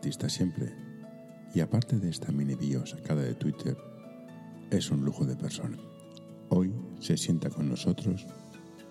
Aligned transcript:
Artista 0.00 0.30
siempre. 0.30 0.72
Y 1.54 1.60
aparte 1.60 1.98
de 1.98 2.08
esta 2.08 2.32
mini 2.32 2.54
bio 2.54 2.86
sacada 2.86 3.20
de 3.20 3.34
Twitter, 3.34 3.76
es 4.70 4.90
un 4.90 5.04
lujo 5.04 5.26
de 5.26 5.36
persona. 5.36 5.76
Hoy 6.48 6.72
se 7.00 7.18
sienta 7.18 7.50
con 7.50 7.68
nosotros 7.68 8.26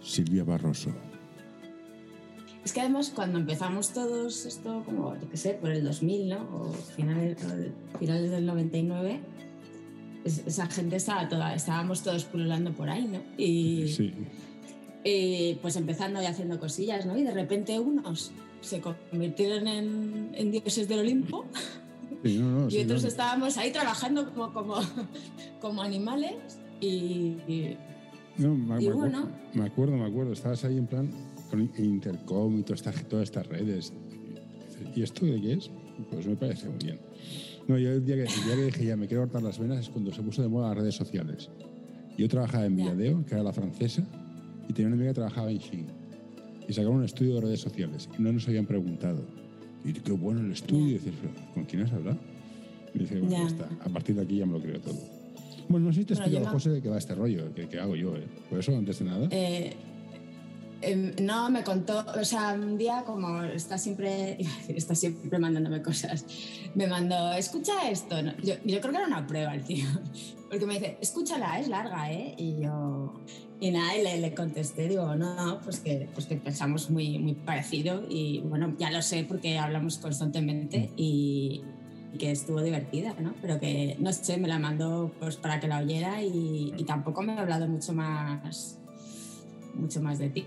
Silvia 0.04 0.44
Barroso. 0.44 0.92
Es 2.64 2.74
que 2.74 2.82
además 2.82 3.12
cuando 3.16 3.40
empezamos 3.40 3.92
todos 3.92 4.46
esto, 4.46 4.84
como 4.86 5.16
yo 5.20 5.28
qué 5.32 5.38
sé, 5.38 5.56
por 5.56 5.72
el 5.72 5.84
2000, 5.84 6.30
¿no? 6.30 6.42
O 6.56 6.72
finales, 6.74 7.40
finales 7.98 8.30
del 8.30 8.46
99, 8.46 9.20
esa 10.26 10.68
gente 10.68 10.98
estaba 10.98 11.28
toda, 11.28 11.56
estábamos 11.56 12.04
todos 12.04 12.24
pululando 12.26 12.72
por 12.72 12.88
ahí, 12.88 13.08
¿no? 13.08 13.20
Y, 13.36 13.88
Sí. 13.88 14.14
y, 15.04 15.56
pues 15.56 15.76
empezando 15.76 16.22
y 16.22 16.28
haciendo 16.28 16.60
cosillas, 16.60 17.08
¿no? 17.08 17.18
Y 17.18 17.24
de 17.24 17.32
repente 17.32 17.80
unos 17.80 18.32
se 18.62 18.82
convirtieron 18.82 19.68
en, 19.68 20.32
en 20.34 20.52
dioses 20.52 20.88
del 20.88 21.00
Olimpo 21.00 21.46
Sí, 22.24 22.38
no, 22.40 22.62
no, 22.62 22.68
y 22.70 22.72
sí, 22.72 22.80
otros 22.82 23.04
no. 23.04 23.08
estábamos 23.08 23.58
ahí 23.58 23.72
trabajando 23.72 24.32
como, 24.34 24.54
como, 24.54 24.76
como 25.62 25.82
animales 25.82 26.36
y, 26.82 26.88
y- 27.48 27.78
me, 28.38 28.46
Y 28.46 28.48
me 28.48 28.76
acu- 28.76 28.94
bueno. 28.94 29.30
me 29.54 29.64
acuerdo, 29.66 29.98
me 29.98 30.06
acuerdo. 30.06 30.32
Estabas 30.34 30.64
ahí 30.64 30.78
en 30.78 30.88
plan 30.88 31.10
con 31.50 31.70
Intercom 31.78 32.58
y 32.60 32.64
todas 32.64 32.80
estas, 32.86 33.04
todas 33.10 33.24
estas 33.24 33.48
redes. 33.48 33.92
¿Y 34.96 35.02
esto 35.04 35.26
de 35.26 35.42
qué 35.42 35.54
es? 35.54 35.70
Pues 36.10 36.26
me 36.26 36.36
parece 36.38 36.70
muy 36.70 36.78
bien. 36.78 37.00
No, 37.68 37.78
yo 37.78 37.92
el 37.92 38.06
día, 38.06 38.16
que, 38.16 38.22
el 38.24 38.28
día 38.46 38.56
que 38.56 38.64
dije 38.66 38.86
ya 38.86 38.96
me 38.96 39.08
quiero 39.08 39.24
cortar 39.24 39.44
las 39.44 39.60
venas 39.60 39.80
es 39.80 39.90
cuando 39.90 40.14
se 40.14 40.22
puso 40.24 40.42
de 40.42 40.48
moda 40.48 40.70
las 40.70 40.78
redes 40.78 40.96
sociales. 40.96 41.50
Yo 42.18 42.28
trabajaba 42.30 42.66
en. 42.66 42.76
Villadeo, 42.78 43.26
que 43.26 43.34
era 43.34 43.44
la 43.44 43.52
francesa, 43.54 44.04
y 44.70 44.74
tenía 44.74 44.88
una 44.88 44.96
amiga 44.96 45.10
que 45.12 45.16
trabajaba 45.16 45.52
en 45.52 45.58
Shein. 45.58 45.88
Y 46.70 46.73
sacaron 46.73 46.98
un 46.98 47.03
estudio 47.06 47.35
de 47.35 47.41
redes 47.41 47.59
sociales 47.62 48.07
y 48.18 48.22
no 48.22 48.31
nos 48.31 48.47
habían 48.47 48.66
preguntado. 48.68 49.22
Y 49.84 49.91
qué 49.94 50.12
bueno 50.12 50.40
el 50.41 50.52
estudio. 50.52 50.88
Y 50.88 50.94
dices, 50.94 51.13
"¿Pero 51.19 51.34
¿con 51.53 51.66
quién 51.66 51.81
has 51.81 51.91
hablado? 51.91 52.18
Y 52.94 53.00
dice, 53.00 53.19
bueno, 53.19 53.31
Ya. 53.31 53.40
ya 53.41 53.47
está. 53.47 53.69
A 53.85 53.90
partir 53.90 54.16
de 54.16 54.22
aquí 54.22 54.38
ya 54.38 54.46
me 54.46 54.53
lo 54.53 54.62
creo 54.62 54.80
todo. 54.80 54.96
Bueno, 55.68 55.88
no 55.88 55.94
sé 55.94 56.02
si 56.02 56.06
te 56.06 56.13
he 56.13 56.16
Bueno, 56.18 56.25
explicado, 56.25 56.46
no- 56.46 56.52
José, 56.52 56.69
de 56.69 56.81
qué 56.81 56.90
va 56.90 56.97
este 56.97 57.16
rollo, 57.16 57.53
que, 57.53 57.68
que 57.68 57.80
hago 57.80 57.96
yo. 57.96 58.16
¿eh? 58.16 58.24
Por 58.50 58.59
eso, 58.59 58.75
antes 58.78 59.00
de 59.00 59.06
nada. 59.06 59.28
Eh, 59.31 59.74
em, 60.81 61.12
no, 61.22 61.50
me 61.50 61.63
contó, 61.63 62.06
o 62.19 62.24
sea, 62.24 62.53
un 62.53 62.78
día 62.78 63.03
como 63.06 63.44
está 63.44 63.78
siempre, 63.78 64.38
está 64.69 64.94
siempre 64.96 65.38
mandándome 65.40 65.81
cosas, 65.81 66.25
me 66.75 66.88
mandó, 66.88 67.34
escucha 67.34 67.90
esto. 67.90 68.22
¿no? 68.22 68.31
Yo, 68.44 68.53
yo 68.66 68.80
creo 68.80 68.91
que 68.91 68.97
era 68.97 69.07
una 69.07 69.25
prueba 69.28 69.53
el 69.56 69.63
tío, 69.63 69.86
porque 70.50 70.66
me 70.66 70.75
dice, 70.75 70.97
escúchala, 71.01 71.59
es 71.59 71.68
larga, 71.68 72.12
¿eh? 72.12 72.34
Y 72.38 72.62
yo, 72.62 73.13
y 73.62 73.72
nada, 73.72 73.97
y 73.97 74.03
le, 74.03 74.20
le 74.22 74.34
contesté, 74.34 74.88
digo, 74.88 75.16
no, 75.16 75.59
pues 75.64 75.80
que, 75.81 76.08
pues 76.14 76.25
que 76.28 76.36
pensamos 76.38 76.90
muy, 76.90 77.20
muy 77.20 77.34
parecido 77.34 78.06
y 78.09 78.40
bueno, 78.42 78.74
ya 78.80 78.90
lo 78.92 79.02
sé 79.02 79.25
porque 79.28 79.58
hablamos 79.58 79.97
constantemente 79.97 80.92
y, 80.96 81.62
y 82.14 82.18
que 82.18 82.31
estuvo 82.31 82.62
divertida, 82.62 83.16
¿no? 83.19 83.34
Pero 83.42 83.59
que, 83.59 83.98
no 84.00 84.14
sé, 84.14 84.38
me 84.38 84.48
la 84.48 84.59
mandó 84.59 85.12
pues 85.19 85.36
para 85.36 85.59
que 85.59 85.68
la 85.68 85.80
oyera 85.80 86.24
y, 86.24 86.74
y 86.78 86.84
tampoco 86.86 87.22
me 87.22 87.34
ha 87.34 87.42
hablado 87.42 87.68
mucho 87.68 87.94
más 87.94 88.78
mucho 89.75 90.02
más 90.02 90.19
de 90.19 90.30
ti. 90.30 90.46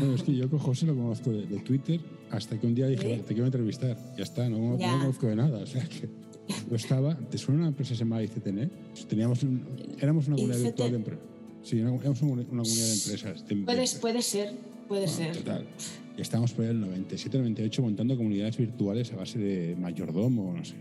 ¿no? 0.00 0.14
Es 0.14 0.22
que 0.22 0.34
yo 0.34 0.48
con 0.48 0.58
José 0.58 0.86
lo 0.86 0.94
conozco 0.94 1.30
de, 1.30 1.46
de 1.46 1.58
Twitter 1.60 2.00
hasta 2.30 2.58
que 2.58 2.66
un 2.66 2.74
día 2.74 2.86
dije, 2.86 3.02
¿Sí? 3.02 3.08
"Vale, 3.08 3.22
te 3.22 3.34
quiero 3.34 3.46
entrevistar. 3.46 3.96
Ya 4.16 4.22
está, 4.22 4.48
no, 4.48 4.78
conozco 5.00 5.26
de 5.26 5.36
nada. 5.36 5.58
O 5.58 5.66
sea 5.66 5.84
que 5.84 6.08
yo 6.70 6.76
estaba, 6.76 7.14
¿te 7.16 7.36
suena 7.36 7.60
una 7.60 7.68
empresa 7.68 7.90
que 7.90 7.96
se 7.96 8.04
llamaba 8.04 8.22
ICTN? 8.22 8.70
Teníamos 9.08 9.42
un- 9.42 9.64
éramos 10.00 10.26
una 10.28 10.36
comunidad 10.42 10.58
virtual 10.62 10.90
de 10.90 10.96
empresas. 10.96 11.24
Sí, 11.64 11.80
una- 11.80 11.96
éramos 11.96 12.22
una, 12.22 12.32
una 12.32 12.44
comunidad 12.44 12.86
de 12.86 12.92
empresas. 12.94 13.48
de- 13.48 13.56
Puede, 13.56 13.80
de- 13.80 13.98
puede 14.00 14.22
ser, 14.22 14.52
puede 14.86 15.06
bueno, 15.06 15.16
ser. 15.16 15.36
Total. 15.38 15.64
Y 16.16 16.20
estábamos 16.20 16.52
por 16.52 16.64
el 16.66 16.80
97, 16.80 17.38
98 17.38 17.82
montando 17.82 18.16
comunidades 18.16 18.56
virtuales 18.56 19.12
a 19.12 19.16
base 19.16 19.38
de 19.38 19.74
mayordomo, 19.76 20.54
no 20.56 20.64
sé. 20.64 20.76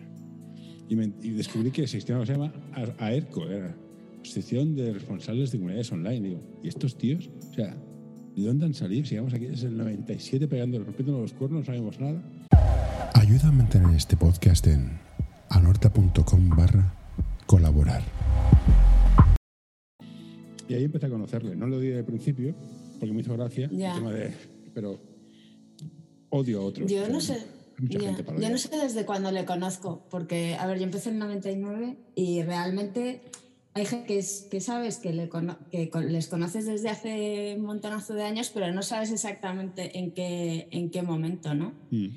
Y, 0.89 0.95
me- 0.95 1.11
y 1.21 1.29
descubrí 1.31 1.71
que 1.71 1.83
existía 1.83 2.15
algo 2.15 2.25
que 2.27 2.33
se 2.33 2.37
llama 2.37 2.53
A- 2.73 3.05
AERCO, 3.07 3.49
era 3.49 3.75
Asociación 4.21 4.75
de 4.75 4.93
Responsables 4.93 5.51
de 5.51 5.57
Comunidades 5.57 5.91
Online. 5.91 6.21
Digo, 6.29 6.41
¿y 6.63 6.67
estos 6.67 6.97
tíos? 6.97 7.29
O 7.51 7.53
sea, 7.53 7.75
¿de 8.35 8.43
dónde 8.43 8.65
han 8.65 8.73
salido? 8.73 9.03
Si 9.05 9.11
llegamos 9.11 9.33
aquí 9.33 9.45
desde 9.45 9.67
el 9.67 9.77
97 9.77 10.47
pegando, 10.47 10.79
rompiendo 10.83 11.19
los 11.19 11.33
cuernos, 11.33 11.61
no 11.61 11.65
sabemos 11.65 11.99
nada. 11.99 12.21
Ayuda 13.15 13.47
a 13.47 13.51
mantener 13.51 13.95
este 13.95 14.17
podcast 14.17 14.67
en 14.67 14.99
anorta.com 15.49 16.49
barra 16.49 16.93
colaborar. 17.47 18.01
Y 20.67 20.73
ahí 20.75 20.83
empecé 20.85 21.05
a 21.07 21.09
conocerle. 21.09 21.55
No 21.55 21.67
lo 21.67 21.79
di 21.79 21.89
de 21.89 22.03
principio, 22.03 22.53
porque 22.99 23.13
me 23.13 23.21
hizo 23.21 23.33
gracia 23.33 23.69
Ya. 23.71 23.91
el 23.93 23.99
tema 23.99 24.11
de... 24.13 24.31
Pero 24.73 24.99
odio 26.29 26.61
a 26.61 26.65
otros. 26.65 26.91
Yo 26.91 27.07
no 27.09 27.21
sé. 27.21 27.37
mucha 27.79 27.99
ya, 27.99 28.05
gente 28.07 28.23
para 28.23 28.39
yo 28.39 28.49
no 28.49 28.57
sé 28.57 28.69
desde 28.77 29.05
cuándo 29.05 29.31
le 29.31 29.45
conozco, 29.45 30.05
porque, 30.09 30.55
a 30.55 30.65
ver, 30.67 30.77
yo 30.79 30.83
empecé 30.85 31.09
en 31.09 31.19
99 31.19 31.97
y 32.15 32.41
realmente 32.43 33.21
hay 33.75 33.85
gente 33.85 34.07
que, 34.07 34.19
es- 34.19 34.47
que 34.49 34.61
sabes 34.61 34.97
que, 34.97 35.13
le 35.13 35.29
cono- 35.29 35.57
que 35.71 35.91
les 36.07 36.27
conoces 36.27 36.65
desde 36.65 36.89
hace 36.89 37.55
un 37.57 37.65
montonazo 37.65 38.13
de 38.13 38.23
años, 38.23 38.51
pero 38.53 38.71
no 38.71 38.81
sabes 38.83 39.11
exactamente 39.11 39.97
en 39.99 40.11
qué, 40.11 40.67
en 40.71 40.89
qué 40.91 41.01
momento, 41.03 41.53
¿no? 41.53 41.73
Mm. 41.91 42.07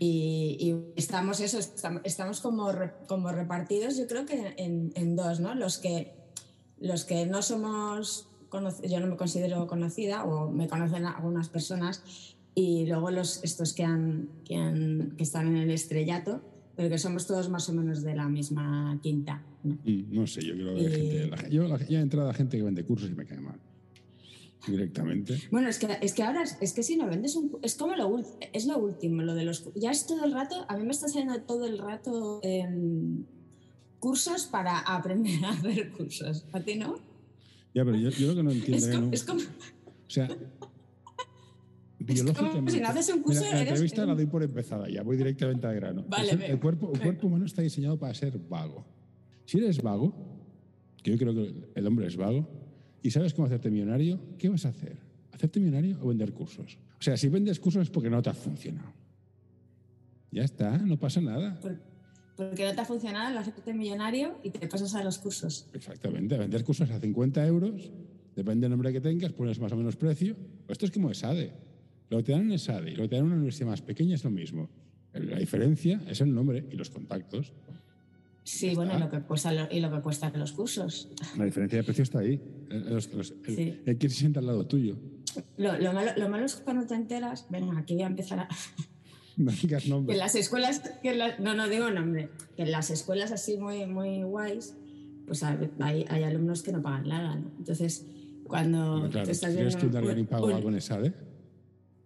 Y, 0.00 0.56
y 0.60 0.92
estamos 0.96 1.40
eso, 1.40 1.58
estam- 1.58 2.00
estamos 2.04 2.40
como, 2.40 2.70
re- 2.72 2.92
como 3.06 3.32
repartidos, 3.32 3.96
yo 3.96 4.06
creo 4.06 4.24
que 4.26 4.54
en, 4.56 4.92
en 4.94 5.16
dos, 5.16 5.40
¿no? 5.40 5.54
Los 5.54 5.78
que, 5.78 6.12
los 6.80 7.04
que 7.04 7.26
no 7.26 7.42
somos, 7.42 8.28
yo 8.88 9.00
no 9.00 9.06
me 9.06 9.16
considero 9.16 9.66
conocida 9.66 10.24
o 10.24 10.50
me 10.50 10.68
conocen 10.68 11.04
algunas 11.06 11.48
personas 11.48 12.02
y 12.54 12.86
luego 12.86 13.10
los, 13.10 13.42
estos 13.44 13.72
que, 13.72 13.84
han, 13.84 14.28
que, 14.44 14.56
han- 14.56 15.14
que 15.16 15.22
están 15.22 15.48
en 15.48 15.56
el 15.56 15.70
estrellato, 15.70 16.40
pero 16.76 16.88
que 16.88 16.98
somos 16.98 17.26
todos 17.26 17.48
más 17.48 17.68
o 17.68 17.72
menos 17.72 18.02
de 18.02 18.14
la 18.14 18.28
misma 18.28 18.98
quinta. 19.02 19.42
¿no? 19.64 19.74
Mm, 19.84 20.04
No 20.14 20.26
sé, 20.26 20.44
yo 20.44 20.54
creo 20.54 20.74
que 20.74 20.82
Y- 20.82 20.88
gente. 20.88 21.26
la- 21.28 21.48
yo 21.48 21.68
la- 21.68 21.86
ya 21.88 21.98
he 21.98 22.02
entrado 22.02 22.30
a 22.30 22.34
gente 22.34 22.56
que 22.56 22.62
vende 22.62 22.84
cursos 22.84 23.10
y 23.10 23.14
me 23.14 23.26
cae 23.26 23.40
mal. 23.40 23.58
Directamente. 24.66 25.38
Bueno, 25.50 25.68
es 25.68 25.78
que, 25.78 25.86
es 26.02 26.12
que 26.12 26.22
ahora, 26.22 26.42
es, 26.60 26.72
que 26.74 26.82
si 26.82 26.96
no 26.96 27.06
vendes 27.06 27.36
un... 27.36 27.58
Es 27.62 27.74
como 27.76 27.94
lo, 27.96 28.20
es 28.52 28.66
lo 28.66 28.76
último, 28.78 29.22
lo 29.22 29.34
de 29.34 29.44
los... 29.44 29.70
Ya 29.74 29.90
es 29.90 30.06
todo 30.06 30.24
el 30.24 30.32
rato, 30.32 30.66
a 30.68 30.76
mí 30.76 30.84
me 30.84 30.90
está 30.90 31.08
saliendo 31.08 31.40
todo 31.42 31.64
el 31.64 31.78
rato 31.78 32.40
em, 32.42 33.24
cursos 33.98 34.46
para 34.46 34.78
aprender 34.96 35.44
a 35.44 35.50
hacer 35.50 35.90
cursos. 35.92 36.44
¿A 36.52 36.60
ti 36.60 36.76
no? 36.76 36.96
Ya, 37.74 37.84
pero 37.84 37.96
yo, 37.96 38.10
yo 38.10 38.28
lo 38.28 38.34
que 38.36 38.42
no 38.42 38.50
entiendo 38.50 38.86
Es 38.86 38.92
como, 38.94 39.06
¿no? 39.06 39.12
es 39.12 39.24
como- 39.24 39.40
O 39.40 40.10
sea, 40.10 40.28
como 42.34 42.70
si 42.70 42.80
no 42.80 42.88
haces 42.88 43.08
un 43.14 43.22
curso, 43.22 43.40
Mira, 43.40 43.52
la 43.52 43.58
eres- 43.60 43.68
entrevista 43.70 44.06
la 44.06 44.14
doy 44.14 44.26
por 44.26 44.42
empezada, 44.42 44.88
ya 44.88 45.02
voy 45.02 45.16
directamente 45.16 45.66
al 45.66 45.74
grano. 45.74 46.04
Vale, 46.08 46.30
el, 46.32 46.42
el 46.42 46.60
cuerpo, 46.60 46.90
el 46.94 47.00
cuerpo 47.00 47.26
humano 47.26 47.44
está 47.44 47.60
diseñado 47.62 47.98
para 47.98 48.14
ser 48.14 48.38
vago. 48.38 48.84
Si 49.44 49.58
eres 49.58 49.82
vago, 49.82 50.14
que 51.02 51.10
yo 51.12 51.18
creo 51.18 51.34
que 51.34 51.70
el 51.74 51.86
hombre 51.86 52.06
es 52.06 52.16
vago, 52.16 52.48
y 53.02 53.10
sabes 53.10 53.34
cómo 53.34 53.46
hacerte 53.46 53.70
millonario, 53.70 54.18
¿qué 54.38 54.48
vas 54.48 54.64
a 54.64 54.70
hacer? 54.70 54.96
¿Hacerte 55.32 55.60
millonario 55.60 55.98
o 56.02 56.08
vender 56.08 56.32
cursos? 56.32 56.78
O 56.98 57.02
sea, 57.02 57.16
si 57.16 57.28
vendes 57.28 57.60
cursos 57.60 57.82
es 57.82 57.90
porque 57.90 58.10
no 58.10 58.20
te 58.22 58.30
ha 58.30 58.34
funcionado. 58.34 58.92
Ya 60.30 60.42
está, 60.44 60.76
no 60.78 60.98
pasa 60.98 61.20
nada. 61.20 61.58
por- 61.60 61.78
porque 62.38 62.64
no 62.64 62.72
te 62.74 62.80
ha 62.80 62.84
funcionado 62.84 63.30
el 63.32 63.36
hacerte 63.36 63.74
millonario 63.74 64.38
y 64.44 64.50
te 64.50 64.66
pasas 64.68 64.94
a 64.94 65.02
los 65.02 65.18
cursos. 65.18 65.66
Exactamente, 65.74 66.36
a 66.36 66.38
vender 66.38 66.62
cursos 66.64 66.88
a 66.90 67.00
50 67.00 67.44
euros, 67.46 67.90
depende 68.36 68.62
del 68.66 68.70
nombre 68.70 68.92
que 68.92 69.00
tengas, 69.00 69.32
pones 69.32 69.58
más 69.58 69.72
o 69.72 69.76
menos 69.76 69.96
precio. 69.96 70.36
Esto 70.68 70.86
es 70.86 70.92
como 70.92 71.10
ESADE. 71.10 71.50
Lo 72.10 72.18
que 72.18 72.22
te 72.22 72.32
dan 72.32 72.42
en 72.42 72.52
ESADE 72.52 72.92
y 72.92 72.94
lo 72.94 73.02
que 73.02 73.08
te 73.08 73.16
dan 73.16 73.24
en 73.24 73.26
una 73.26 73.36
universidad 73.36 73.66
más 73.68 73.82
pequeña 73.82 74.14
es 74.14 74.22
lo 74.22 74.30
mismo. 74.30 74.70
La 75.12 75.38
diferencia 75.38 76.00
es 76.08 76.20
el 76.20 76.32
nombre 76.32 76.64
y 76.70 76.76
los 76.76 76.90
contactos. 76.90 77.52
Sí, 78.44 78.74
bueno, 78.74 78.96
y 78.96 79.00
lo 79.00 79.10
que 79.10 79.20
cuesta 79.20 79.52
lo- 79.52 79.68
y 79.70 79.80
lo 79.80 79.90
que 79.92 80.00
cuesta 80.00 80.30
los 80.30 80.52
cursos. 80.52 81.08
La 81.36 81.44
diferencia 81.44 81.78
de 81.78 81.84
precio 81.84 82.04
está 82.04 82.20
ahí. 82.20 82.40
El, 82.70 82.94
los- 82.94 83.12
los- 83.12 83.34
el- 83.46 83.56
Sí. 83.56 83.80
el 83.84 83.98
que 83.98 84.08
se 84.08 84.14
sienta 84.14 84.38
al 84.40 84.46
lado 84.46 84.64
tuyo. 84.64 84.96
Lo, 85.58 85.76
lo 85.76 85.92
malo, 85.92 86.12
lo 86.16 86.28
malo 86.28 86.46
es 86.46 86.54
cuando 86.56 86.86
te 86.86 86.94
enteras, 86.94 87.46
venga, 87.50 87.76
aquí 87.78 87.94
voy 87.94 88.04
a 88.04 88.06
empezar 88.06 88.38
a... 88.40 88.48
No 89.38 89.52
digas 89.52 89.84
Que 89.84 90.16
las 90.16 90.34
escuelas, 90.34 90.82
que 91.02 91.14
la- 91.14 91.38
no, 91.38 91.54
no 91.54 91.68
digo 91.68 91.88
nombre, 91.90 92.28
que 92.56 92.62
en 92.64 92.72
las 92.72 92.90
escuelas 92.90 93.30
así 93.32 93.56
muy, 93.56 93.86
muy 93.86 94.22
guays, 94.24 94.74
pues 95.26 95.42
hay, 95.44 95.70
hay, 96.08 96.22
alumnos 96.24 96.62
que 96.62 96.72
no 96.72 96.82
pagan 96.82 97.08
nada, 97.08 97.36
¿no? 97.36 97.50
Entonces, 97.56 98.04
cuando 98.44 99.08
claro, 99.10 99.26
te 99.26 99.32
estás 99.32 99.54
¿Tienes 99.54 99.76
que 99.76 99.86
un 99.86 99.92
viendo 99.92 100.06
Darwin 100.08 100.24
un- 100.24 100.26
pago 100.28 100.46
un- 100.46 100.52
algo 100.54 100.68
en 100.70 100.74
ESADE? 100.76 101.14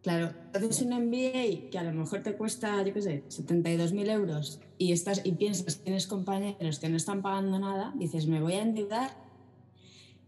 Claro, 0.03 0.33
haces 0.53 0.83
un 0.83 0.93
MBA 0.93 1.71
que 1.71 1.79
a 1.79 1.85
lo 1.85 1.93
mejor 1.93 2.23
te 2.23 2.35
cuesta, 2.35 2.83
yo 2.85 2.93
qué 2.93 3.01
sé, 3.01 3.25
72.000 3.29 4.11
euros 4.11 4.61
y, 4.77 4.93
estás, 4.93 5.23
y 5.25 5.33
piensas 5.33 5.77
que 5.77 5.85
tienes 5.85 6.07
compañeros 6.09 6.81
que 6.81 6.89
no 6.91 6.97
están 6.97 7.23
pagando 7.23 7.59
nada, 7.59 7.95
dices, 7.97 8.27
me 8.27 8.41
voy 8.43 8.55
a 8.55 8.63
endeudar 8.63 9.11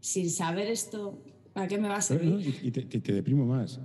sin 0.00 0.30
saber 0.30 0.68
esto, 0.68 1.18
¿para 1.52 1.66
qué 1.66 1.76
me 1.78 1.88
va 1.88 1.96
a 1.96 2.04
Pero, 2.08 2.24
¿no? 2.24 2.30
servir? 2.40 2.54
Y, 2.62 2.68
y 2.68 2.70
te, 2.70 2.82
te- 2.82 3.00
te 3.00 3.12
deprimo 3.12 3.44
más. 3.44 3.80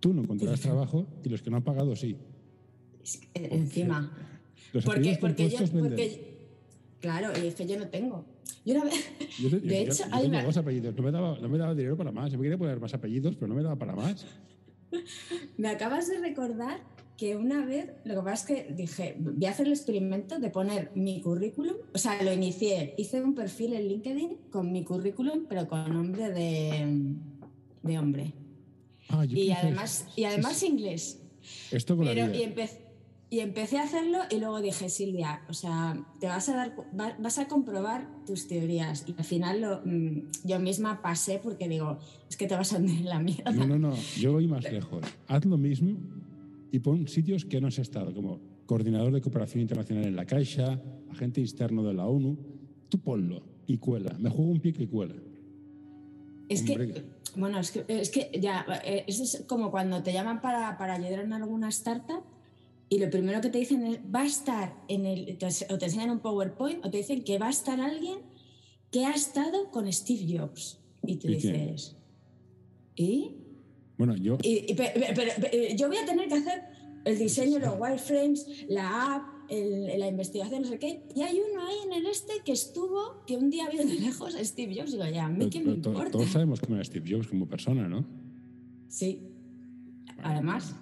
Tú 0.00 0.12
no 0.12 0.22
encontrarás 0.22 0.60
trabajo 0.60 1.06
y 1.24 1.28
los 1.28 1.40
que 1.40 1.50
no 1.50 1.56
han 1.58 1.62
pagado 1.62 1.94
sí. 1.94 2.16
Eh, 3.34 3.48
Encima. 3.52 4.16
Los 4.72 4.84
Porque, 4.84 5.18
porque, 5.20 5.50
yo, 5.50 5.58
porque, 5.78 6.48
claro, 7.00 7.30
y 7.42 7.46
es 7.48 7.54
que 7.54 7.66
yo 7.66 7.78
no 7.78 7.88
tengo. 7.88 8.24
Yo 8.64 8.74
una 8.74 8.84
vez, 8.84 8.94
Yo, 9.40 9.50
te- 9.50 9.60
de 9.60 9.84
yo- 9.86 9.92
hecho, 9.92 10.04
yo 10.10 10.20
tengo 10.20 10.42
dos 10.42 10.56
apellidos. 10.56 10.94
No 10.96 11.02
me, 11.02 11.10
daba, 11.10 11.38
no 11.38 11.48
me 11.48 11.58
daba 11.58 11.74
dinero 11.74 11.96
para 11.96 12.12
más. 12.12 12.30
Yo 12.32 12.38
me 12.38 12.44
quería 12.44 12.58
poner 12.58 12.80
más 12.80 12.94
apellidos, 12.94 13.34
pero 13.36 13.48
no 13.48 13.54
me 13.54 13.62
daba 13.62 13.76
para 13.76 13.94
más. 13.94 14.24
me 15.58 15.68
acabas 15.68 16.08
de 16.08 16.18
recordar 16.18 16.80
que 17.16 17.36
una 17.36 17.64
vez, 17.64 17.90
lo 18.04 18.14
que 18.16 18.20
pasa 18.22 18.34
es 18.34 18.66
que 18.66 18.72
dije, 18.74 19.16
voy 19.18 19.44
a 19.46 19.50
hacer 19.50 19.66
el 19.66 19.72
experimento 19.72 20.38
de 20.38 20.50
poner 20.50 20.90
mi 20.94 21.20
currículum, 21.20 21.76
o 21.94 21.98
sea, 21.98 22.20
lo 22.22 22.32
inicié, 22.32 22.94
hice 22.98 23.22
un 23.22 23.34
perfil 23.34 23.74
en 23.74 23.88
LinkedIn 23.88 24.36
con 24.50 24.72
mi 24.72 24.82
currículum, 24.82 25.44
pero 25.48 25.68
con 25.68 25.92
nombre 25.92 26.30
de, 26.30 27.14
de 27.82 27.98
hombre. 27.98 28.32
Ah, 29.08 29.24
Y 29.26 29.50
además, 29.52 30.06
y 30.16 30.24
además 30.24 30.62
inglés. 30.62 31.20
Esto 31.70 31.96
con 31.96 32.06
la 32.06 32.12
Pero, 32.14 32.26
vida. 32.28 32.36
y, 32.38 32.42
empe- 32.46 32.78
y 33.32 33.40
empecé 33.40 33.78
a 33.78 33.84
hacerlo 33.84 34.18
y 34.30 34.38
luego 34.38 34.60
dije, 34.60 34.90
Silvia, 34.90 35.40
o 35.48 35.54
sea, 35.54 35.96
te 36.20 36.26
vas 36.26 36.50
a 36.50 36.54
dar, 36.54 36.76
vas 36.92 37.38
a 37.38 37.48
comprobar 37.48 38.06
tus 38.26 38.46
teorías. 38.46 39.06
Y 39.08 39.14
al 39.16 39.24
final 39.24 39.62
lo, 39.62 39.80
mm, 39.86 40.28
yo 40.44 40.60
misma 40.60 41.00
pasé 41.00 41.40
porque 41.42 41.66
digo, 41.66 41.98
es 42.28 42.36
que 42.36 42.46
te 42.46 42.54
vas 42.54 42.74
a 42.74 42.76
hundir 42.76 42.98
en 42.98 43.06
la 43.06 43.20
mierda. 43.20 43.50
No, 43.52 43.66
no, 43.66 43.78
no, 43.78 43.94
yo 44.18 44.32
voy 44.32 44.46
más 44.46 44.64
lejos. 44.70 45.00
Haz 45.28 45.46
lo 45.46 45.56
mismo 45.56 45.96
y 46.70 46.78
pon 46.80 47.08
sitios 47.08 47.46
que 47.46 47.58
no 47.58 47.68
has 47.68 47.78
estado, 47.78 48.12
como 48.12 48.38
coordinador 48.66 49.14
de 49.14 49.22
cooperación 49.22 49.62
internacional 49.62 50.04
en 50.04 50.14
la 50.14 50.26
Caixa, 50.26 50.78
agente 51.10 51.40
externo 51.40 51.82
de 51.84 51.94
la 51.94 52.04
ONU. 52.04 52.36
Tú 52.90 53.00
ponlo 53.00 53.42
y 53.66 53.78
cuela. 53.78 54.14
Me 54.18 54.28
juego 54.28 54.50
un 54.50 54.60
pie 54.60 54.74
que 54.74 54.86
cuela. 54.86 55.14
Es 56.50 56.60
Hombre. 56.60 56.92
que, 56.92 57.04
bueno, 57.36 57.60
es 57.60 57.70
que, 57.70 57.86
es 57.88 58.10
que 58.10 58.30
ya, 58.38 58.66
eh, 58.84 59.04
eso 59.06 59.22
es 59.22 59.42
como 59.48 59.70
cuando 59.70 60.02
te 60.02 60.12
llaman 60.12 60.42
para, 60.42 60.76
para 60.76 60.96
ayudar 60.96 61.20
en 61.20 61.32
alguna 61.32 61.70
startup 61.70 62.24
y 62.92 62.98
lo 62.98 63.08
primero 63.08 63.40
que 63.40 63.48
te 63.48 63.58
dicen 63.58 63.86
es, 63.86 63.98
va 64.14 64.20
a 64.20 64.26
estar 64.26 64.66
en 64.88 65.06
el, 65.06 65.38
o 65.70 65.78
te 65.78 65.84
enseñan 65.86 66.10
un 66.10 66.20
PowerPoint 66.20 66.84
o 66.84 66.90
te 66.90 66.98
dicen 66.98 67.24
que 67.24 67.38
va 67.38 67.46
a 67.46 67.50
estar 67.50 67.80
alguien 67.80 68.18
que 68.90 69.06
ha 69.06 69.14
estado 69.14 69.70
con 69.70 69.90
Steve 69.90 70.26
Jobs. 70.38 70.78
Y 71.06 71.16
tú 71.16 71.28
¿Y 71.28 71.34
dices, 71.36 71.96
¿y? 72.94 73.36
Bueno, 73.96 74.14
yo, 74.16 74.36
Y- 74.42 74.70
y 74.70 74.74
pe- 74.74 74.92
pe- 74.94 75.12
pero, 75.16 75.30
pe- 75.40 75.74
yo 75.78 75.88
voy 75.88 75.96
a 75.96 76.04
tener 76.04 76.28
que 76.28 76.34
hacer 76.34 76.62
el 77.06 77.18
diseño, 77.18 77.58
los 77.60 77.74
wireframes, 77.80 78.66
la 78.68 79.14
app, 79.16 79.22
el- 79.48 79.98
la 79.98 80.08
investigación, 80.08 80.62
no 80.62 80.68
sé 80.68 80.78
qué. 80.78 81.02
Y 81.14 81.22
hay 81.22 81.40
uno 81.50 81.66
ahí 81.66 81.76
en 81.86 81.92
el 81.94 82.06
este 82.06 82.32
que 82.44 82.52
estuvo, 82.52 83.24
que 83.26 83.36
un 83.38 83.48
día 83.48 83.68
vio 83.70 83.86
de 83.86 83.94
lejos 83.94 84.34
a 84.34 84.44
Steve 84.44 84.74
Jobs. 84.76 84.92
Digo, 84.92 85.04
ya, 85.06 85.24
a 85.26 85.28
mí 85.30 85.48
qué 85.48 85.60
me 85.60 85.72
importa. 85.72 86.10
todos 86.10 86.28
sabemos 86.28 86.60
cómo 86.60 86.74
era 86.74 86.84
Steve 86.84 87.10
Jobs 87.10 87.26
como 87.28 87.48
persona, 87.48 87.88
¿no? 87.88 88.04
Sí. 88.88 89.20
Además, 90.22 90.74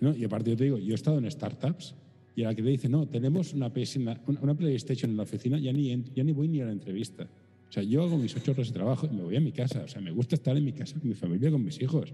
No, 0.00 0.14
Y 0.14 0.24
aparte 0.24 0.50
yo 0.50 0.56
te 0.56 0.64
digo, 0.64 0.78
yo 0.78 0.92
he 0.92 0.94
estado 0.94 1.18
en 1.18 1.30
startups 1.30 1.94
y 2.36 2.42
a 2.42 2.48
la 2.48 2.54
que 2.54 2.62
te 2.62 2.68
dice, 2.68 2.88
no, 2.88 3.06
tenemos 3.08 3.52
una, 3.54 3.72
PS 3.72 3.96
una- 3.98 4.54
PlayStation 4.56 5.10
en 5.10 5.16
la 5.16 5.22
oficina, 5.22 5.58
ya 5.58 5.72
ni, 5.72 6.02
ya 6.14 6.24
ni 6.24 6.32
voy 6.32 6.48
ni 6.48 6.60
a 6.60 6.66
la 6.66 6.72
entrevista. 6.72 7.28
O 7.68 7.72
sea, 7.72 7.82
yo 7.82 8.02
hago 8.02 8.16
mis 8.18 8.36
ocho 8.36 8.52
horas 8.52 8.68
de 8.68 8.72
trabajo 8.74 9.06
y 9.10 9.14
me 9.14 9.22
voy 9.22 9.36
a 9.36 9.40
mi 9.40 9.52
casa. 9.52 9.82
O 9.84 9.88
sea, 9.88 10.00
me 10.00 10.10
gusta 10.10 10.34
estar 10.34 10.56
en 10.56 10.64
mi 10.64 10.72
casa 10.72 10.98
con 10.98 11.08
mi 11.08 11.14
familia, 11.14 11.50
con 11.50 11.64
mis 11.64 11.80
hijos. 11.80 12.12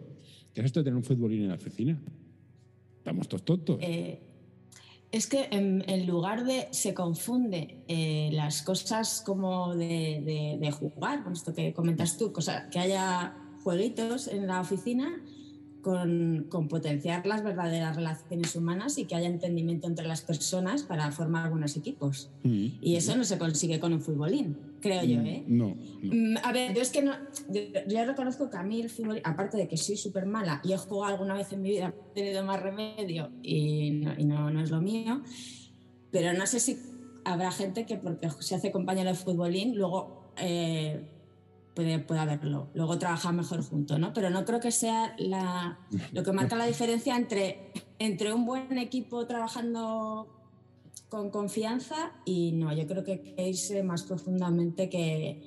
¿Qué 0.55 0.61
es 0.61 0.67
esto 0.67 0.81
de 0.81 0.85
tener 0.85 0.97
un 0.97 1.05
futbolín 1.05 1.43
en 1.43 1.49
la 1.49 1.55
oficina? 1.55 2.01
Estamos 2.99 3.29
todos 3.29 3.45
tontos. 3.45 3.79
eh, 3.81 4.21
es 5.13 5.27
que 5.27 5.49
en, 5.51 5.83
en 5.89 6.07
lugar 6.07 6.45
de 6.45 6.69
se 6.71 6.95
confunde 6.95 7.79
eh, 7.89 8.31
las 8.33 8.63
cosas 8.63 9.23
como 9.27 9.75
de, 9.75 10.23
de- 10.25 10.59
de 10.61 10.71
jugar, 10.71 11.25
con 11.25 11.33
esto 11.33 11.53
que 11.53 11.73
comentas 11.73 12.17
tú, 12.17 12.33
cosa, 12.33 12.69
que 12.71 12.79
haya 12.79 13.35
jueguitos 13.65 14.29
en 14.29 14.47
la 14.47 14.61
oficina 14.61 15.21
con, 15.83 16.47
con 16.49 16.69
potenciar 16.69 17.27
las 17.27 17.43
verdaderas 17.43 17.97
relaciones 17.97 18.55
humanas 18.57 18.99
y 18.99 19.05
que 19.07 19.15
haya 19.15 19.29
entendimiento 19.29 19.87
entre 19.87 20.07
las 20.07 20.23
personas 20.23 20.83
para 20.83 21.11
formar 21.13 21.51
buenos 21.51 21.77
equipos. 21.77 22.31
Mm. 22.43 22.67
Y 22.81 22.97
eso 22.97 23.17
no 23.17 23.25
se 23.25 23.39
consigue 23.39 23.81
con 23.81 23.93
un 23.93 24.01
futbolín, 24.01 24.57
creo 24.81 25.03
yo, 25.05 25.21
Mm, 25.21 25.27
¿eh? 25.27 25.45
No, 25.47 25.77
no. 26.03 26.15
Mm, 26.15 26.37
A 26.43 26.53
ver, 26.53 26.75
yo 26.75 26.83
es 26.83 26.91
que 26.91 27.03
no. 27.03 27.13
Yo, 27.49 27.61
yo 27.87 28.05
reconozco 28.05 28.51
que 28.51 28.57
a 28.57 28.63
mí 28.63 28.81
el 28.81 28.91
fútbol, 28.91 29.21
aparte 29.25 29.57
de 29.57 29.69
que 29.69 29.77
soy 29.77 29.97
súper 29.97 30.27
mala 30.27 30.61
y 30.65 30.73
he 30.73 30.77
jugado 30.77 31.13
alguna 31.15 31.35
vez 31.35 31.53
en 31.53 31.63
mi 31.63 31.71
vida, 31.71 31.95
he 32.11 32.15
tenido 32.15 32.45
más 32.45 32.63
remedio 32.63 33.31
y, 33.43 33.91
no, 33.93 34.15
y 34.17 34.25
no, 34.25 34.51
no 34.51 34.63
es 34.63 34.71
lo 34.71 34.81
mío, 34.81 35.23
pero 36.11 36.33
no 36.33 36.47
sé 36.47 36.61
si 36.61 36.79
habrá 37.25 37.51
gente 37.53 37.87
que 37.87 37.97
porque 37.97 38.29
se 38.41 38.55
hace 38.55 38.71
compañero 38.73 39.11
de 39.11 39.17
futbolín, 39.17 39.77
luego 39.77 40.33
eh, 40.37 41.05
puede, 41.75 41.99
puede 42.01 42.21
haberlo, 42.21 42.69
luego 42.75 42.99
trabajar 42.99 43.33
mejor 43.35 43.63
junto, 43.63 43.99
¿no? 43.99 44.13
Pero 44.13 44.31
no 44.31 44.45
creo 44.45 44.61
que 44.61 44.71
sea 44.73 45.15
la, 45.19 45.79
lo 46.13 46.23
que 46.23 46.33
marca 46.33 46.57
la 46.57 46.67
diferencia 46.67 47.17
entre, 47.17 47.73
entre 47.99 48.33
un 48.33 48.45
buen 48.47 48.79
equipo 48.79 49.27
trabajando 49.27 50.37
con 51.09 51.31
confianza 51.31 52.13
y 52.25 52.53
no, 52.53 52.73
yo 52.73 52.87
creo 52.87 53.03
que 53.05 53.13
hay 53.13 53.19
que 53.35 53.49
irse 53.49 53.83
más 53.83 54.03
profundamente 54.05 54.89
que 54.89 55.43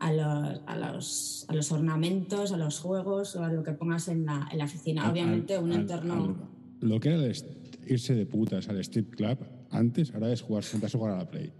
a 0.00 0.12
los, 0.12 0.60
a 0.66 0.76
los, 0.76 1.44
a 1.48 1.54
los 1.54 1.72
ornamentos, 1.72 2.52
a 2.52 2.56
los 2.56 2.78
juegos 2.80 3.34
o 3.36 3.42
a 3.44 3.52
lo 3.52 3.62
que 3.62 3.72
pongas 3.72 4.08
en 4.08 4.26
la, 4.26 4.48
en 4.52 4.58
la 4.58 4.64
oficina. 4.64 5.10
Obviamente 5.10 5.54
al- 5.56 5.64
un 5.64 5.72
al- 5.72 5.80
entorno... 5.80 6.14
al- 6.14 6.88
lo 6.88 7.00
que 7.00 7.08
era 7.08 7.22
irse 7.86 8.14
de 8.14 8.26
putas 8.26 8.68
al 8.68 8.78
strip 8.80 9.14
club 9.16 9.38
antes, 9.70 10.12
ahora 10.14 10.32
es 10.32 10.42
jugar 10.42 10.64
juntas 10.64 10.94
a 10.94 10.98
jugar 10.98 11.14
a 11.14 11.18
la 11.18 11.30
play. 11.30 11.52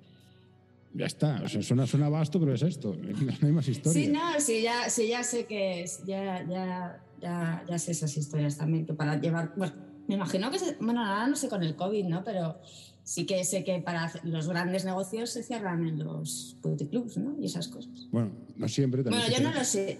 Ya 0.98 1.06
está. 1.06 1.40
O 1.44 1.48
sea, 1.48 1.62
suena, 1.62 1.86
suena 1.86 2.08
vasto, 2.08 2.38
pero 2.40 2.54
es 2.54 2.62
esto. 2.62 2.94
No 3.40 3.46
hay 3.48 3.52
más 3.52 3.68
historia. 3.68 3.92
Sí, 4.02 4.08
no, 4.10 4.20
sí, 4.40 4.62
ya, 4.62 4.90
sí, 4.90 5.08
ya 5.08 5.22
sé 5.22 5.46
que 5.46 5.82
es, 5.82 6.02
ya, 6.04 6.44
ya, 6.48 7.00
ya, 7.22 7.64
ya 7.68 7.78
sé 7.78 7.92
esas 7.92 8.16
historias 8.16 8.56
también, 8.58 8.84
que 8.84 8.94
para 8.94 9.20
llevar, 9.20 9.52
bueno, 9.56 9.74
me 10.08 10.14
imagino 10.16 10.50
que, 10.50 10.58
se- 10.58 10.76
bueno, 10.80 11.04
ahora 11.04 11.26
no 11.28 11.36
sé 11.36 11.48
con 11.48 11.62
el 11.62 11.76
COVID, 11.76 12.04
¿no? 12.06 12.24
Pero 12.24 12.58
sí 13.04 13.24
que 13.26 13.44
sé 13.44 13.62
que 13.64 13.80
para 13.80 14.10
los 14.24 14.48
grandes 14.48 14.84
negocios 14.84 15.30
se 15.30 15.42
cierran 15.42 15.86
en 15.86 15.98
los 16.00 16.56
puticlubs, 16.62 17.16
¿no? 17.18 17.36
Y 17.40 17.46
esas 17.46 17.68
cosas. 17.68 18.08
Bueno, 18.10 18.32
no 18.56 18.68
siempre. 18.68 19.02
también 19.04 19.22
Bueno, 19.22 19.36
yo 19.38 19.48
no 19.50 19.54
lo 19.56 19.64
sé. 19.64 19.98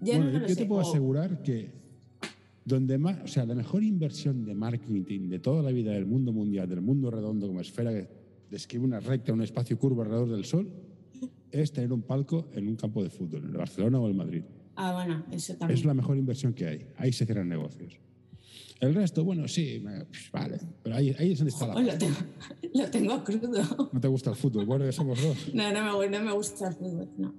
Yo 0.00 0.14
bueno, 0.14 0.24
no 0.26 0.30
yo, 0.32 0.38
lo 0.40 0.46
yo 0.48 0.54
sé. 0.54 0.60
te 0.62 0.66
puedo 0.66 0.82
O- 0.82 0.88
asegurar 0.90 1.42
que 1.42 1.70
donde 2.64 2.98
más, 2.98 3.18
o 3.24 3.26
sea, 3.26 3.44
la 3.46 3.54
mejor 3.54 3.82
inversión 3.82 4.44
de 4.44 4.54
marketing 4.54 5.28
de 5.28 5.38
toda 5.38 5.62
la 5.62 5.70
vida 5.70 5.92
del 5.92 6.06
mundo 6.06 6.32
mundial, 6.32 6.68
del 6.68 6.80
mundo 6.82 7.10
redondo 7.10 7.46
como 7.46 7.60
esfera 7.60 7.90
que 7.90 8.19
describe 8.50 8.84
una 8.84 9.00
recta, 9.00 9.32
un 9.32 9.42
espacio 9.42 9.78
curvo 9.78 10.02
alrededor 10.02 10.30
del 10.30 10.44
sol, 10.44 10.68
es 11.50 11.72
tener 11.72 11.92
un 11.92 12.02
palco 12.02 12.48
en 12.54 12.68
un 12.68 12.76
campo 12.76 13.02
de 13.02 13.10
fútbol, 13.10 13.44
en 13.44 13.50
el 13.50 13.56
Barcelona 13.56 13.98
o 13.98 14.06
el 14.06 14.14
Madrid. 14.14 14.42
Ah, 14.76 14.92
bueno, 14.92 15.24
eso 15.30 15.54
también. 15.56 15.78
Es 15.78 15.84
la 15.84 15.94
mejor 15.94 16.16
inversión 16.16 16.52
que 16.54 16.66
hay. 16.66 16.86
Ahí 16.96 17.12
se 17.12 17.26
cierran 17.26 17.48
negocios. 17.48 17.98
El 18.80 18.94
resto, 18.94 19.24
bueno, 19.24 19.46
sí, 19.46 19.82
pues, 19.82 20.30
vale. 20.32 20.58
Pero 20.82 20.96
ahí, 20.96 21.14
ahí 21.18 21.32
es 21.32 21.38
donde 21.38 21.50
está 21.50 21.66
la 21.66 21.74
lo, 21.74 21.98
tengo, 21.98 22.16
lo 22.74 22.90
tengo 22.90 23.24
crudo. 23.24 23.90
No 23.92 24.00
te 24.00 24.08
gusta 24.08 24.30
el 24.30 24.36
fútbol, 24.36 24.64
bueno, 24.64 24.86
ya 24.86 24.92
somos 24.92 25.22
dos. 25.22 25.54
No, 25.54 25.70
no 25.70 25.98
me, 25.98 26.08
no 26.08 26.22
me 26.22 26.32
gusta 26.32 26.68
el 26.68 26.74
fútbol, 26.74 27.08
no. 27.18 27.34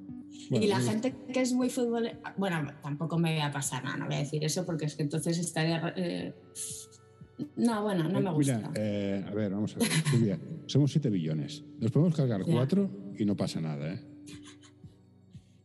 Bueno, 0.49 0.65
y 0.65 0.67
la 0.67 0.79
gente 0.79 1.13
que 1.33 1.41
es 1.41 1.53
muy 1.53 1.69
fútbol, 1.69 2.11
bueno, 2.37 2.67
tampoco 2.81 3.17
me 3.17 3.33
voy 3.33 3.41
a 3.41 3.51
pasar 3.51 3.83
nada, 3.83 3.97
no 3.97 4.05
voy 4.05 4.15
a 4.15 4.19
decir 4.19 4.43
eso 4.43 4.65
porque 4.65 4.85
es 4.85 4.95
que 4.95 5.03
entonces 5.03 5.37
estaría... 5.39 5.93
eh, 5.97 6.33
no, 7.55 7.83
bueno, 7.83 8.07
no 8.09 8.19
me 8.21 8.31
gusta. 8.31 8.57
Mira, 8.57 8.71
eh, 8.75 9.25
a 9.27 9.33
ver, 9.33 9.51
vamos 9.51 9.75
a 9.75 9.79
ver. 9.79 9.87
Silvia, 10.09 10.39
somos 10.67 10.91
7 10.91 11.09
billones. 11.09 11.63
Nos 11.79 11.91
podemos 11.91 12.15
cargar 12.15 12.45
Ya. 12.45 12.53
4 12.53 12.89
y 13.17 13.25
no 13.25 13.35
pasa 13.35 13.61
nada, 13.61 13.93
¿eh? 13.93 13.99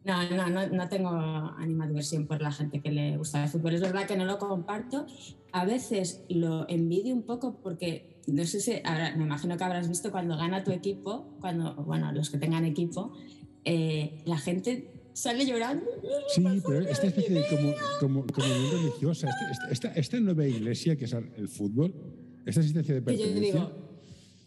No, 0.04 0.23
no, 0.30 0.49
no, 0.49 0.68
no 0.68 0.88
tengo 0.88 1.09
animadversión 1.11 2.28
por 2.28 2.40
la 2.40 2.52
gente 2.52 2.80
que 2.80 2.92
le 2.92 3.16
gusta 3.16 3.42
el 3.42 3.49
fútbol. 3.49 3.75
Es 3.75 3.80
verdad 3.80 4.06
que 4.06 4.16
no 4.16 4.25
lo 4.25 4.38
comparto. 4.38 5.04
A 5.50 5.64
veces 5.64 6.25
lo 6.28 6.68
envidio 6.68 7.12
un 7.12 7.25
poco 7.25 7.61
porque, 7.61 8.21
no 8.28 8.45
sé 8.45 8.61
si, 8.61 8.73
habrá- 8.85 9.16
me 9.16 9.25
imagino 9.25 9.56
que 9.56 9.64
habrás 9.64 9.88
visto 9.88 10.12
cuando 10.12 10.37
gana 10.37 10.62
tu 10.62 10.71
equipo, 10.71 11.37
cuando, 11.40 11.75
bueno, 11.85 12.12
los 12.12 12.30
que 12.30 12.38
tengan 12.38 12.64
equipo, 12.64 13.12
eh, 13.64 14.23
la 14.26 14.38
gente 14.38 14.92
sale 15.17 15.47
llorando. 15.47 15.85
Sí, 16.35 16.43
pero 16.67 16.81
esta 16.81 17.07
especie 17.07 17.35
de 17.35 17.45
como, 17.49 17.75
como, 18.01 18.27
comunión 18.27 18.71
religiosa, 18.73 19.29
este- 19.31 19.45
este- 19.53 19.73
esta, 19.73 19.89
esta 19.95 20.21
nueva 20.21 20.47
iglesia 20.47 20.95
que 20.97 21.07
es 21.07 21.13
el 21.13 21.49
fútbol, 21.49 21.93
esta 22.45 22.61
existencia 22.61 22.95
de 22.95 23.03
Que 23.03 23.13
yo 23.17 23.25
pertenencia. 23.25 23.53
digo, 23.55 23.73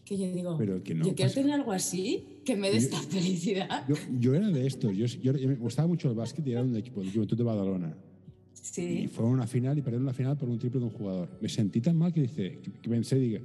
que 0.05 0.17
yo 0.17 0.31
digo, 0.31 0.57
Pero 0.57 0.83
que 0.83 0.93
no 0.95 1.05
yo 1.07 1.15
quiero 1.15 1.31
tener 1.31 1.51
algo 1.53 1.71
así, 1.71 2.41
que 2.45 2.55
me 2.55 2.69
dé 2.71 2.77
esta 2.77 2.97
felicidad. 3.15 3.85
Yo, 3.87 3.95
yo 4.19 4.35
era 4.35 4.47
de 4.49 4.65
estos. 4.67 4.95
Yo, 4.95 5.05
yo- 5.07 5.33
me 5.33 5.55
gustaba 5.55 5.87
mucho 5.87 6.07
el 6.09 6.15
básquet 6.15 6.45
y 6.47 6.51
era 6.51 6.61
un 6.63 6.75
equipo 6.75 7.01
del 7.01 7.11
Juventud 7.11 7.35
de 7.37 7.43
Badalona. 7.43 7.97
Y 8.53 8.61
Sí. 8.61 9.07
fueron 9.07 9.31
a 9.31 9.35
una 9.37 9.47
final 9.47 9.77
y 9.77 9.81
perdieron 9.81 10.05
la 10.05 10.13
final 10.13 10.37
por 10.37 10.49
un 10.49 10.59
triple 10.59 10.79
de 10.79 10.85
un 10.85 10.91
jugador. 10.91 11.29
Me 11.41 11.49
sentí 11.49 11.81
tan 11.81 11.97
mal 11.97 12.13
que, 12.13 12.21
dice, 12.21 12.59
que, 12.61 12.71
que 12.81 12.89
pensé, 12.89 13.15
diga, 13.17 13.41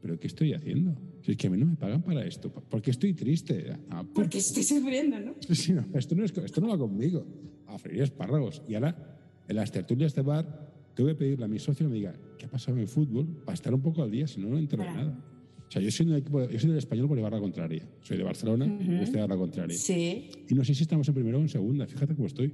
¿pero 0.00 0.18
qué 0.18 0.26
estoy 0.28 0.54
haciendo? 0.54 0.94
Si 1.24 1.30
es 1.32 1.38
que 1.38 1.46
a 1.46 1.50
mí 1.50 1.56
no 1.56 1.64
me 1.64 1.76
pagan 1.76 2.02
para 2.02 2.22
esto. 2.26 2.52
¿Por 2.52 2.82
qué 2.82 2.90
estoy 2.90 3.14
triste? 3.14 3.74
Ah, 3.88 4.02
por- 4.02 4.12
Porque 4.12 4.38
estoy 4.38 4.62
sufriendo, 4.62 5.18
¿no? 5.18 5.34
Sí, 5.40 5.72
no, 5.72 5.86
esto, 5.94 6.14
no 6.14 6.22
es, 6.22 6.36
esto 6.36 6.60
no 6.60 6.68
va 6.68 6.76
conmigo. 6.76 7.24
A 7.66 7.78
freír 7.78 8.02
espárragos. 8.02 8.60
Y 8.68 8.74
ahora, 8.74 9.16
en 9.48 9.56
las 9.56 9.72
tertulias 9.72 10.14
de 10.14 10.20
bar, 10.20 10.92
tengo 10.94 11.08
que 11.08 11.14
pedirle 11.14 11.46
a 11.46 11.48
mi 11.48 11.58
socio 11.58 11.86
que 11.86 11.90
me 11.90 11.96
diga, 11.96 12.12
¿qué 12.38 12.44
ha 12.44 12.50
pasado 12.50 12.76
en 12.76 12.82
el 12.82 12.88
fútbol? 12.88 13.26
Para 13.42 13.54
estar 13.54 13.72
un 13.72 13.80
poco 13.80 14.02
al 14.02 14.10
día, 14.10 14.26
si 14.26 14.38
no, 14.38 14.50
no 14.50 14.58
entero 14.58 14.82
de 14.82 14.90
nada. 14.90 15.18
O 15.66 15.70
sea, 15.70 15.80
yo 15.80 15.90
soy, 15.90 16.06
un 16.06 16.14
equipo, 16.16 16.46
yo 16.46 16.58
soy 16.60 16.68
del 16.68 16.78
español 16.78 17.08
por 17.08 17.16
llevar 17.16 17.32
la 17.32 17.40
contraria. 17.40 17.88
Soy 18.02 18.18
de 18.18 18.22
Barcelona 18.22 18.66
y 18.66 18.84
Ujú. 18.94 19.02
estoy 19.04 19.20
a 19.22 19.26
la 19.26 19.36
contraria. 19.36 19.78
Sí. 19.78 20.28
Y 20.46 20.54
no 20.54 20.62
sé 20.62 20.74
si 20.74 20.82
estamos 20.82 21.08
en 21.08 21.14
primera 21.14 21.38
o 21.38 21.40
en 21.40 21.48
segunda. 21.48 21.86
Fíjate 21.86 22.14
cómo 22.14 22.26
estoy. 22.26 22.52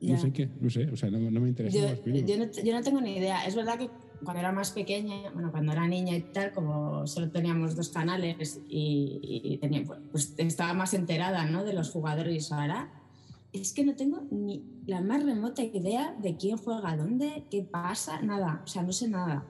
ya. 0.00 0.14
No 0.14 0.20
sé 0.20 0.32
qué, 0.32 0.48
no 0.62 0.70
sé. 0.70 0.86
O 0.86 0.96
sea, 0.96 1.10
no, 1.10 1.18
no 1.30 1.40
me 1.42 1.48
interesa 1.50 1.76
Yo, 1.78 2.12
yo 2.26 2.38
no, 2.38 2.50
yo 2.64 2.72
no 2.72 2.82
tengo 2.82 3.00
ni 3.02 3.16
idea. 3.18 3.44
Es 3.46 3.54
verdad 3.54 3.78
que 3.78 3.90
cuando 4.24 4.40
era 4.40 4.52
más 4.52 4.70
pequeña, 4.72 5.30
bueno, 5.32 5.50
cuando 5.50 5.72
era 5.72 5.86
niña 5.86 6.16
y 6.16 6.22
tal, 6.22 6.52
como 6.52 7.06
solo 7.06 7.30
teníamos 7.30 7.76
dos 7.76 7.88
canales 7.88 8.60
y, 8.68 9.20
y 9.22 9.58
tenía, 9.58 9.84
pues 10.10 10.34
estaba 10.36 10.74
más 10.74 10.94
enterada 10.94 11.44
¿no? 11.46 11.64
de 11.64 11.72
los 11.72 11.90
jugadores 11.90 12.52
ahora. 12.52 12.92
es 13.52 13.72
que 13.72 13.84
no 13.84 13.94
tengo 13.96 14.22
ni 14.30 14.64
la 14.86 15.00
más 15.00 15.24
remota 15.24 15.62
idea 15.62 16.14
de 16.20 16.36
quién 16.36 16.56
juega 16.56 16.96
dónde, 16.96 17.44
qué 17.50 17.62
pasa, 17.62 18.20
nada, 18.22 18.62
o 18.64 18.66
sea, 18.66 18.82
no 18.82 18.92
sé 18.92 19.08
nada. 19.08 19.44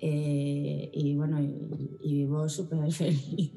Eh, 0.00 0.90
y 0.94 1.14
bueno, 1.16 1.40
y, 1.42 1.98
y 2.02 2.14
vivo 2.14 2.48
súper 2.48 2.90
feliz. 2.92 3.52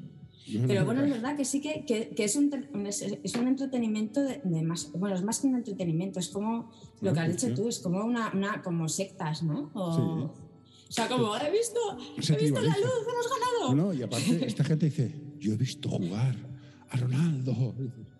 Pero 0.66 0.84
bueno, 0.84 1.02
es 1.04 1.10
verdad 1.10 1.36
que 1.36 1.44
sí 1.44 1.60
que, 1.60 1.84
que, 1.86 2.10
que 2.10 2.24
es, 2.24 2.36
un, 2.36 2.52
es, 2.86 3.34
un 3.34 3.48
entretenimiento 3.48 4.22
de, 4.22 4.42
de, 4.44 4.62
más, 4.62 4.92
bueno, 4.92 5.16
es 5.16 5.22
más 5.22 5.40
que 5.40 5.46
un 5.46 5.56
entretenimiento, 5.56 6.20
es 6.20 6.28
como 6.28 6.70
lo 7.00 7.12
que 7.12 7.20
has 7.20 7.28
dicho 7.28 7.54
tú, 7.54 7.68
es 7.68 7.78
como 7.78 8.04
una, 8.04 8.30
una 8.34 8.62
como 8.62 8.88
sectas, 8.88 9.42
¿no? 9.42 9.70
O, 9.74 9.94
sí. 9.94 10.00
o 10.02 10.92
sea, 10.92 11.08
como, 11.08 11.34
he 11.36 11.50
visto, 11.50 11.80
he 12.16 12.36
visto 12.36 12.60
la 12.60 12.76
luz, 12.76 13.06
hemos 13.08 13.30
ganado. 13.30 13.74
No, 13.74 13.94
y 13.94 14.02
aparte, 14.02 14.46
esta 14.46 14.64
gente 14.64 14.86
dice, 14.86 15.14
yo 15.38 15.54
he 15.54 15.56
visto 15.56 15.88
jugar 15.88 16.36
a 16.90 16.96
Ronaldo. 16.96 17.74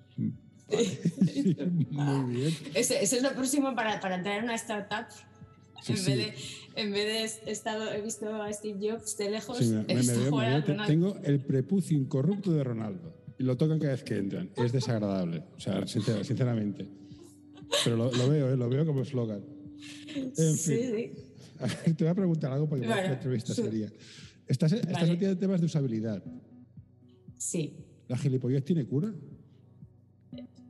Sí, 0.68 1.56
muy 1.90 2.34
bien. 2.34 2.56
Ese, 2.74 3.02
ese, 3.02 3.16
es 3.16 3.22
lo 3.22 3.32
próximo 3.32 3.74
para, 3.74 4.00
para 4.00 4.16
entrar 4.16 4.38
en 4.38 4.44
una 4.44 4.54
startup. 4.54 5.06
En, 5.86 5.96
sí. 5.96 6.14
Vez 6.14 6.16
de, 6.16 6.34
en 6.82 6.92
vez 6.92 7.42
de 7.44 7.50
he, 7.50 7.52
estado, 7.52 7.92
he 7.92 8.00
visto 8.00 8.26
a 8.34 8.52
Steve 8.52 8.90
Jobs 8.90 9.16
de 9.16 9.30
lejos, 9.30 9.58
sí, 9.58 9.66
me, 9.66 9.82
me, 9.82 10.02
me 10.02 10.16
veo, 10.16 10.36
veo, 10.36 10.86
tengo 10.86 11.16
el 11.22 11.40
prepucio 11.40 11.96
incorrupto 11.96 12.52
de 12.52 12.64
Ronaldo 12.64 13.14
y 13.38 13.44
lo 13.44 13.56
tocan 13.56 13.78
cada 13.78 13.92
vez 13.92 14.02
que 14.02 14.16
entran. 14.16 14.50
Es 14.56 14.72
desagradable, 14.72 15.44
o 15.56 15.60
sea, 15.60 15.86
sinceramente. 15.86 16.86
Pero 17.84 17.96
lo, 17.96 18.12
lo 18.12 18.28
veo, 18.28 18.52
¿eh? 18.52 18.56
lo 18.56 18.68
veo 18.68 18.86
como 18.86 19.02
eslogan. 19.02 19.44
En 20.36 20.56
fin. 20.56 20.56
Sí, 20.56 21.12
a 21.58 21.66
ver, 21.66 21.96
te 21.96 22.04
voy 22.04 22.08
a 22.08 22.14
preguntar 22.14 22.52
algo 22.52 22.68
porque 22.68 22.86
bueno, 22.86 23.02
la 23.02 23.12
entrevista 23.12 23.54
sería. 23.54 23.90
Estás, 24.46 24.72
estás 24.72 25.08
vale. 25.08 25.36
temas 25.36 25.60
de 25.60 25.66
usabilidad. 25.66 26.22
Sí. 27.38 27.76
¿La 28.08 28.16
gilipollez 28.18 28.64
tiene 28.64 28.84
cura? 28.84 29.12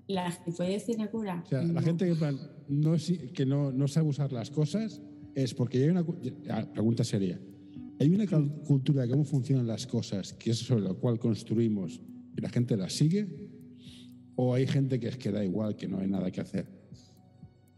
¿La 0.07 0.31
gilipollez 0.31 0.85
tiene 0.85 1.09
cura? 1.09 1.43
O 1.45 1.49
sea, 1.49 1.63
no. 1.63 1.73
la 1.73 1.83
gente 1.83 2.07
que, 2.07 2.15
plan, 2.15 2.39
no, 2.69 2.95
que 3.33 3.47
no, 3.47 3.73
no 3.73 3.89
sabe 3.89 4.09
usar 4.09 4.33
las 4.33 4.51
cosas 4.51 5.01
es 5.35 5.55
porque 5.55 5.83
hay 5.83 5.89
una 5.89 6.05
pregunta 6.73 7.05
seria. 7.05 7.41
Hay 8.01 8.09
una 8.13 8.27
cultura 8.67 9.03
de 9.03 9.11
cómo 9.11 9.25
funcionan 9.25 9.67
las 9.67 9.87
cosas, 9.87 10.33
que 10.35 10.51
es 10.51 10.59
sobre 10.59 10.83
lo 10.83 10.99
cual 10.99 11.19
construimos 11.19 12.01
y 12.37 12.41
la 12.41 12.49
gente 12.51 12.77
las 12.77 12.93
sigue, 12.93 13.29
o 14.37 14.55
hay 14.55 14.67
gente 14.67 14.99
que 14.99 15.09
es 15.09 15.17
que 15.17 15.31
da 15.31 15.45
igual, 15.45 15.77
que 15.77 15.87
no 15.87 16.01
hay 16.01 16.09
nada 16.09 16.31
que 16.31 16.41
hacer. 16.41 16.67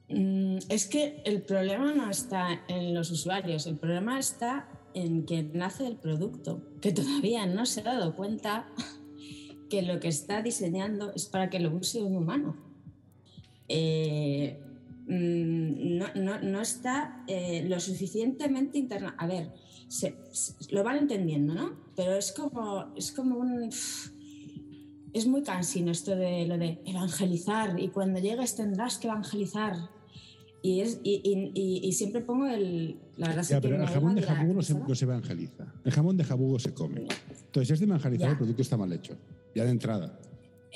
Mm, 0.09 0.59
es 0.69 0.87
que 0.87 1.23
el 1.25 1.43
problema 1.43 1.93
no 1.93 2.11
está 2.11 2.63
en 2.69 2.95
los 2.95 3.11
usuarios, 3.11 3.67
el 3.67 3.77
problema 3.77 4.19
está 4.19 4.69
en 4.95 5.23
quien 5.23 5.53
nace 5.53 5.87
el 5.87 5.97
producto, 5.97 6.71
que 6.81 6.93
todavía 6.93 7.47
no 7.47 7.67
se 7.67 7.81
ha 7.81 7.85
dado 7.85 8.17
cuenta 8.17 8.69
que 9.69 9.83
lo 9.83 10.01
que 10.01 10.09
está 10.09 10.43
diseñando 10.43 11.13
es 11.15 11.27
para 11.27 11.51
que 11.51 11.61
lo 11.61 11.75
use 11.75 12.03
un 12.03 12.17
humano. 12.17 12.57
Eh, 13.69 14.61
no, 15.09 16.07
no, 16.15 16.41
no, 16.41 16.61
está 16.61 17.25
eh, 17.29 17.65
lo 17.69 17.79
suficientemente 17.79 18.79
interna. 18.79 19.15
A 19.19 19.27
ver, 19.27 19.53
se, 19.89 20.17
se, 20.33 20.55
lo 20.75 20.83
van 20.83 20.97
entendiendo, 20.97 21.55
¿no? 21.55 21.77
Pero 21.95 22.15
es 22.17 22.33
como, 22.33 22.93
es 22.97 23.13
como 23.13 23.39
un. 23.39 23.71
Es 25.13 25.27
muy 25.27 25.43
cansino 25.43 25.93
esto 25.93 26.15
de 26.15 26.47
lo 26.47 26.59
de 26.59 26.83
evangelizar 26.85 27.81
y 27.81 27.89
cuando 27.89 28.21
llegues 28.21 28.55
tendrás 28.55 28.99
que 28.99 29.09
evangelizar. 29.09 29.75
Y, 30.63 30.81
es, 30.81 31.01
y, 31.05 31.21
y, 31.25 31.87
y 31.87 31.93
siempre 31.93 32.21
pongo 32.21 32.47
el. 32.49 32.99
La 33.17 33.29
verdad 33.29 33.45
ya, 33.49 33.61
pero 33.61 33.81
el 33.81 33.87
jamón 33.87 34.17
de 34.17 34.23
jabugo 34.23 34.55
no 34.55 34.63
se, 34.63 34.75
no 34.75 34.95
se, 34.95 35.05
evangeliza. 35.05 35.73
El 35.85 35.93
jamón 35.93 36.17
de 36.17 36.25
jabugo 36.25 36.59
se 36.59 36.75
come. 36.75 37.07
Entonces, 37.47 37.69
si 37.69 37.75
es 37.75 37.81
de 37.81 37.87
evangelizar, 37.87 38.27
ya. 38.27 38.33
el 38.33 38.37
producto 38.37 38.63
está 38.63 38.77
mal 38.77 38.93
hecho. 38.93 39.17
Ya 39.57 39.65
de 39.65 39.71
entrada. 39.71 40.21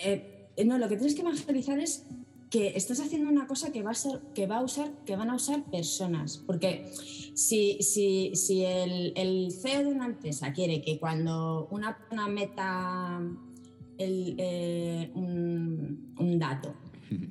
Eh, 0.03 0.49
no, 0.65 0.79
lo 0.79 0.89
que 0.89 0.97
tienes 0.97 1.15
que 1.15 1.21
evangelizar 1.21 1.79
es 1.79 2.07
que 2.49 2.69
estás 2.77 2.99
haciendo 3.01 3.31
una 3.31 3.47
cosa 3.47 3.71
que 3.73 3.83
va 3.83 3.91
a 3.91 3.95
ser, 3.95 4.21
que 4.35 4.47
va 4.47 4.57
a 4.57 4.63
usar, 4.63 4.91
que 5.05 5.17
van 5.17 5.29
a 5.29 5.35
usar 5.35 5.63
personas. 5.65 6.39
Porque 6.47 6.91
si, 7.35 7.77
si, 7.83 8.35
si 8.35 8.65
el, 8.65 9.13
el 9.17 9.53
CEO 9.53 9.85
de 9.85 9.93
una 9.93 10.07
empresa 10.07 10.55
quiere 10.55 10.81
que 10.81 10.99
cuando 10.99 11.69
una 11.71 11.99
persona 11.99 12.27
meta 12.29 13.21
el, 13.99 14.37
eh, 14.39 15.11
un, 15.15 16.15
un, 16.19 16.39
dato, 16.39 16.75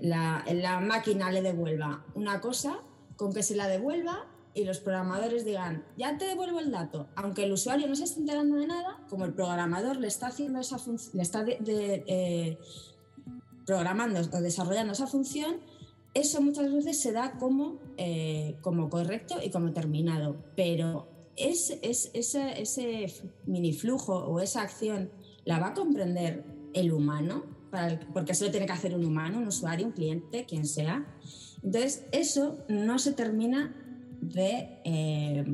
la, 0.01 0.46
la 0.53 0.79
máquina 0.79 1.32
le 1.32 1.41
devuelva 1.41 2.06
una 2.13 2.41
cosa, 2.41 2.79
con 3.15 3.34
que 3.34 3.41
se 3.41 3.56
la 3.56 3.68
devuelva 3.68 4.27
y 4.59 4.65
los 4.65 4.79
programadores 4.79 5.45
digan, 5.45 5.85
ya 5.97 6.17
te 6.17 6.25
devuelvo 6.25 6.59
el 6.59 6.71
dato, 6.71 7.07
aunque 7.15 7.43
el 7.45 7.51
usuario 7.51 7.87
no 7.87 7.95
se 7.95 8.03
esté 8.03 8.19
enterando 8.19 8.57
de 8.57 8.67
nada, 8.67 8.99
como 9.09 9.25
el 9.25 9.33
programador 9.33 9.97
le 9.97 10.07
está 10.07 10.27
haciendo 10.27 10.59
esa 10.59 10.77
función, 10.77 11.11
le 11.15 11.21
está 11.23 11.45
eh, 11.47 12.57
programando 13.65 14.19
o 14.19 14.41
desarrollando 14.41 14.93
esa 14.93 15.07
función, 15.07 15.57
eso 16.13 16.41
muchas 16.41 16.73
veces 16.73 16.99
se 16.99 17.11
da 17.11 17.37
como, 17.37 17.79
eh, 17.97 18.57
como 18.61 18.89
correcto 18.89 19.35
y 19.43 19.49
como 19.49 19.71
terminado, 19.71 20.35
pero 20.55 21.07
es, 21.35 21.77
es, 21.81 22.11
ese, 22.13 22.61
ese 22.61 23.07
mini 23.45 23.77
o 24.07 24.39
esa 24.39 24.61
acción 24.61 25.11
la 25.45 25.59
va 25.59 25.67
a 25.67 25.73
comprender 25.73 26.43
el 26.73 26.91
humano, 26.91 27.43
porque 28.13 28.31
eso 28.33 28.45
lo 28.45 28.51
tiene 28.51 28.65
que 28.65 28.73
hacer 28.73 28.95
un 28.95 29.05
humano, 29.05 29.37
un 29.37 29.47
usuario, 29.47 29.85
un 29.85 29.91
cliente, 29.91 30.45
quien 30.45 30.65
sea. 30.65 31.05
Entonces, 31.63 32.05
eso 32.11 32.57
no 32.67 32.97
se 32.99 33.13
termina 33.13 33.75
de, 34.21 34.79
eh, 34.83 35.45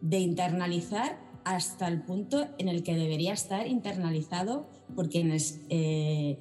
de 0.00 0.18
internalizar 0.18 1.18
hasta 1.44 1.88
el 1.88 2.02
punto 2.02 2.46
en 2.58 2.68
el 2.68 2.82
que 2.82 2.94
debería 2.94 3.32
estar 3.32 3.66
internalizado 3.66 4.68
por 4.94 5.08
quienes 5.08 5.60
eh, 5.68 6.38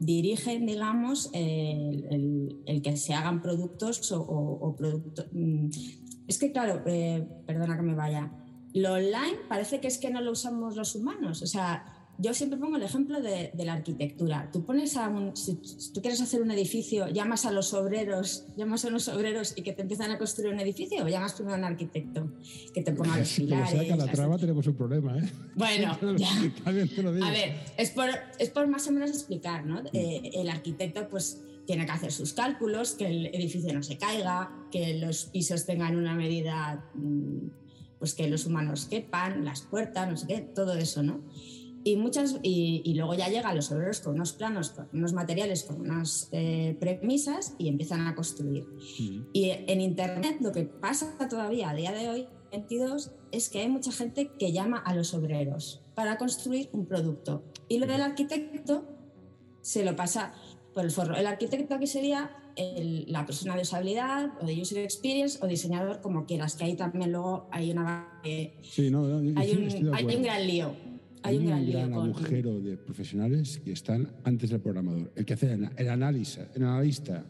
dirigen, 0.00 0.66
digamos, 0.66 1.30
el, 1.32 2.80
que 2.82 2.96
se 2.96 3.14
hagan 3.14 3.42
productos 3.42 4.12
o 4.12 4.74
productos. 4.76 5.26
Mm, 5.32 5.68
es 6.28 6.38
que, 6.38 6.52
claro, 6.52 6.82
eh, 6.86 7.26
perdona 7.46 7.76
que 7.76 7.82
me 7.82 7.94
vaya, 7.94 8.30
lo 8.74 8.92
online 8.92 9.38
parece 9.48 9.80
que 9.80 9.88
es 9.88 9.96
que 9.96 10.10
no 10.10 10.20
lo 10.20 10.32
usamos 10.32 10.76
los 10.76 10.94
humanos. 10.94 11.42
O 11.42 11.46
sea, 11.46 11.97
yo 12.18 12.34
siempre 12.34 12.58
pongo 12.58 12.76
el 12.76 12.82
ejemplo 12.82 13.20
de, 13.20 13.52
de 13.54 13.64
la 13.64 13.74
arquitectura. 13.74 14.50
Tú 14.52 14.64
pones 14.64 14.96
a 14.96 15.08
un, 15.08 15.36
si, 15.36 15.58
si, 15.62 15.92
tú 15.92 16.00
quieres 16.00 16.20
hacer 16.20 16.42
un 16.42 16.50
edificio, 16.50 17.08
llamas 17.08 17.46
a 17.46 17.52
los 17.52 17.72
obreros, 17.74 18.44
llamas 18.56 18.84
a 18.84 18.90
los 18.90 19.06
obreros 19.06 19.54
y 19.56 19.62
que 19.62 19.72
te 19.72 19.82
empiezan 19.82 20.10
a 20.10 20.18
construir 20.18 20.52
un 20.52 20.58
edificio, 20.58 21.04
o 21.04 21.08
llamas 21.08 21.34
primero 21.34 21.54
a 21.54 21.58
un 21.58 21.64
arquitecto 21.64 22.32
que 22.74 22.82
te 22.82 22.92
ponga 22.92 23.16
los 23.18 23.32
pilares. 23.32 23.70
Como 23.70 23.82
sea 23.82 23.96
la 23.96 24.12
traba 24.12 24.36
tenemos 24.36 24.66
un 24.66 24.74
problema, 24.74 25.16
¿eh? 25.16 25.30
Bueno, 25.54 25.96
ya. 26.16 26.30
a 26.66 26.72
ver, 26.72 27.54
es 27.76 27.90
por, 27.90 28.08
es 28.38 28.50
por 28.50 28.66
más 28.66 28.86
o 28.88 28.92
menos 28.92 29.10
explicar, 29.10 29.64
¿no? 29.64 29.82
Eh, 29.92 30.30
el 30.34 30.48
arquitecto, 30.50 31.08
pues 31.08 31.40
tiene 31.66 31.86
que 31.86 31.92
hacer 31.92 32.10
sus 32.10 32.32
cálculos, 32.32 32.92
que 32.92 33.06
el 33.06 33.26
edificio 33.26 33.72
no 33.72 33.82
se 33.82 33.96
caiga, 33.96 34.50
que 34.72 34.94
los 34.94 35.26
pisos 35.26 35.66
tengan 35.66 35.96
una 35.96 36.14
medida, 36.14 36.84
mm, 36.94 37.50
pues 37.98 38.14
que 38.14 38.26
los 38.26 38.46
humanos 38.46 38.86
quepan, 38.86 39.44
las 39.44 39.62
puertas, 39.62 40.10
no 40.10 40.16
sé 40.16 40.26
qué, 40.26 40.40
todo 40.40 40.74
eso, 40.74 41.02
¿no? 41.02 41.20
Y, 41.88 41.96
muchas, 41.96 42.38
y, 42.42 42.82
y, 42.84 42.94
luego 42.96 43.14
ya 43.14 43.28
llegan 43.28 43.56
los 43.56 43.72
obreros 43.72 44.00
con 44.00 44.14
unos 44.16 44.34
planos, 44.34 44.68
con 44.70 44.88
unos 44.92 45.14
materiales, 45.14 45.64
con 45.64 45.80
unas 45.80 46.28
eh, 46.32 46.76
premisas 46.78 47.54
y 47.56 47.66
empiezan 47.68 48.06
a 48.06 48.14
construir. 48.14 48.64
Uh 48.64 48.76
-huh. 48.76 49.28
Y 49.32 49.50
en 49.52 49.80
Internet 49.80 50.36
lo 50.40 50.52
que 50.52 50.64
pasa 50.64 51.16
todavía 51.30 51.70
a 51.70 51.74
día 51.74 51.92
de 51.92 52.10
hoy, 52.10 52.26
22, 52.52 53.12
es 53.32 53.48
que 53.48 53.60
hay 53.60 53.70
mucha 53.70 53.90
gente 53.90 54.32
que 54.38 54.52
llama 54.52 54.76
a 54.76 54.94
los 54.94 55.14
obreros 55.14 55.80
para 55.94 56.18
construir 56.18 56.68
un 56.74 56.84
producto. 56.84 57.42
Y 57.68 57.78
lo 57.78 57.86
del 57.86 58.02
arquitecto 58.02 58.84
se 59.62 59.82
lo 59.82 59.96
pasa 59.96 60.34
por 60.74 60.84
el 60.84 60.90
forro. 60.90 61.16
El 61.16 61.26
arquitecto 61.26 61.74
aquí 61.74 61.86
sería 61.86 62.36
el, 62.56 63.06
la 63.08 63.24
persona 63.24 63.56
de 63.56 63.62
usabilidad 63.62 64.32
o 64.42 64.44
de 64.44 64.60
user 64.60 64.84
experience 64.84 65.38
o 65.40 65.46
diseñador, 65.46 66.02
como 66.02 66.26
quieras, 66.26 66.54
que 66.54 66.64
ahí 66.64 66.76
también 66.76 67.12
luego 67.12 67.48
hay 67.50 67.70
una... 67.70 68.20
Eh, 68.24 68.58
sí, 68.62 68.90
no, 68.90 69.06
no, 69.06 69.40
hay, 69.40 69.52
un, 69.52 69.94
hay 69.94 70.04
un 70.04 70.22
gran 70.22 70.46
lío 70.46 70.87
hay 71.22 71.38
un, 71.38 71.46
gran, 71.46 71.70
gran 71.70 71.92
agujero 71.92 72.52
con... 72.52 72.64
de 72.64 72.76
profesionales 72.76 73.60
que 73.64 73.72
están 73.72 74.10
antes 74.24 74.50
del 74.50 74.60
programador. 74.60 75.12
El 75.14 75.24
que 75.24 75.34
hace 75.34 75.58
el 75.76 75.88
análisis, 75.88 76.40
el 76.54 76.64
analista, 76.64 77.24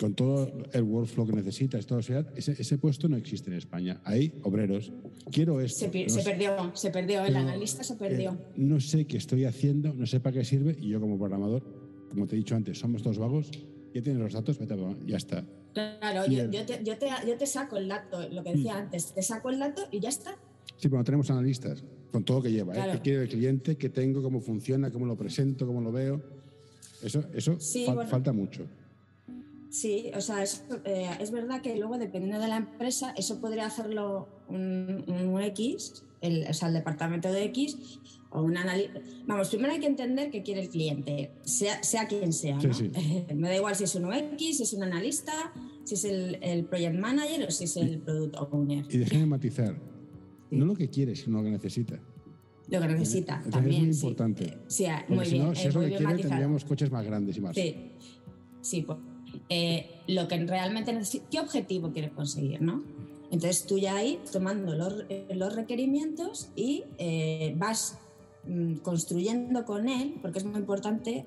con 0.00 0.14
todo 0.14 0.50
el 0.72 0.82
workflow 0.82 1.26
que 1.26 1.34
necesitas, 1.34 1.84
todo 1.84 1.98
ese, 1.98 2.24
ese 2.34 2.78
puesto 2.78 3.06
no 3.06 3.18
existe 3.18 3.50
en 3.50 3.58
España. 3.58 4.00
Hay 4.04 4.32
obreros. 4.44 4.90
Quiero 5.30 5.60
esto. 5.60 5.90
Se, 5.92 6.04
no 6.04 6.08
se 6.08 6.22
perdió, 6.22 6.72
se 6.74 6.90
perdió, 6.90 7.24
el 7.24 7.36
analista 7.36 7.84
se 7.84 7.96
perdió. 7.96 8.30
Eh, 8.30 8.52
no 8.56 8.80
sé 8.80 9.06
qué 9.06 9.18
estoy 9.18 9.44
haciendo, 9.44 9.92
no 9.92 10.06
sé 10.06 10.18
para 10.18 10.38
qué 10.38 10.44
sirve, 10.44 10.74
y 10.80 10.88
yo 10.88 11.00
como 11.00 11.18
programador, 11.18 11.62
como 12.08 12.26
te 12.26 12.34
he 12.34 12.38
dicho 12.38 12.56
antes, 12.56 12.78
somos 12.78 13.02
todos 13.02 13.18
vagos, 13.18 13.50
ya 13.92 14.00
tienes 14.00 14.22
los 14.22 14.32
datos, 14.32 14.58
vete, 14.58 14.74
ya 15.06 15.18
está. 15.18 15.44
Claro, 15.74 16.26
yo, 16.26 16.50
yo, 16.50 16.64
te, 16.64 16.82
yo, 16.82 16.96
te, 16.96 17.06
yo, 17.26 17.36
te, 17.36 17.46
saco 17.46 17.76
el 17.76 17.86
dato, 17.86 18.26
lo 18.30 18.42
que 18.42 18.52
decía 18.52 18.74
mm. 18.74 18.78
antes, 18.78 19.12
te 19.12 19.22
saco 19.22 19.50
el 19.50 19.58
dato 19.58 19.82
y 19.90 20.00
ya 20.00 20.08
está. 20.08 20.32
Sí, 20.78 20.88
pero 20.88 20.96
no 20.96 21.04
tenemos 21.04 21.30
analistas 21.30 21.84
con 22.10 22.24
todo 22.24 22.38
lo 22.38 22.42
que 22.44 22.52
lleva, 22.52 22.72
claro. 22.72 22.92
¿eh? 22.92 22.94
qué 22.96 23.00
quiere 23.02 23.22
el 23.22 23.28
cliente, 23.28 23.76
qué 23.76 23.88
tengo, 23.88 24.22
cómo 24.22 24.40
funciona, 24.40 24.90
cómo 24.90 25.06
lo 25.06 25.16
presento, 25.16 25.66
cómo 25.66 25.80
lo 25.80 25.92
veo. 25.92 26.20
Eso, 27.02 27.24
eso 27.34 27.58
sí, 27.58 27.86
fal 27.86 27.94
bueno, 27.96 28.10
falta 28.10 28.32
mucho. 28.32 28.66
Sí, 29.70 30.10
o 30.14 30.20
sea, 30.20 30.42
es, 30.42 30.64
eh, 30.84 31.10
es, 31.20 31.30
verdad 31.30 31.62
que 31.62 31.76
luego 31.76 31.96
dependiendo 31.96 32.40
de 32.40 32.48
la 32.48 32.56
empresa, 32.56 33.14
eso 33.16 33.40
podría 33.40 33.66
hacerlo 33.66 34.28
un, 34.48 35.04
un 35.06 35.40
X 35.42 36.04
el, 36.20 36.46
o 36.48 36.54
sea, 36.54 36.68
el 36.68 36.74
departamento 36.74 37.30
de 37.32 37.44
X 37.44 37.78
o 38.30 38.42
un 38.42 38.56
analista. 38.56 39.00
Vamos, 39.26 39.48
primero 39.48 39.72
hay 39.72 39.80
que 39.80 39.86
entender 39.86 40.30
qué 40.30 40.42
quiere 40.42 40.62
el 40.62 40.68
cliente, 40.68 41.30
sea, 41.42 41.82
sea 41.82 42.06
quien 42.06 42.32
sea. 42.32 42.56
¿no? 42.56 43.34
Me 43.34 43.48
da 43.48 43.56
igual 43.56 43.74
si 43.74 43.84
es 43.84 43.94
un 43.94 44.06
UX, 44.06 44.38
si 44.38 44.62
es 44.62 44.72
un 44.72 44.82
analista, 44.82 45.32
si 45.84 45.94
es 45.94 46.04
el, 46.04 46.38
el 46.42 46.64
project 46.64 46.98
manager 46.98 47.46
o 47.48 47.50
si 47.50 47.64
es 47.64 47.76
el 47.76 47.98
product 47.98 48.36
owner. 48.36 48.84
Y 48.88 48.98
déjame 48.98 49.26
matizar, 49.26 49.76
no 50.50 50.64
lo 50.66 50.74
que 50.74 50.88
quiere, 50.88 51.14
sino 51.14 51.38
lo 51.38 51.44
que 51.44 51.50
necesita. 51.50 51.98
Lo 52.68 52.80
que 52.80 52.86
necesita, 52.86 53.42
también. 53.50 53.90
Es 53.90 54.02
muy 54.02 54.10
importante. 54.10 54.58
Sí, 54.68 54.86
muy 55.08 55.26
si 55.26 55.32
bien. 55.32 55.46
No, 55.46 55.54
si 55.54 55.68
es 55.68 55.74
lo 55.74 55.80
que 55.80 55.96
quiere, 55.96 56.18
tendríamos 56.18 56.64
coches 56.64 56.90
más 56.90 57.04
grandes 57.04 57.36
y 57.36 57.40
más. 57.40 57.54
Sí, 57.54 57.74
sí 58.60 58.82
pues, 58.82 58.98
eh, 59.48 59.90
lo 60.06 60.28
que 60.28 60.38
realmente 60.46 60.92
necesita, 60.92 61.26
¿qué 61.30 61.40
objetivo 61.40 61.92
quiere 61.92 62.10
conseguir, 62.10 62.62
no? 62.62 62.82
Entonces 63.30 63.66
tú 63.66 63.78
ya 63.78 63.96
ahí 63.96 64.20
tomando 64.32 64.74
los, 64.74 65.04
eh, 65.08 65.26
los 65.34 65.54
requerimientos 65.54 66.50
y 66.56 66.84
eh, 66.98 67.54
vas 67.56 67.98
mm, 68.44 68.76
construyendo 68.76 69.64
con 69.64 69.88
él, 69.88 70.14
porque 70.20 70.40
es 70.40 70.44
muy 70.44 70.58
importante 70.58 71.24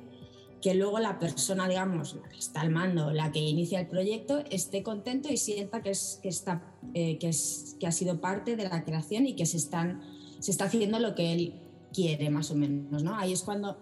que 0.64 0.74
luego 0.74 0.98
la 1.00 1.20
persona, 1.20 1.68
digamos, 1.68 2.16
la 2.16 2.30
que 2.30 2.40
está 2.40 2.62
al 2.62 2.72
mando, 2.72 3.12
la 3.12 3.32
que 3.32 3.40
inicia 3.40 3.82
el 3.82 3.88
proyecto, 3.88 4.40
esté 4.50 4.82
contento 4.82 5.30
y 5.30 5.36
sienta 5.36 5.84
que, 5.84 5.92
es, 5.92 6.20
que, 6.24 6.30
está, 6.30 6.64
que, 6.94 7.20
es, 7.22 7.76
que 7.80 7.86
ha 7.86 7.92
sido 7.92 8.22
parte 8.22 8.56
de 8.56 8.64
la 8.70 8.84
creación 8.84 9.28
y 9.28 9.36
que 9.36 9.46
se 9.46 9.58
están 9.58 10.02
se 10.44 10.52
está 10.52 10.66
haciendo 10.66 11.00
lo 11.00 11.16
que 11.16 11.32
él 11.32 11.54
quiere, 11.94 12.30
más 12.30 12.52
o 12.52 12.56
menos, 12.56 13.02
¿no? 13.02 13.16
Ahí 13.16 13.32
es 13.32 13.44
cuando, 13.44 13.78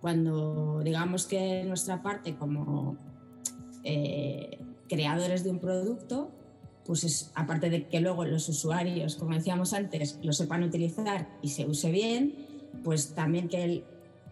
cuando 0.00 0.80
digamos 0.82 1.26
que 1.26 1.62
nuestra 1.64 2.02
parte 2.02 2.36
como 2.36 2.96
eh, 3.84 4.58
creadores 4.88 5.44
de 5.44 5.50
un 5.50 5.58
producto, 5.58 6.30
pues 6.86 7.04
es, 7.04 7.30
aparte 7.34 7.68
de 7.68 7.86
que 7.86 8.00
luego 8.00 8.24
los 8.24 8.48
usuarios, 8.48 9.16
como 9.16 9.34
decíamos 9.34 9.74
antes, 9.74 10.18
lo 10.22 10.32
sepan 10.32 10.62
utilizar 10.62 11.28
y 11.42 11.48
se 11.48 11.66
use 11.66 11.90
bien, 11.90 12.46
pues 12.82 13.14
también 13.14 13.48
que 13.48 13.62
el, 13.62 13.84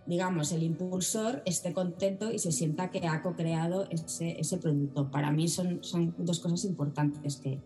digamos, 0.09 0.53
el 0.53 0.62
impulsor 0.62 1.43
esté 1.45 1.75
contento 1.75 2.33
y 2.33 2.38
se 2.38 2.50
sienta 2.50 2.91
que 2.91 3.07
ha 3.07 3.21
co-creado 3.21 3.87
ese, 3.91 4.41
ese, 4.41 4.56
producto. 4.56 5.11
Para 5.11 5.30
mí 5.30 5.49
son, 5.49 5.85
son 5.85 6.15
dos 6.17 6.41
cosas 6.41 6.65
importantes 6.65 7.37
que, 7.37 7.61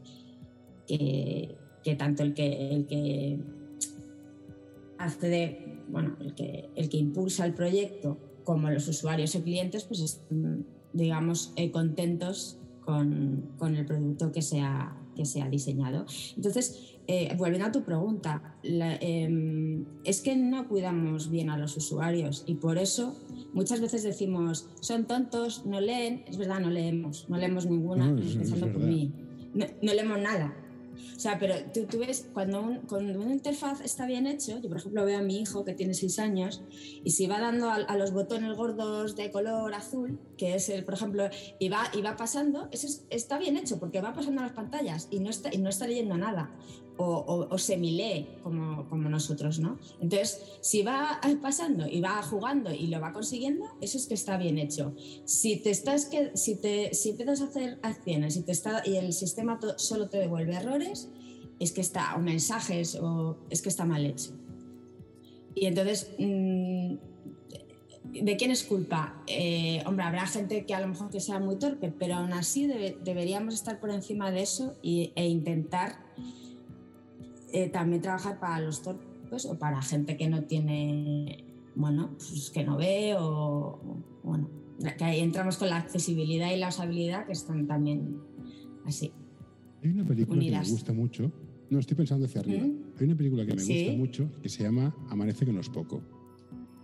que, 1.85 1.95
tanto 1.95 2.25
el 2.25 2.35
que, 2.35 2.75
el 2.75 2.87
que 2.87 3.39
hace 4.99 5.29
de, 5.29 5.79
bueno, 5.89 6.17
el 6.21 6.35
que, 6.35 6.69
el 6.75 6.89
que 6.89 6.97
impulsa 6.97 7.47
el 7.47 7.55
proyecto 7.55 8.19
como 8.43 8.71
los 8.71 8.89
usuarios 8.89 9.37
o 9.37 9.43
clientes, 9.43 9.85
pues 9.85 10.01
están, 10.01 10.67
digamos, 10.93 11.53
eh, 11.55 11.71
contentos 11.71 12.59
con, 12.85 13.53
con, 13.57 13.77
el 13.77 13.87
producto 13.87 14.33
que 14.33 14.43
se 14.43 14.61
ha, 14.61 14.97
que 15.15 15.25
se 15.25 15.43
ha 15.43 15.49
diseñado. 15.49 16.07
Entonces, 16.37 16.97
eh, 17.07 17.35
volviendo 17.37 17.67
a 17.67 17.73
tu 17.73 17.83
pregunta, 17.83 18.57
la, 18.63 18.95
eh, 19.01 19.85
es 20.05 20.21
que 20.21 20.37
no 20.37 20.69
cuidamos 20.69 21.31
bien 21.31 21.51
a 21.51 21.59
los 21.59 21.77
usuarios 21.77 22.45
y 22.47 22.55
por 22.55 22.79
eso 22.79 23.17
muchas 23.53 23.81
veces 23.81 24.03
decimos, 24.03 24.69
son 24.81 25.07
tontos, 25.07 25.67
no 25.67 25.81
leen, 25.81 26.25
es 26.29 26.37
verdad, 26.37 26.61
no 26.61 26.71
leemos, 26.71 27.29
no 27.29 27.37
leemos 27.37 27.67
ninguna, 27.67 28.07
no, 28.11 28.23
empezando 28.23 28.73
por 28.73 28.83
mí, 28.83 29.13
no, 29.53 29.67
no 29.83 29.95
leemos 29.95 30.21
nada, 30.21 30.55
o 31.17 31.21
sea, 31.21 31.39
pero 31.39 31.55
tú, 31.73 31.87
tú 31.87 31.99
ves, 31.99 32.29
cuando, 32.33 32.61
un, 32.63 32.79
cuando 32.81 33.21
una 33.21 33.33
interfaz 33.33 33.81
está 33.81 34.07
bien 34.07 34.27
hecho, 34.27 34.61
yo 34.61 34.69
por 34.69 34.79
ejemplo 34.79 35.05
veo 35.05 35.19
a 35.19 35.23
mi 35.23 35.41
hijo 35.41 35.65
que 35.65 35.75
tiene 35.75 35.95
6 35.95 36.19
años 36.19 36.63
y 37.05 37.11
si 37.11 37.27
va 37.27 37.41
dando 37.41 37.71
a, 37.71 37.77
a, 37.77 37.97
los 37.97 38.13
botones 38.13 38.57
gordos 38.57 39.17
de 39.17 39.31
color 39.31 39.75
azul, 39.75 40.19
que 40.37 40.55
es 40.55 40.69
el, 40.69 40.85
por 40.85 40.95
ejemplo, 40.95 41.29
y 41.59 41.69
va, 41.69 41.85
y 41.95 42.03
va 42.03 42.17
pasando, 42.17 42.69
eso 42.73 42.87
es, 42.87 43.07
está 43.11 43.39
bien 43.39 43.57
hecho 43.57 43.79
porque 43.79 44.01
va 44.01 44.13
pasando 44.13 44.43
las 44.43 44.53
pantallas 44.53 45.09
y 45.11 45.21
no 45.21 45.31
está, 45.31 45.55
y 45.55 45.59
no 45.59 45.69
está 45.69 45.87
leyendo 45.87 46.17
nada 46.17 46.51
o, 46.97 47.05
o, 47.05 47.55
o 47.55 47.59
como, 48.43 48.89
como 48.89 49.09
nosotros, 49.09 49.59
¿no? 49.59 49.79
Entonces, 50.01 50.41
si 50.61 50.83
va 50.83 51.21
pasando 51.41 51.87
y 51.89 52.01
va 52.01 52.23
jugando 52.23 52.73
y 52.73 52.89
lo 52.89 53.01
va 53.01 53.13
consiguiendo, 53.13 53.67
eso 53.81 53.99
es 53.99 54.07
que 54.07 54.15
está 54.15 54.37
bien 54.37 54.59
hecho. 54.59 54.95
Si 55.25 55.57
te 55.57 55.71
estás 55.71 56.07
que 56.07 56.37
si 56.37 56.57
te 56.57 56.95
si 56.95 57.11
empiezas 57.11 57.41
a 57.41 57.45
hacer 57.45 57.79
acciones 57.83 58.37
y 58.37 58.43
te 58.43 58.53
está 58.53 58.83
y 58.85 58.97
el 58.97 59.13
sistema 59.13 59.59
solo 59.77 60.09
te 60.09 60.19
devuelve 60.19 60.55
errores, 60.55 61.09
es 61.59 61.73
que 61.73 61.81
está 61.81 62.15
o 62.17 62.21
mensajes 62.21 62.97
o 62.97 63.39
es 63.51 63.63
que 63.63 63.69
está 63.69 63.85
mal 63.85 64.05
hecho. 64.05 64.33
Y 65.55 65.67
entonces 65.67 66.11
mmm, 66.19 66.97
¿De 68.13 68.37
quién 68.37 68.51
es 68.51 68.65
culpa? 68.65 69.23
Eh, 69.27 69.83
hombre, 69.87 70.05
habrá 70.05 70.27
gente 70.27 70.67
que 70.67 70.75
a 70.75 70.81
lo 70.81 70.89
mejor 70.89 71.09
que 71.09 71.21
sea 71.21 71.39
muy 71.39 71.57
torpe, 71.57 71.91
pero 71.97 72.17
aún 72.17 72.33
así 72.35 72.67
debe, 72.67 72.99
deberíamos 73.03 73.55
estar 73.55 73.81
por 73.81 73.91
encima 73.91 74.31
de 74.31 74.43
eso 74.43 74.75
e 74.83 75.27
intentar 75.27 76.12
eh, 77.53 77.69
también 77.69 78.03
trabajar 78.03 78.41
para 78.41 78.61
los 78.61 78.83
torpes 78.83 79.47
o 79.47 79.59
para 79.59 79.83
gente 79.83 80.17
que 80.17 80.29
no 80.29 80.45
tiene, 80.45 81.45
bueno, 81.75 82.17
pues 82.17 82.51
que 82.51 82.65
no 82.65 82.77
ve 82.77 83.15
o, 83.19 83.81
bueno, 84.23 84.51
que 84.97 85.05
ahí 85.05 85.21
entramos 85.21 85.57
con 85.57 85.69
la 85.69 85.77
accesibilidad 85.77 86.51
y 86.53 86.57
la 86.57 86.69
usabilidad 86.69 87.27
que 87.27 87.33
están 87.33 87.67
también 87.67 88.19
así. 88.85 89.13
Hay 89.83 89.91
una 89.91 90.05
película 90.05 90.39
unidas. 90.39 90.63
que 90.63 90.67
me 90.67 90.73
gusta 90.73 90.93
mucho. 90.93 91.33
No, 91.71 91.79
estoy 91.79 91.97
pensando 91.97 92.27
hacia 92.27 92.41
arriba. 92.41 92.65
¿Mm? 92.65 92.83
Hay 92.99 93.07
una 93.07 93.17
película 93.17 93.47
que 93.47 93.55
me 93.55 93.61
¿Sí? 93.61 93.85
gusta 93.85 93.99
mucho 93.99 94.31
que 94.43 94.49
se 94.49 94.63
llama 94.63 94.95
Amanece 95.09 95.45
que 95.45 95.53
no 95.53 95.61
es 95.61 95.69
poco. 95.69 96.03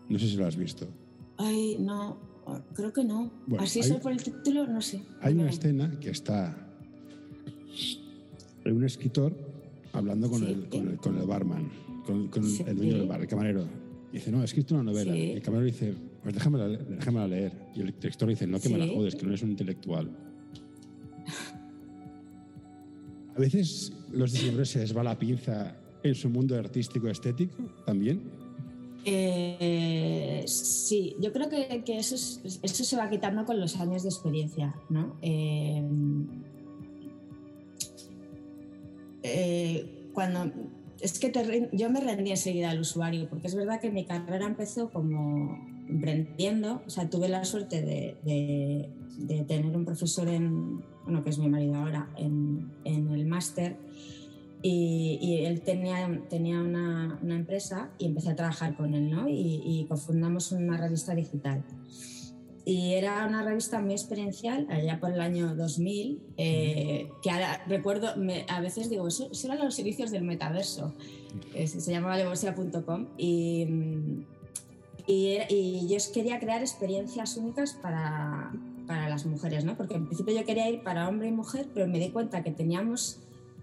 No 0.09 0.19
sé 0.19 0.27
si 0.27 0.37
lo 0.37 0.47
has 0.47 0.57
visto. 0.57 0.89
Ay, 1.37 1.77
no, 1.79 2.19
creo 2.75 2.93
que 2.93 3.05
no. 3.05 3.31
Bueno, 3.47 3.65
Así 3.65 3.81
hay, 3.83 3.93
por 4.01 4.13
el 4.13 4.23
título, 4.23 4.67
no 4.67 4.81
sé. 4.81 5.03
Hay 5.21 5.35
una 5.35 5.51
escena 5.51 5.99
que 6.01 6.11
está 6.11 6.65
un 8.65 8.85
escritor 8.85 9.48
hablando 9.93 10.31
con, 10.31 10.41
sí, 10.41 10.47
el, 10.47 10.69
con, 10.69 10.89
el, 10.89 10.97
con 10.99 11.19
el, 11.19 11.27
barman, 11.27 11.71
con, 12.05 12.29
con 12.29 12.45
sí, 12.45 12.65
el 12.67 12.77
dueño 12.77 12.93
sí. 12.93 12.99
del 12.99 13.09
bar, 13.09 13.21
el 13.21 13.27
camarero. 13.27 13.65
Y 14.13 14.17
dice, 14.17 14.31
no, 14.31 14.43
he 14.43 14.45
escrito 14.45 14.75
una 14.75 14.85
novela. 14.85 15.17
Y 15.17 15.33
el 15.33 15.43
camarero 15.43 15.67
dice, 15.67 15.95
pues 16.23 16.35
déjamela, 16.35 16.69
déjamela 16.69 17.29
leer. 17.29 17.53
Y 17.75 17.81
el 17.81 17.87
director 17.87 18.29
dice, 18.29 18.47
no, 18.47 18.61
que 18.61 18.69
me 18.69 18.79
la 18.79 18.87
jodes, 18.87 19.15
que 19.15 19.23
no 19.23 19.31
eres 19.31 19.43
un 19.43 19.51
intelectual. 19.51 20.11
A 23.37 23.41
veces 23.41 23.93
los 24.11 24.33
diseñadores 24.33 24.71
se 24.71 24.81
les 24.81 24.97
va 24.97 25.05
la 25.05 25.19
pinza 25.19 25.77
en 26.03 26.15
su 26.15 26.29
mundo 26.29 26.57
artístico 26.57 27.09
estético 27.09 27.63
también. 27.87 28.23
Eh, 29.05 30.43
sí, 30.47 31.15
yo 31.21 31.33
creo 31.33 31.49
que, 31.49 31.85
que 31.85 31.99
eso, 31.99 32.17
es, 32.17 32.59
eso, 32.63 32.85
se 32.85 32.97
va 32.97 33.09
quitando 33.09 33.45
con 33.45 33.61
los 33.61 33.77
años 33.77 34.03
de 34.03 34.09
experiencia, 34.09 34.75
¿no? 34.91 35.17
Eh, 35.23 35.83
eh, 39.29 40.11
cuando 40.13 40.51
es 41.01 41.19
que 41.19 41.31
te, 41.31 41.69
yo 41.73 41.91
me 41.91 42.01
rendí 42.01 42.31
enseguida 42.31 42.71
al 42.71 42.81
usuario, 42.81 43.29
porque 43.29 43.47
es 43.47 43.55
verdad 43.55 43.81
que 43.81 43.91
mi 43.91 44.05
carrera 44.05 44.47
empezó 44.47 44.91
como 44.91 45.59
emprendiendo, 45.89 46.83
o 46.87 46.91
sea, 46.91 47.09
tuve 47.09 47.29
la 47.29 47.45
suerte 47.45 47.83
de, 47.83 48.17
de, 48.25 48.91
de 49.17 49.45
tener 49.45 49.77
un 49.77 49.85
profesor 49.85 50.29
en, 50.29 50.81
bueno, 51.05 51.23
que 51.23 51.31
es 51.31 51.39
mi 51.39 51.49
marido 51.49 51.77
ahora, 51.77 52.11
en, 52.17 52.73
en 52.85 53.11
el 53.11 53.27
máster 53.27 53.77
y, 54.61 55.19
y, 55.23 55.45
él 55.45 55.61
tenía, 55.63 56.21
tenía 56.29 56.61
una, 56.61 57.19
una, 57.23 57.37
empresa 57.37 57.91
y 57.97 58.07
empecé 58.07 58.31
a 58.31 58.37
trabajar 58.37 58.77
con 58.77 58.93
él, 58.93 59.09
¿no? 59.09 59.29
Y, 59.29 59.63
y, 59.65 59.87
cofundamos 59.89 60.51
una 60.51 60.77
revista 60.77 61.15
digital. 61.15 61.65
Y 62.69 62.93
era 62.93 63.25
una 63.27 63.43
revista 63.43 63.81
muy 63.81 63.93
experiencial, 63.93 64.67
allá 64.69 65.01
por 65.01 65.11
el 65.11 65.23
año 65.23 65.55
2000, 65.55 66.21
eh, 66.37 67.09
que 67.23 67.31
ahora 67.31 67.65
recuerdo, 67.67 68.15
me, 68.17 68.45
a 68.47 68.61
veces 68.61 68.91
digo, 68.91 69.09
eso, 69.09 69.27
eso, 69.33 69.47
eran 69.47 69.65
los 69.65 69.79
inicios 69.79 70.11
del 70.11 70.23
metaverso, 70.23 70.93
eh, 71.55 71.67
se 71.67 71.91
llamaba 71.91 72.19
levosia.com 72.19 73.07
y, 73.17 73.67
y, 75.07 75.39
y, 75.49 75.89
yo 75.89 75.97
quería 76.13 76.39
crear 76.39 76.61
experiencias 76.61 77.39
únicas 77.39 77.73
para, 77.73 78.53
para 78.87 79.09
las 79.09 79.25
mujeres, 79.25 79.65
¿no? 79.65 79.75
Porque 79.75 79.95
en 79.95 80.05
principio 80.05 80.35
yo 80.35 80.45
quería 80.45 80.69
ir 80.69 80.83
para 80.83 81.09
hombre 81.09 81.29
y 81.29 81.33
mujer, 81.33 81.71
pero 81.73 81.87
me 81.87 81.99
di 81.99 82.11
cuenta 82.11 82.43
que 82.43 82.51
teníamos 82.51 83.21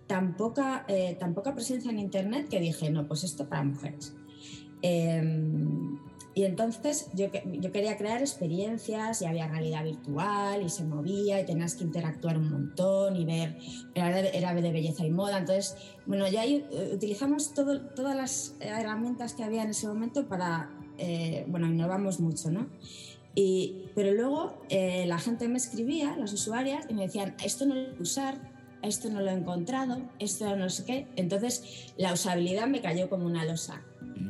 tan 0.08 0.36
poca, 0.36 0.84
eh, 0.88 1.15
tan 1.20 1.36
poca 1.36 1.54
presencia 1.54 1.91
en 1.91 2.00
Internet 2.00 2.50
que 2.50 2.60
dije, 2.60 2.89
no, 2.89 3.08
pues 3.08 3.24
esto 3.24 3.48
para 3.48 3.63
mujeres. 3.65 4.15
Y 6.36 6.43
entonces 6.43 7.08
yo, 7.13 7.28
yo, 7.45 7.71
quería 7.71 7.95
crear 7.95 8.19
experiencias 8.19 9.21
y 9.21 9.26
había 9.26 9.48
realidad 9.48 9.86
virtual 9.86 10.62
y 10.63 10.69
se 10.69 10.84
movía 10.84 11.39
y 11.39 11.45
tenías 11.45 11.76
que 11.76 11.86
interactuar 11.86 12.38
un 12.38 12.50
montón 12.50 13.15
y 13.15 13.24
ver, 13.24 13.58
era 13.93 14.21
de, 14.21 14.38
era 14.38 14.54
de 14.54 14.71
belleza 14.74 15.06
y 15.06 15.12
moda. 15.12 15.38
Entonces, 15.38 15.78
bueno, 16.06 16.28
ya 16.28 16.43
eh, 16.43 16.91
utilizamos 16.93 17.54
todo, 17.54 17.80
todas 17.80 18.17
las 18.17 18.56
herramientas 18.60 19.34
que 19.34 19.45
había 19.45 19.63
en 19.63 19.69
ese 19.69 19.88
momento 19.88 20.28
para, 20.28 20.69
eh, 20.98 21.45
bueno, 21.48 21.67
innovamos 21.67 22.19
mucho, 22.19 22.52
¿no? 22.52 22.67
Y, 23.34 23.86
pero 23.95 24.12
luego 24.12 24.62
eh, 24.67 25.06
la 25.08 25.19
gente 25.19 25.48
me 25.48 25.58
escribía, 25.58 26.17
las 26.17 26.34
usuarias, 26.34 26.86
y 26.89 26.95
me 26.95 27.04
decían, 27.04 27.36
esto 27.45 27.65
no 27.65 27.76
lo 27.76 27.82
voy 27.91 28.00
a 28.00 28.02
usar, 28.02 28.52
esto 28.82 29.10
no 29.10 29.21
lo 29.21 29.32
he 29.32 29.34
encontrado, 29.34 30.02
esto 30.19 30.54
no 30.58 30.69
sé 30.69 30.84
qué. 30.84 31.08
Entonces 31.15 31.93
la 31.95 32.12
usabilidad 32.12 32.67
me 32.67 32.82
cayó 32.82 33.10
como 33.10 33.26
una 33.26 33.45
losa 33.45 33.82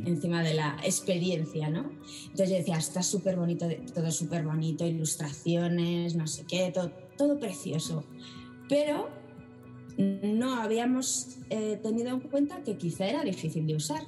encima 0.06 0.44
de 0.44 0.54
la 0.54 0.78
experiencia, 0.84 1.70
¿no? 1.70 1.92
Entonces 2.24 2.50
yo 2.50 2.56
decía, 2.58 2.78
está 2.78 3.02
súper 3.04 3.36
bonito, 3.36 3.68
todo 3.94 4.12
súper 4.12 4.44
bonito, 4.44 4.86
ilustraciones, 4.86 6.16
no 6.16 6.28
sé 6.28 6.46
qué, 6.48 6.72
todo, 6.74 6.92
todo 7.18 7.40
precioso. 7.40 8.06
Pero 8.70 9.10
no 9.98 10.56
habíamos 10.56 11.38
eh, 11.50 11.80
tenido 11.82 12.10
en 12.10 12.20
cuenta 12.20 12.64
que 12.64 12.78
quizá 12.78 13.08
era 13.08 13.24
difícil 13.24 13.66
de 13.66 13.76
usar. 13.76 14.02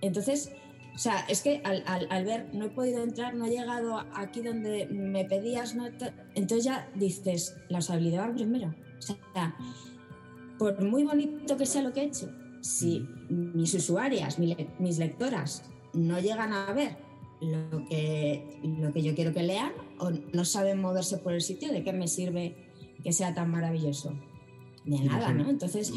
Entonces, 0.00 0.52
o 0.94 0.98
sea, 0.98 1.24
es 1.28 1.42
que 1.42 1.62
al, 1.64 2.24
ver, 2.24 2.50
no 2.52 2.66
he 2.66 2.70
podido 2.70 3.02
entrar, 3.02 3.34
no 3.34 3.46
he 3.46 3.50
llegado 3.50 3.98
aquí 4.14 4.42
donde 4.42 4.86
me 4.86 5.24
pedías, 5.24 5.74
no, 5.74 5.86
entonces 6.34 6.64
ya 6.64 6.88
dices, 6.94 7.56
la 7.68 7.78
usabilidad 7.78 8.32
primero. 8.34 8.74
O 8.98 9.02
sea, 9.02 9.16
por 10.58 10.80
muy 10.82 11.04
bonito 11.04 11.56
que 11.56 11.66
sea 11.66 11.82
lo 11.82 11.92
que 11.92 12.02
he 12.02 12.04
hecho, 12.04 12.30
si 12.62 13.06
mis 13.28 13.74
usuarias, 13.74 14.38
mis 14.38 14.98
lectoras 14.98 15.64
no 15.92 16.18
llegan 16.18 16.54
a 16.54 16.72
ver 16.72 16.96
lo 17.42 17.84
que, 17.86 18.60
lo 18.62 18.92
que 18.92 19.02
yo 19.02 19.14
quiero 19.14 19.32
que 19.32 19.42
lean 19.42 19.72
o 19.98 20.10
no 20.10 20.44
saben 20.44 20.80
moverse 20.80 21.18
por 21.18 21.32
el 21.32 21.42
sitio, 21.42 21.72
¿de 21.72 21.82
qué 21.82 21.92
me 21.92 22.08
sirve 22.08 22.54
que 23.02 23.12
sea 23.12 23.34
tan 23.34 23.50
maravilloso? 23.50 24.14
De 24.84 24.98
nada, 25.00 25.32
¿no? 25.32 25.50
Entonces... 25.50 25.92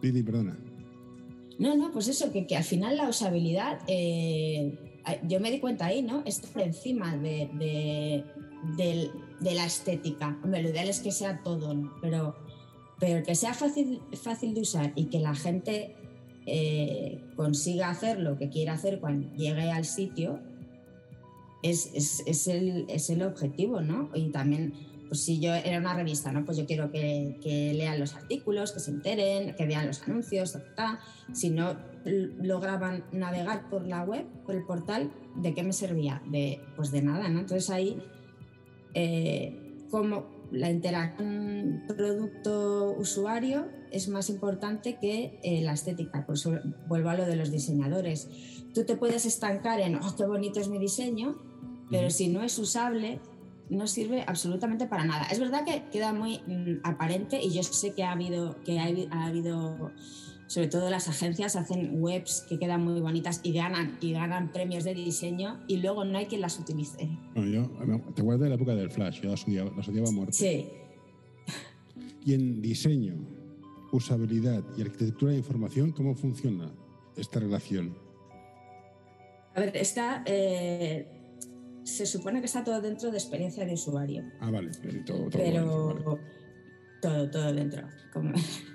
Didi, 0.00 0.22
perdona. 0.22 0.58
No, 1.58 1.76
no, 1.76 1.92
pues 1.92 2.08
eso, 2.08 2.32
que, 2.32 2.46
que 2.46 2.56
al 2.56 2.64
final 2.64 2.96
la 2.96 3.08
usabilidad, 3.08 3.80
eh, 3.86 4.78
yo 5.24 5.40
me 5.40 5.50
di 5.50 5.60
cuenta 5.60 5.86
ahí, 5.86 6.00
¿no? 6.00 6.22
Está 6.24 6.48
por 6.48 6.62
encima 6.62 7.16
de, 7.16 7.50
de, 8.78 9.10
de, 9.40 9.54
la 9.54 9.66
estética. 9.66 10.38
Hombre, 10.42 10.62
lo 10.62 10.70
ideal 10.70 10.88
es 10.88 11.00
que 11.00 11.12
sea 11.12 11.42
todo, 11.42 11.74
¿no? 11.74 11.92
Pero, 12.00 12.34
pero 13.00 13.24
que 13.24 13.34
sea 13.34 13.54
fácil, 13.54 14.00
fácil 14.12 14.54
de 14.54 14.60
usar 14.60 14.92
y 14.94 15.06
que 15.06 15.18
la 15.18 15.34
gente 15.34 15.96
eh, 16.46 17.24
consiga 17.34 17.90
hacer 17.90 18.20
lo 18.20 18.38
que 18.38 18.50
quiera 18.50 18.74
hacer 18.74 19.00
cuando 19.00 19.34
llegue 19.34 19.70
al 19.72 19.84
sitio, 19.84 20.38
es, 21.62 21.90
es, 21.94 22.22
es, 22.26 22.46
el, 22.46 22.86
es 22.88 23.10
el 23.10 23.22
objetivo, 23.22 23.80
¿no? 23.80 24.10
Y 24.14 24.30
también 24.30 24.74
pues 25.10 25.24
si 25.24 25.40
yo 25.40 25.52
era 25.52 25.78
una 25.78 25.92
revista, 25.92 26.30
¿no? 26.30 26.44
Pues 26.44 26.56
yo 26.56 26.66
quiero 26.66 26.92
que, 26.92 27.72
lean 27.74 27.98
los 27.98 28.14
artículos, 28.14 28.70
que 28.70 28.78
se 28.78 28.92
enteren, 28.92 29.56
que 29.56 29.66
vean 29.66 29.88
los 29.88 30.00
anuncios, 30.04 30.56
Si 31.32 31.50
no 31.50 31.76
lograban 32.04 33.02
navegar 33.10 33.68
por 33.68 33.88
la 33.88 34.04
web, 34.04 34.24
por 34.46 34.54
el 34.54 34.64
portal, 34.64 35.10
¿de 35.34 35.52
qué 35.52 35.64
me 35.64 35.72
servía? 35.72 36.22
De, 36.30 36.60
pues 36.76 36.92
de 36.92 37.02
nada, 37.02 37.28
¿no? 37.28 37.40
Entonces 37.40 37.70
ahí, 37.70 38.00
eh, 38.94 39.82
como 39.90 40.28
la 40.52 40.70
interacción 40.70 41.84
producto-usuario 41.86 43.68
es 43.90 44.08
más 44.08 44.30
importante 44.30 44.98
que 45.00 45.38
eh, 45.42 45.62
la 45.62 45.72
estética. 45.72 46.26
Por 46.26 46.36
eso 46.36 46.58
vuelvo 46.88 47.10
a 47.10 47.14
lo 47.14 47.26
de 47.26 47.36
los 47.36 47.50
diseñadores. 47.50 48.28
Tú 48.74 48.84
te 48.84 48.96
puedes 48.96 49.26
estancar 49.26 49.80
en, 49.80 49.96
oh, 49.96 50.14
qué 50.16 50.24
bonito 50.24 50.60
es 50.60 50.68
mi 50.68 50.78
diseño, 50.78 51.36
pero 51.90 52.10
si 52.10 52.28
no 52.28 52.42
es 52.42 52.58
usable, 52.58 53.20
no 53.68 53.86
sirve 53.86 54.24
absolutamente 54.26 54.86
para 54.86 55.04
nada. 55.04 55.26
Es 55.30 55.38
verdad 55.38 55.64
que 55.64 55.84
queda 55.90 56.12
muy 56.12 56.38
mm, 56.46 56.80
aparente 56.84 57.40
y 57.40 57.50
yo 57.50 57.62
sé 57.62 57.94
que 57.94 58.02
ha 58.02 58.12
habido, 58.12 58.56
que 58.64 58.78
ha, 58.78 58.84
habido, 59.26 59.92
sobre 60.50 60.66
todo 60.66 60.90
las 60.90 61.06
agencias 61.06 61.54
hacen 61.54 62.02
webs 62.02 62.44
que 62.48 62.58
quedan 62.58 62.82
muy 62.82 63.00
bonitas 63.00 63.40
y 63.44 63.52
ganan, 63.52 63.96
y 64.00 64.10
ganan 64.10 64.50
premios 64.50 64.82
de 64.82 64.94
diseño 64.94 65.60
y 65.68 65.76
luego 65.76 66.04
no 66.04 66.18
hay 66.18 66.26
quien 66.26 66.40
las 66.40 66.58
utilice. 66.58 67.08
yo, 67.36 67.70
te 68.16 68.22
acuerdas 68.22 68.40
de 68.40 68.48
la 68.48 68.54
época 68.56 68.74
del 68.74 68.90
Flash, 68.90 69.20
yo 69.20 69.30
las 69.30 69.46
odiaba, 69.46 69.70
las 69.76 69.88
odiaba 69.88 70.10
muerte. 70.10 70.32
Sí. 70.32 70.68
Y 72.26 72.34
en 72.34 72.60
diseño, 72.60 73.14
usabilidad 73.92 74.64
y 74.76 74.82
arquitectura 74.82 75.30
de 75.30 75.38
información, 75.38 75.92
¿cómo 75.92 76.16
funciona 76.16 76.70
esta 77.16 77.38
relación? 77.38 77.96
A 79.54 79.60
ver, 79.60 79.76
está... 79.76 80.24
Eh, 80.26 81.06
se 81.84 82.06
supone 82.06 82.40
que 82.40 82.46
está 82.46 82.64
todo 82.64 82.80
dentro 82.80 83.10
de 83.12 83.18
experiencia 83.18 83.64
de 83.64 83.74
usuario. 83.74 84.24
Ah, 84.40 84.50
vale, 84.50 84.72
todo, 85.06 85.28
todo 85.28 85.30
pero 85.30 86.18
todo, 87.00 87.30
todo 87.30 87.52
dentro. 87.52 87.86
Como... 88.12 88.32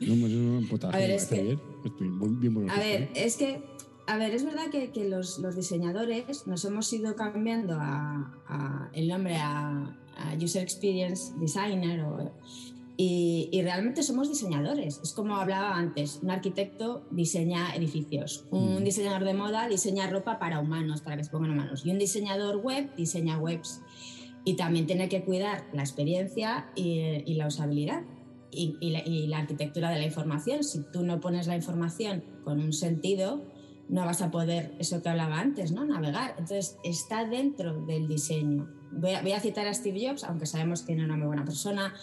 No, 0.00 0.16
no, 0.16 0.66
a 0.88 0.96
ver, 0.96 1.10
es 1.10 1.26
que, 1.26 1.58
Estoy 1.84 2.08
bien 2.40 2.70
A 2.70 2.78
ver, 2.78 3.08
es 3.14 3.36
que, 3.36 3.62
a 4.06 4.16
ver, 4.16 4.34
es 4.34 4.44
verdad 4.44 4.70
que, 4.70 4.90
que 4.90 5.08
los, 5.08 5.38
los, 5.38 5.54
diseñadores 5.54 6.46
nos 6.46 6.64
hemos 6.64 6.92
ido 6.92 7.14
cambiando 7.14 7.74
a, 7.74 8.34
a 8.48 8.90
el 8.92 9.08
nombre 9.08 9.36
a, 9.36 9.96
a, 10.16 10.34
User 10.42 10.62
Experience 10.62 11.32
Designer 11.38 12.00
o, 12.00 12.32
y, 13.02 13.62
realmente 13.62 14.02
somos 14.02 14.28
diseñadores. 14.28 15.00
Es 15.02 15.14
como 15.14 15.36
hablaba 15.36 15.74
antes, 15.74 16.20
un 16.22 16.30
arquitecto 16.30 17.06
diseña 17.10 17.74
edificios, 17.74 18.44
un 18.50 18.82
mm. 18.82 18.84
diseñador 18.84 19.24
de 19.24 19.32
moda 19.32 19.68
diseña 19.68 20.06
ropa 20.10 20.38
para 20.38 20.60
humanos, 20.60 21.00
para 21.00 21.16
que 21.16 21.24
se 21.24 21.30
pongan 21.30 21.52
humanos, 21.52 21.86
y 21.86 21.92
un 21.92 21.98
diseñador 21.98 22.58
web 22.58 22.94
diseña 22.96 23.38
webs. 23.38 23.80
Y 24.44 24.56
también 24.56 24.86
tiene 24.86 25.08
que 25.08 25.22
cuidar 25.24 25.64
la 25.72 25.80
experiencia 25.80 26.70
y, 26.76 27.32
la 27.34 27.46
usabilidad 27.46 28.02
y, 28.52 29.26
la, 29.28 29.38
arquitectura 29.38 29.90
de 29.90 29.98
la 29.98 30.04
información. 30.04 30.64
Si 30.64 30.82
tú 30.92 31.02
no 31.04 31.20
pones 31.20 31.46
la 31.46 31.56
información 31.56 32.24
con 32.44 32.60
un 32.60 32.72
sentido, 32.72 33.44
no 33.88 34.04
vas 34.04 34.22
a 34.22 34.30
poder, 34.30 34.74
eso 34.78 35.02
que 35.02 35.08
hablaba 35.08 35.40
antes, 35.40 35.72
¿no? 35.72 35.84
navegar. 35.84 36.34
Entonces, 36.38 36.76
está 36.84 37.24
dentro 37.24 37.84
del 37.86 38.08
diseño. 38.08 38.68
Voy 38.92 39.12
a, 39.12 39.22
voy 39.22 39.32
a 39.32 39.40
citar 39.40 39.66
a 39.66 39.74
Steve 39.74 40.08
Jobs, 40.08 40.24
aunque 40.24 40.46
sabemos 40.46 40.82
que 40.82 40.94
no 40.94 41.02
es 41.02 41.08
una 41.08 41.16
muy 41.16 41.26
buena 41.26 41.44
persona 41.44 41.94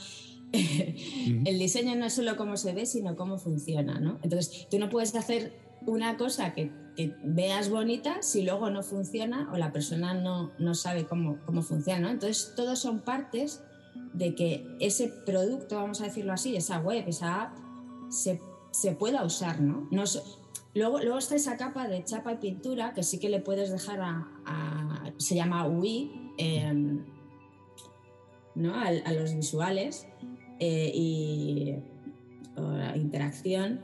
el 0.54 1.60
diseño 1.60 1.96
no 1.96 2.06
es 2.06 2.14
solo 2.14 2.38
cómo 2.38 2.58
se 2.58 2.74
ve, 2.74 2.86
sino 2.86 3.16
cómo 3.16 3.38
funciona, 3.38 4.00
¿no? 4.00 4.20
Entonces, 4.24 4.68
tú 4.70 4.80
no 4.80 4.90
puedes 4.90 5.16
hacer 5.16 5.54
una 5.86 6.18
cosa 6.18 6.54
que, 6.54 6.72
veas 7.24 7.70
bonita 7.70 8.24
si 8.24 8.42
luego 8.42 8.72
no 8.72 8.82
funciona 8.82 9.52
o 9.54 9.58
la 9.58 9.72
persona 9.72 10.16
no, 10.16 10.52
no 10.58 10.74
sabe 10.74 11.06
cómo, 11.06 11.38
cómo 11.46 11.62
funciona, 11.62 12.00
¿no? 12.00 12.10
Entonces, 12.10 12.54
todos 12.56 12.80
son 12.80 13.02
partes 13.02 13.62
de 14.14 14.36
que 14.36 14.66
ese 14.80 15.10
producto, 15.26 15.76
vamos 15.76 16.02
a 16.02 16.06
decirlo 16.06 16.34
así, 16.34 16.56
esa 16.56 16.80
web, 16.80 17.04
esa 17.08 17.44
app, 17.44 17.58
se, 18.10 18.42
se 18.72 18.94
pueda 18.94 19.24
usar, 19.24 19.62
¿no? 19.62 19.88
luego, 20.74 21.00
luego 21.00 21.18
está 21.18 21.36
esa 21.36 21.58
capa 21.58 21.88
de 21.88 22.04
chapa 22.04 22.34
y 22.34 22.38
pintura 22.38 22.94
que 22.94 23.04
sí 23.04 23.20
que 23.20 23.30
le 23.30 23.40
puedes 23.40 23.72
dejar 23.72 24.00
a, 24.02 25.14
se 25.18 25.36
llama 25.36 25.68
UI, 25.68 26.34
em, 26.38 27.06
¿no? 28.56 28.76
a, 28.76 28.92
los 29.12 29.34
visuales, 29.34 30.08
eh, 30.60 30.92
y 30.94 31.76
la 32.56 32.98
interacción 32.98 33.82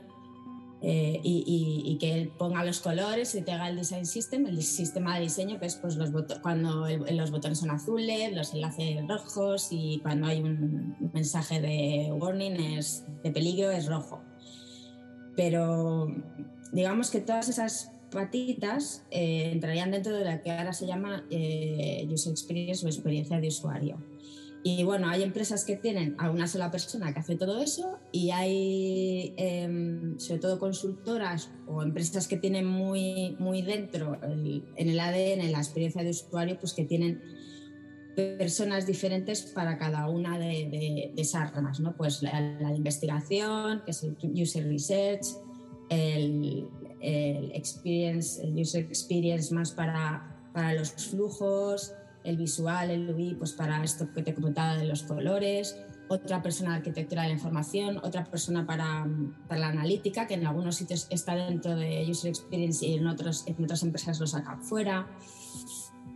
eh, 0.86 1.18
y, 1.22 1.96
que 1.98 2.12
él 2.12 2.32
ponga 2.36 2.62
los 2.62 2.80
colores 2.80 3.34
y 3.34 3.40
te 3.40 3.52
haga 3.52 3.70
el 3.70 3.76
design 3.76 4.04
system, 4.04 4.46
el 4.46 4.62
sistema 4.62 5.14
de 5.14 5.22
diseño, 5.22 5.58
que 5.58 5.64
es 5.64 5.76
pues, 5.76 5.96
los 5.96 6.10
cuando 6.42 6.86
los 7.10 7.30
botones 7.30 7.60
son 7.60 7.70
azules, 7.70 8.34
los 8.34 8.52
enlaces 8.52 8.98
rojos 9.08 9.68
y 9.70 10.00
cuando 10.02 10.26
hay 10.26 10.42
un 10.42 10.94
mensaje 11.14 11.62
de 11.62 12.12
warning, 12.12 12.56
es, 12.76 13.06
de 13.22 13.30
peligro, 13.30 13.70
es 13.70 13.86
rojo. 13.86 14.20
Pero 15.36 16.14
digamos 16.72 17.10
que 17.10 17.20
todas 17.20 17.48
esas 17.48 17.90
patitas 18.10 19.06
eh, 19.10 19.52
entrarían 19.52 19.90
dentro 19.90 20.12
de 20.12 20.24
la 20.24 20.42
que 20.42 20.50
ahora 20.50 20.74
se 20.74 20.86
llama 20.86 21.24
user 21.30 22.32
experience 22.32 22.84
o 22.84 22.90
experiencia 22.90 23.40
de 23.40 23.48
usuario. 23.48 24.13
Y 24.66 24.82
bueno, 24.82 25.10
hay 25.10 25.22
empresas 25.22 25.66
que 25.66 25.76
tienen 25.76 26.14
a 26.16 26.30
una 26.30 26.46
sola 26.46 26.70
persona 26.70 27.12
que 27.12 27.20
hace 27.20 27.36
todo 27.36 27.60
eso 27.60 27.98
y 28.12 28.30
hay 28.30 29.34
em, 29.36 30.18
sobre 30.18 30.40
todo 30.40 30.58
consultoras 30.58 31.50
o 31.66 31.82
empresas 31.82 32.26
que 32.26 32.38
tienen 32.38 32.64
muy, 32.64 33.36
muy 33.38 33.60
dentro 33.60 34.18
en 34.22 34.88
el 34.88 34.98
ADN, 34.98 35.42
en 35.42 35.52
la 35.52 35.58
experiencia 35.58 36.02
de 36.02 36.08
usuario, 36.08 36.58
pues 36.58 36.72
que 36.72 36.84
tienen 36.84 37.20
personas 38.16 38.86
diferentes 38.86 39.42
para 39.42 39.76
cada 39.76 40.08
una 40.08 40.38
de, 40.38 41.12
esas 41.14 41.52
ramas, 41.52 41.80
¿no? 41.80 41.94
Pues 41.94 42.22
la, 42.22 42.72
investigación, 42.74 43.82
que 43.84 43.90
es 43.90 44.02
el 44.02 44.16
user 44.32 44.66
research, 44.66 45.26
el, 45.90 46.66
experience, 47.52 48.42
el 48.42 48.58
user 48.58 48.84
experience 48.84 49.54
más 49.54 49.72
para, 49.72 50.48
para 50.54 50.72
los 50.72 50.90
flujos, 50.92 51.92
el 52.24 52.36
visual, 52.38 52.90
el 52.90 53.14
UI, 53.14 53.34
pues 53.34 53.52
para 53.52 53.84
esto 53.84 54.12
que 54.12 54.22
te 54.22 54.34
comentaba 54.34 54.76
de 54.76 54.86
los 54.86 55.02
colores, 55.02 55.76
otra 56.08 56.42
persona 56.42 56.70
de 56.70 56.76
arquitectura 56.76 57.22
de 57.22 57.28
la 57.28 57.34
información, 57.34 57.98
otra 57.98 58.24
persona 58.24 58.66
para, 58.66 59.06
para, 59.46 59.60
la 59.60 59.68
analítica, 59.68 60.26
que 60.26 60.34
en 60.34 60.46
algunos 60.46 60.76
sitios 60.76 61.06
está 61.10 61.34
dentro 61.34 61.76
de 61.76 62.06
User 62.08 62.30
Experience 62.30 62.84
y 62.84 62.94
en, 62.94 63.06
otros, 63.06 63.44
en 63.46 63.62
otras 63.62 63.82
empresas 63.82 64.18
lo 64.20 64.26
sacan 64.26 64.62
fuera. 64.62 65.06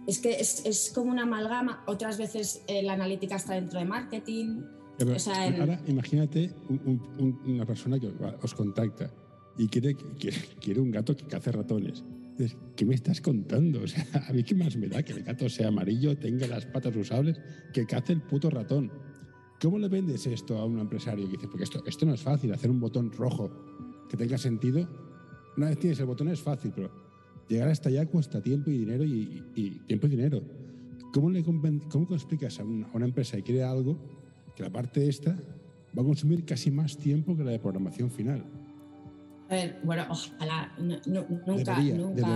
Es 0.07 0.19
que 0.19 0.41
es, 0.41 0.65
es 0.65 0.91
como 0.95 1.11
una 1.11 1.23
amalgama, 1.23 1.85
otras 1.87 2.17
veces 2.17 2.63
eh, 2.67 2.83
la 2.83 2.95
analítica 2.95 3.37
está 3.37 3.55
dentro 3.55 3.79
de 3.79 3.85
marketing. 3.85 4.63
Ahora 5.01 5.81
imagínate 5.87 6.53
una 7.47 7.65
persona 7.65 8.01
que 8.01 8.13
os 8.43 8.55
contacta 8.55 9.11
y 9.57 9.69
quiere, 9.69 9.95
quiere, 9.95 10.39
quiere 10.61 10.81
un 10.81 10.91
gato 10.91 11.15
que 11.15 11.25
cace 11.25 11.53
ratones 11.53 12.03
¿qué 12.77 12.87
me 12.87 12.95
estás 12.95 13.21
contando? 13.21 13.81
O 13.85 13.87
sea, 13.87 14.07
a 14.29 14.33
mí 14.33 14.43
qué 14.43 14.55
más 14.55 14.77
me 14.77 14.89
da 14.89 15.03
que 15.03 15.13
el 15.13 15.23
gato 15.23 15.49
sea 15.49 15.69
amarillo, 15.69 16.17
tenga 16.17 16.47
las 16.47 16.67
patas 16.67 16.95
usables, 16.97 17.41
que 17.73 17.87
cace 17.87 18.13
el 18.13 18.23
puto 18.23 18.51
ratón. 18.51 18.91
¿Cómo 19.61 19.79
le 19.79 19.89
vendes 19.89 20.27
esto 20.27 20.57
a 20.59 20.65
un 20.65 20.79
empresario 20.79 21.27
que 21.27 21.33
dice, 21.33 21.49
porque 21.49 21.65
esto, 21.65 21.83
esto 21.87 22.07
no 22.07 22.15
es 22.15 22.23
fácil, 22.23 22.53
hacer 22.53 22.71
un 22.71 22.81
botón 22.81 23.11
rojo 23.11 24.07
que 24.09 24.17
tenga 24.17 24.39
sentido? 24.39 24.89
Una 25.57 25.69
vez 25.69 25.79
tienes 25.79 25.99
el 25.99 26.07
botón 26.07 26.29
es 26.29 26.41
fácil, 26.41 26.73
pero 26.75 26.91
llegar 27.49 27.69
hasta 27.69 27.89
allá 27.89 28.07
cuesta 28.07 28.41
tiempo 28.41 28.71
y 28.71 28.79
dinero 28.79 29.05
y, 29.05 29.83
tiempo 29.87 30.07
y 30.07 30.11
dinero. 30.11 30.43
¿Cómo 31.13 31.31
le 31.31 31.43
cómo 31.43 32.07
explicas 32.11 32.61
a 32.61 32.65
una, 32.65 33.05
empresa 33.05 33.37
que 33.39 33.43
quiere 33.43 33.65
algo 33.65 33.99
que 34.55 34.63
la 34.63 34.71
parte 34.71 35.09
esta 35.09 35.33
va 35.97 36.03
a 36.03 36.05
consumir 36.05 36.45
casi 36.45 36.71
más 36.71 36.99
tiempo 36.99 37.37
que 37.37 37.45
la 37.45 37.51
de 37.53 37.59
programación 37.59 38.11
final. 38.11 38.45
A 39.51 39.55
ver, 39.55 39.81
bueno, 39.83 40.05
ojalá, 40.11 40.73
nunca, 40.79 41.75
Debería, 41.77 41.95
nunca. 41.95 42.29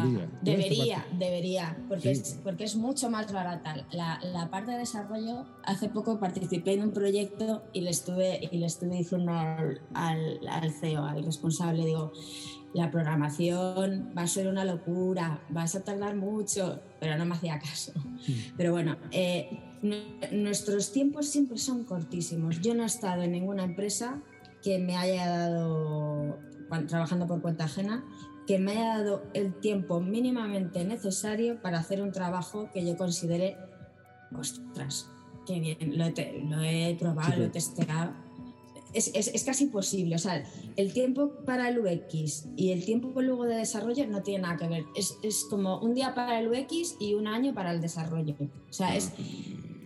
debería. 0.43 1.07
Debería, 1.19 1.77
porque, 1.89 2.15
Sí. 2.15 2.21
es, 2.23 2.41
porque 2.43 2.65
es 2.65 2.75
mucho 2.77 3.11
más 3.11 3.31
barata. 3.33 3.87
La, 3.93 4.19
la 4.23 4.49
parte 4.51 4.71
de 4.73 4.79
desarrollo, 4.79 5.45
hace 5.65 5.91
poco 5.91 6.19
participé 6.19 6.73
en 6.73 6.83
un 6.85 6.93
proyecto 6.93 7.65
y 7.75 7.83
le 7.83 7.91
estuve, 7.91 8.41
y 8.51 8.57
le 8.57 8.65
estuve 8.67 8.97
diciendo 8.97 9.31
al, 9.33 9.83
al, 9.93 10.41
al 10.49 10.73
CEO, 10.73 11.05
al 11.05 11.23
responsable, 11.23 11.85
digo, 11.85 12.13
la 12.73 12.91
programación 12.91 14.13
va 14.17 14.23
a 14.23 14.27
ser 14.27 14.49
una 14.49 14.65
locura, 14.65 15.43
vas 15.51 15.75
a 15.75 15.85
tardar 15.85 16.17
mucho, 16.17 16.81
pero 16.99 17.19
no 17.19 17.27
me 17.27 17.35
hacía 17.35 17.59
caso. 17.59 17.93
Pero 18.57 18.73
bueno, 18.73 18.97
eh, 19.11 19.61
nu- 19.83 19.97
nuestros 20.33 20.93
tiempos 20.93 21.27
siempre 21.29 21.59
son 21.59 21.85
cortísimos. 21.85 22.61
Yo 22.63 22.75
no 22.75 22.85
he 22.85 22.87
estado 22.87 23.23
en 23.23 23.33
ninguna 23.33 23.65
empresa 23.65 24.23
que 24.63 24.79
me 24.79 24.97
haya 24.97 25.27
dado, 25.29 26.39
trabajando 26.81 27.27
por 27.27 27.41
cuenta 27.43 27.65
ajena, 27.65 28.05
que 28.47 28.59
me 28.59 28.73
haya 28.73 28.99
dado 28.99 29.23
el 29.35 29.55
tiempo 29.61 30.01
mínimamente 30.01 30.85
necesario 30.85 31.61
para 31.63 31.79
hacer 31.79 32.03
un 32.03 32.11
trabajo 32.13 32.69
que 32.73 32.85
yo 32.85 32.97
considere, 32.97 33.57
ostras, 34.37 35.09
qué 35.47 35.61
bien, 35.61 35.97
lo 35.99 36.05
he, 36.07 36.43
lo 36.49 36.61
he 36.63 36.97
probado, 36.99 37.33
Sí, 37.33 37.39
lo 37.39 37.45
he 37.45 37.49
testeado. 37.49 38.13
Es, 38.95 39.11
es- 39.15 39.29
es 39.29 39.45
casi 39.45 39.65
imposible. 39.65 40.17
O 40.17 40.19
sea, 40.19 40.45
el 40.77 40.93
tiempo 40.93 41.33
para 41.47 41.69
el 41.71 41.79
UX 41.79 42.47
y 42.57 42.73
el 42.73 42.85
tiempo 42.85 43.23
luego 43.23 43.45
de 43.45 43.55
desarrollo 43.57 44.07
no 44.07 44.23
tiene 44.23 44.43
nada 44.43 44.59
que 44.59 44.69
ver. 44.69 44.85
Es, 44.97 45.17
es 45.23 45.47
como 45.49 45.79
un 45.81 45.95
día 45.95 46.15
para 46.15 46.39
el 46.41 46.49
UX 46.49 46.97
y 47.01 47.15
un 47.15 47.27
año 47.27 47.55
para 47.55 47.73
el 47.73 47.81
desarrollo. 47.81 48.35
O 48.39 48.73
sea, 48.73 48.95
es, 48.95 49.13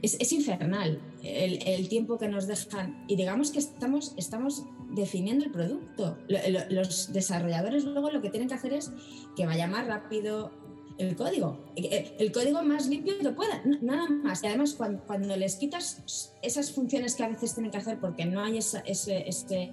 es, 0.03 0.17
es 0.21 0.33
infernal 0.33 1.01
el, 1.23 1.89
tiempo 1.89 2.19
que 2.19 2.29
nos 2.29 2.47
dejan. 2.47 3.05
Y 3.09 3.17
digamos 3.17 3.51
que 3.51 3.59
estamos, 3.59 4.15
estamos 4.17 4.65
definiendo 4.95 5.45
el 5.45 5.51
producto. 5.51 6.19
Lo- 6.29 6.39
lo- 6.51 6.71
los 6.71 7.13
desarrolladores 7.13 7.85
luego 7.85 8.11
lo 8.11 8.21
que 8.23 8.31
tienen 8.31 8.49
que 8.49 8.55
hacer 8.55 8.73
es 8.73 8.93
que 9.37 9.47
vaya 9.47 9.67
más 9.67 9.87
rápido 9.87 10.51
el 10.99 11.15
código. 11.15 11.59
El, 11.77 12.13
el 12.19 12.33
código 12.33 12.63
más 12.63 12.89
limpio 12.89 13.19
que 13.19 13.29
pueda, 13.31 13.63
nada 13.83 14.09
más. 14.09 14.43
Y 14.43 14.47
además, 14.47 14.75
cuando, 14.75 15.03
cuando 15.05 15.37
les 15.37 15.57
quitas 15.57 16.33
esas 16.43 16.73
funciones 16.73 17.15
que 17.17 17.25
a 17.25 17.29
veces 17.29 17.55
tienen 17.55 17.71
que 17.71 17.79
hacer 17.79 17.99
porque 18.01 18.25
no 18.25 18.43
hay 18.43 18.59
esa, 18.59 18.81
ese, 18.81 19.29
ese, 19.29 19.73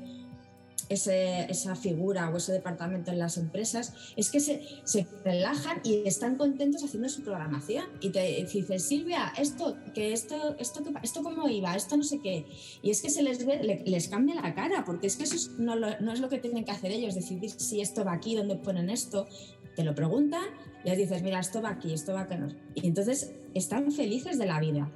ese- 0.90 1.46
esa 1.50 1.76
figura 1.76 2.30
o 2.30 2.38
ese 2.38 2.52
departamento 2.52 3.12
en 3.12 3.20
las 3.20 3.38
empresas, 3.38 3.94
es 4.16 4.30
que 4.32 4.40
se, 4.40 4.62
se 4.84 5.08
relajan 5.24 5.80
y 5.84 6.04
están 6.08 6.36
contentos 6.36 6.84
haciendo 6.84 7.10
su 7.10 7.24
programación. 7.24 7.86
Y 8.02 8.10
te 8.10 8.46
dices, 8.52 8.84
Silvia, 8.84 9.34
esto, 9.38 9.78
que 9.94 10.14
esto, 10.14 10.56
esto, 10.60 10.82
esto 11.02 11.24
cómo 11.24 11.50
iba, 11.50 11.76
esto 11.76 11.98
no 11.98 12.04
sé 12.04 12.20
qué. 12.22 12.46
Y 12.82 12.92
es 12.92 13.02
que 13.02 13.10
se 13.10 13.24
les 13.24 13.46
ve, 13.46 13.64
le- 13.64 13.84
les 13.86 14.08
cambia 14.08 14.36
la 14.36 14.54
cara, 14.54 14.84
porque 14.86 15.08
es 15.08 15.16
que 15.16 15.24
eso 15.24 15.36
es- 15.36 15.52
no, 15.58 15.76
no 15.76 16.12
es 16.12 16.20
lo 16.20 16.30
que 16.30 16.38
tienen 16.40 16.66
que 16.66 16.72
hacer 16.72 16.92
ellos, 16.92 17.16
decidir 17.16 17.50
si 17.52 17.82
esto 17.82 18.04
va 18.04 18.14
aquí, 18.14 18.36
dónde 18.36 18.56
ponen 18.56 18.90
esto. 18.90 19.28
Te 19.76 19.84
lo 19.84 19.96
preguntan, 19.96 20.44
les 20.84 20.98
dices, 20.98 21.24
mira, 21.24 21.40
esto 21.40 21.62
va 21.62 21.70
aquí, 21.72 21.94
esto 21.94 22.14
va 22.14 22.22
acá. 22.22 22.38
no". 22.38 22.50
Y 22.76 22.88
entonces 22.88 23.32
están 23.56 23.92
felices 23.92 24.38
de 24.38 24.46
la 24.46 24.60
vida. 24.60 24.92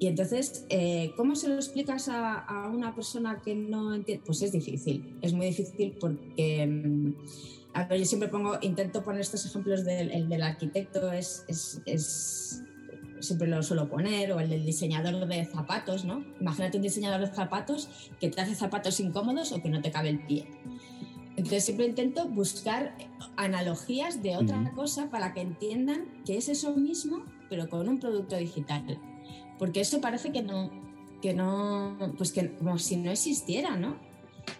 Y 0.00 0.06
entonces, 0.06 0.64
eh, 0.70 1.12
¿cómo 1.16 1.36
se 1.36 1.46
lo 1.48 1.56
explicas 1.56 2.08
a, 2.08 2.38
a 2.38 2.68
una 2.70 2.94
persona 2.94 3.40
que 3.44 3.54
no 3.54 3.94
entiende? 3.94 4.24
Pues 4.24 4.40
es 4.40 4.50
difícil, 4.50 5.14
es 5.20 5.34
muy 5.34 5.46
difícil 5.46 5.94
porque, 6.00 6.66
mm, 6.66 7.14
a 7.74 7.84
ver, 7.84 7.98
yo 8.00 8.06
siempre 8.06 8.28
pongo, 8.30 8.56
intento 8.62 9.04
poner 9.04 9.20
estos 9.20 9.44
ejemplos 9.44 9.84
del 9.84 10.10
el 10.10 10.28
del 10.28 10.42
arquitecto, 10.42 11.12
es, 11.12 11.44
es, 11.48 11.82
es- 11.84 12.62
siempre 13.20 13.46
lo 13.46 13.62
suelo 13.62 13.90
poner, 13.90 14.32
o 14.32 14.40
el 14.40 14.48
del 14.48 14.64
diseñador 14.64 15.28
de 15.28 15.44
zapatos, 15.44 16.06
¿no? 16.06 16.24
Imagínate 16.40 16.78
un 16.78 16.82
diseñador 16.82 17.20
de 17.20 17.34
zapatos 17.34 17.90
que 18.18 18.30
te 18.30 18.40
hace 18.40 18.54
zapatos 18.54 18.98
incómodos 19.00 19.52
o 19.52 19.60
que 19.62 19.68
no 19.68 19.82
te 19.82 19.90
cabe 19.90 20.08
el 20.08 20.20
pie. 20.24 20.46
Entonces 21.36 21.64
siempre 21.66 21.84
intento 21.84 22.26
buscar 22.26 22.96
analogías 23.36 24.22
de 24.22 24.36
otra 24.38 24.72
cosa 24.74 25.10
para 25.10 25.34
que 25.34 25.42
entiendan 25.42 26.06
que 26.24 26.38
es 26.38 26.48
eso 26.48 26.74
mismo, 26.74 27.22
pero 27.50 27.68
con 27.68 27.86
un 27.88 27.98
producto 28.00 28.36
digital. 28.36 28.98
Porque 29.60 29.82
eso 29.82 30.00
parece 30.00 30.32
que 30.32 30.42
no, 30.42 30.70
que 31.22 31.34
no, 31.34 31.96
pues 32.18 32.32
que 32.32 32.56
como 32.56 32.78
si 32.78 32.96
no 32.96 33.12
existiera, 33.12 33.76
¿no? 33.76 33.96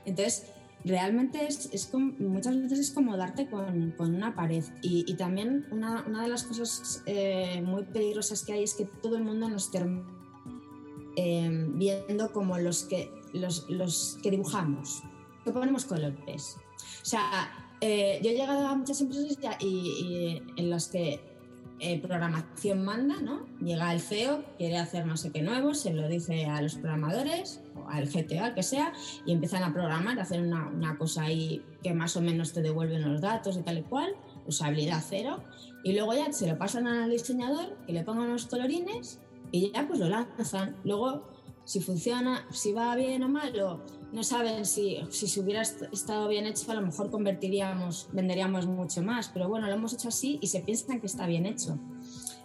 Entonces, 0.04 0.46
realmente 0.84 1.46
es, 1.46 1.68
es 1.72 1.86
como- 1.86 2.12
muchas 2.18 2.56
veces 2.56 2.78
es 2.78 2.90
como 2.92 3.16
darte 3.16 3.48
con, 3.50 3.92
con 3.96 4.14
una 4.14 4.34
pared. 4.36 4.62
Y, 4.82 5.10
y 5.10 5.14
también 5.16 5.66
una, 5.72 6.04
una 6.06 6.22
de 6.22 6.28
las 6.28 6.44
cosas 6.44 7.02
eh, 7.06 7.62
muy 7.64 7.84
peligrosas 7.84 8.44
que 8.44 8.52
hay 8.52 8.62
es 8.62 8.74
que 8.74 8.84
todo 8.84 9.16
el 9.16 9.24
mundo 9.24 9.48
nos 9.48 9.70
termina 9.70 10.04
eh, 11.16 11.66
viendo 11.74 12.30
como 12.32 12.58
los 12.58 12.84
que, 12.84 13.10
los, 13.32 13.68
los 13.68 14.18
que 14.22 14.30
dibujamos, 14.30 15.02
que 15.44 15.50
ponemos 15.50 15.84
colores. 15.86 16.56
O 17.02 17.04
sea, 17.04 17.50
eh, 17.80 18.20
yo 18.22 18.30
he 18.30 18.34
llegado 18.34 18.66
a 18.68 18.74
muchas 18.76 19.00
empresas 19.00 19.38
ya 19.38 19.56
y, 19.60 19.66
y 19.66 20.42
en 20.56 20.70
las 20.70 20.88
que 20.88 21.20
eh, 21.80 21.98
programación 21.98 22.84
manda, 22.84 23.20
¿no? 23.20 23.46
Llega 23.60 23.92
el 23.92 24.00
CEO, 24.00 24.44
quiere 24.58 24.78
hacer 24.78 25.06
no 25.06 25.16
sé 25.16 25.32
qué 25.32 25.42
nuevo, 25.42 25.74
se 25.74 25.92
lo 25.92 26.08
dice 26.08 26.46
a 26.46 26.60
los 26.60 26.74
programadores, 26.74 27.62
o 27.74 27.88
al 27.88 28.06
GTO, 28.06 28.44
al 28.44 28.54
que 28.54 28.62
sea, 28.62 28.92
y 29.24 29.32
empiezan 29.32 29.62
a 29.62 29.72
programar, 29.72 30.18
a 30.18 30.22
hacer 30.22 30.40
una, 30.40 30.68
una 30.68 30.98
cosa 30.98 31.22
ahí 31.22 31.64
que 31.82 31.94
más 31.94 32.16
o 32.16 32.20
menos 32.20 32.52
te 32.52 32.60
devuelven 32.60 33.10
los 33.10 33.20
datos 33.20 33.56
y 33.56 33.62
tal 33.62 33.78
y 33.78 33.82
cual, 33.82 34.14
usabilidad 34.46 35.02
cero, 35.06 35.42
y 35.82 35.94
luego 35.94 36.12
ya 36.12 36.30
se 36.32 36.46
lo 36.46 36.58
pasan 36.58 36.86
al 36.86 37.10
diseñador, 37.10 37.76
que 37.86 37.92
le 37.92 38.04
pongan 38.04 38.30
los 38.30 38.46
colorines, 38.46 39.20
y 39.50 39.72
ya 39.72 39.86
pues 39.86 39.98
lo 39.98 40.08
lanzan. 40.08 40.76
Luego, 40.84 41.28
si 41.64 41.80
funciona, 41.80 42.46
si 42.50 42.72
va 42.72 42.94
bien 42.94 43.22
o 43.22 43.28
mal, 43.28 43.52
no 44.12 44.22
saben 44.24 44.64
si, 44.66 44.98
si 45.10 45.26
se 45.28 45.40
hubiera 45.40 45.62
est- 45.62 45.82
estado 45.92 46.28
bien 46.28 46.46
hecho, 46.46 46.70
a 46.70 46.74
lo 46.74 46.82
mejor 46.82 47.10
convertiríamos, 47.10 48.08
venderíamos 48.12 48.66
mucho 48.66 49.02
más, 49.02 49.28
pero 49.28 49.48
bueno, 49.48 49.66
lo 49.66 49.72
hemos 49.74 49.92
hecho 49.92 50.08
así 50.08 50.38
y 50.42 50.48
se 50.48 50.60
piensan 50.60 51.00
que 51.00 51.06
está 51.06 51.26
bien 51.26 51.46
hecho. 51.46 51.78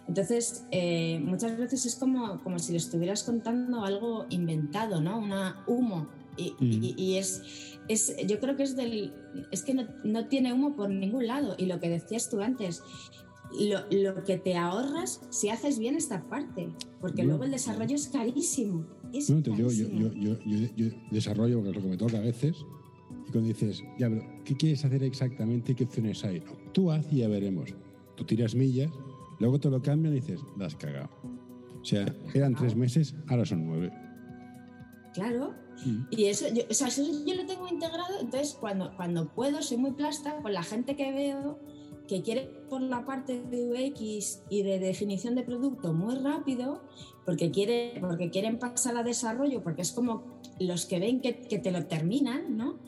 Entonces, 0.08 0.64
eh, 0.70 1.18
muchas 1.24 1.56
veces 1.58 1.84
es 1.86 1.96
como, 1.96 2.40
como 2.42 2.58
si 2.60 2.72
le 2.72 2.78
estuvieras 2.78 3.24
contando 3.24 3.84
algo 3.84 4.26
inventado, 4.30 5.00
¿no? 5.00 5.18
Una 5.18 5.64
humo. 5.66 6.06
Y, 6.36 6.54
y- 6.60 6.94
y 6.96 7.16
es, 7.16 7.42
es, 7.88 8.14
yo 8.26 8.38
creo 8.38 8.56
que 8.56 8.62
es 8.62 8.76
del. 8.76 9.12
Es 9.50 9.62
que 9.62 9.74
no, 9.74 9.86
no 10.04 10.28
tiene 10.28 10.52
humo 10.52 10.76
por 10.76 10.90
ningún 10.90 11.26
lado. 11.26 11.54
Y 11.58 11.66
lo 11.66 11.80
que 11.80 11.88
decías 11.88 12.28
tú 12.30 12.40
antes, 12.40 12.82
lo, 13.58 13.80
lo 13.90 14.22
que 14.22 14.36
te 14.36 14.56
ahorras 14.56 15.20
si 15.30 15.48
haces 15.48 15.78
bien 15.78 15.96
esta 15.96 16.22
parte. 16.28 16.68
Porque 17.00 17.22
No. 17.22 17.30
luego 17.30 17.44
el 17.44 17.50
desarrollo 17.52 17.96
es 17.96 18.08
carísimo. 18.08 18.84
Es 19.18 19.30
No, 19.30 19.40
yo, 19.40 19.70
yo, 19.70 20.12
yo, 20.12 20.36
yo- 20.76 20.86
desarrollo, 21.10 21.56
porque 21.56 21.70
es 21.70 21.76
lo 21.76 21.82
que 21.82 21.88
me 21.88 21.96
toca 21.96 22.18
a 22.18 22.20
veces, 22.20 22.56
y 23.26 23.30
cuando 23.30 23.48
dices, 23.48 23.82
ya, 23.98 24.08
pero 24.08 24.22
¿qué 24.44 24.56
quieres 24.56 24.84
hacer 24.84 25.02
exactamente? 25.02 25.74
¿Qué 25.74 25.84
opciones 25.84 26.24
hay? 26.24 26.40
No, 26.40 26.52
tú 26.72 26.90
haz 26.90 27.06
y 27.12 27.18
ya 27.18 27.28
veremos. 27.28 27.74
Tú 28.16 28.24
tiras 28.24 28.54
millas, 28.54 28.90
luego 29.38 29.58
te 29.58 29.70
lo 29.70 29.80
cambian 29.82 30.14
y 30.14 30.20
dices, 30.20 30.40
la 30.56 30.66
has 30.66 30.76
cagado. 30.76 31.10
O 31.80 31.84
sea, 31.84 32.06
eran 32.34 32.54
tres 32.54 32.74
meses, 32.74 33.14
ahora 33.28 33.44
son 33.44 33.66
nueve. 33.66 33.92
Claro. 35.14 35.54
Y 36.10 36.24
eso 36.24 36.46
yo, 36.52 36.62
o 36.70 36.74
sea, 36.74 36.88
eso 36.88 37.02
yo 37.26 37.34
lo 37.34 37.46
tengo 37.46 37.68
integrado, 37.68 38.20
entonces 38.20 38.56
cuando, 38.58 38.94
cuando 38.96 39.28
puedo 39.34 39.60
soy 39.62 39.76
muy 39.76 39.92
plasta 39.92 40.36
con 40.42 40.52
la 40.52 40.62
gente 40.62 40.96
que 40.96 41.12
veo 41.12 41.58
que 42.08 42.22
quiere 42.22 42.42
por 42.68 42.80
la 42.82 43.04
parte 43.04 43.42
de 43.42 43.68
UX 43.68 44.42
y 44.50 44.62
de 44.62 44.78
definición 44.78 45.34
de 45.34 45.42
producto 45.42 45.92
muy 45.92 46.14
rápido, 46.16 46.82
porque, 47.24 47.50
quiere, 47.50 47.98
porque 48.00 48.30
quieren 48.30 48.58
pasar 48.58 48.96
a 48.96 49.02
desarrollo, 49.02 49.62
porque 49.62 49.82
es 49.82 49.92
como 49.92 50.40
los 50.60 50.86
que 50.86 50.98
ven 51.00 51.20
que, 51.20 51.40
que 51.42 51.58
te 51.58 51.70
lo 51.72 51.86
terminan, 51.86 52.56
¿no? 52.56 52.78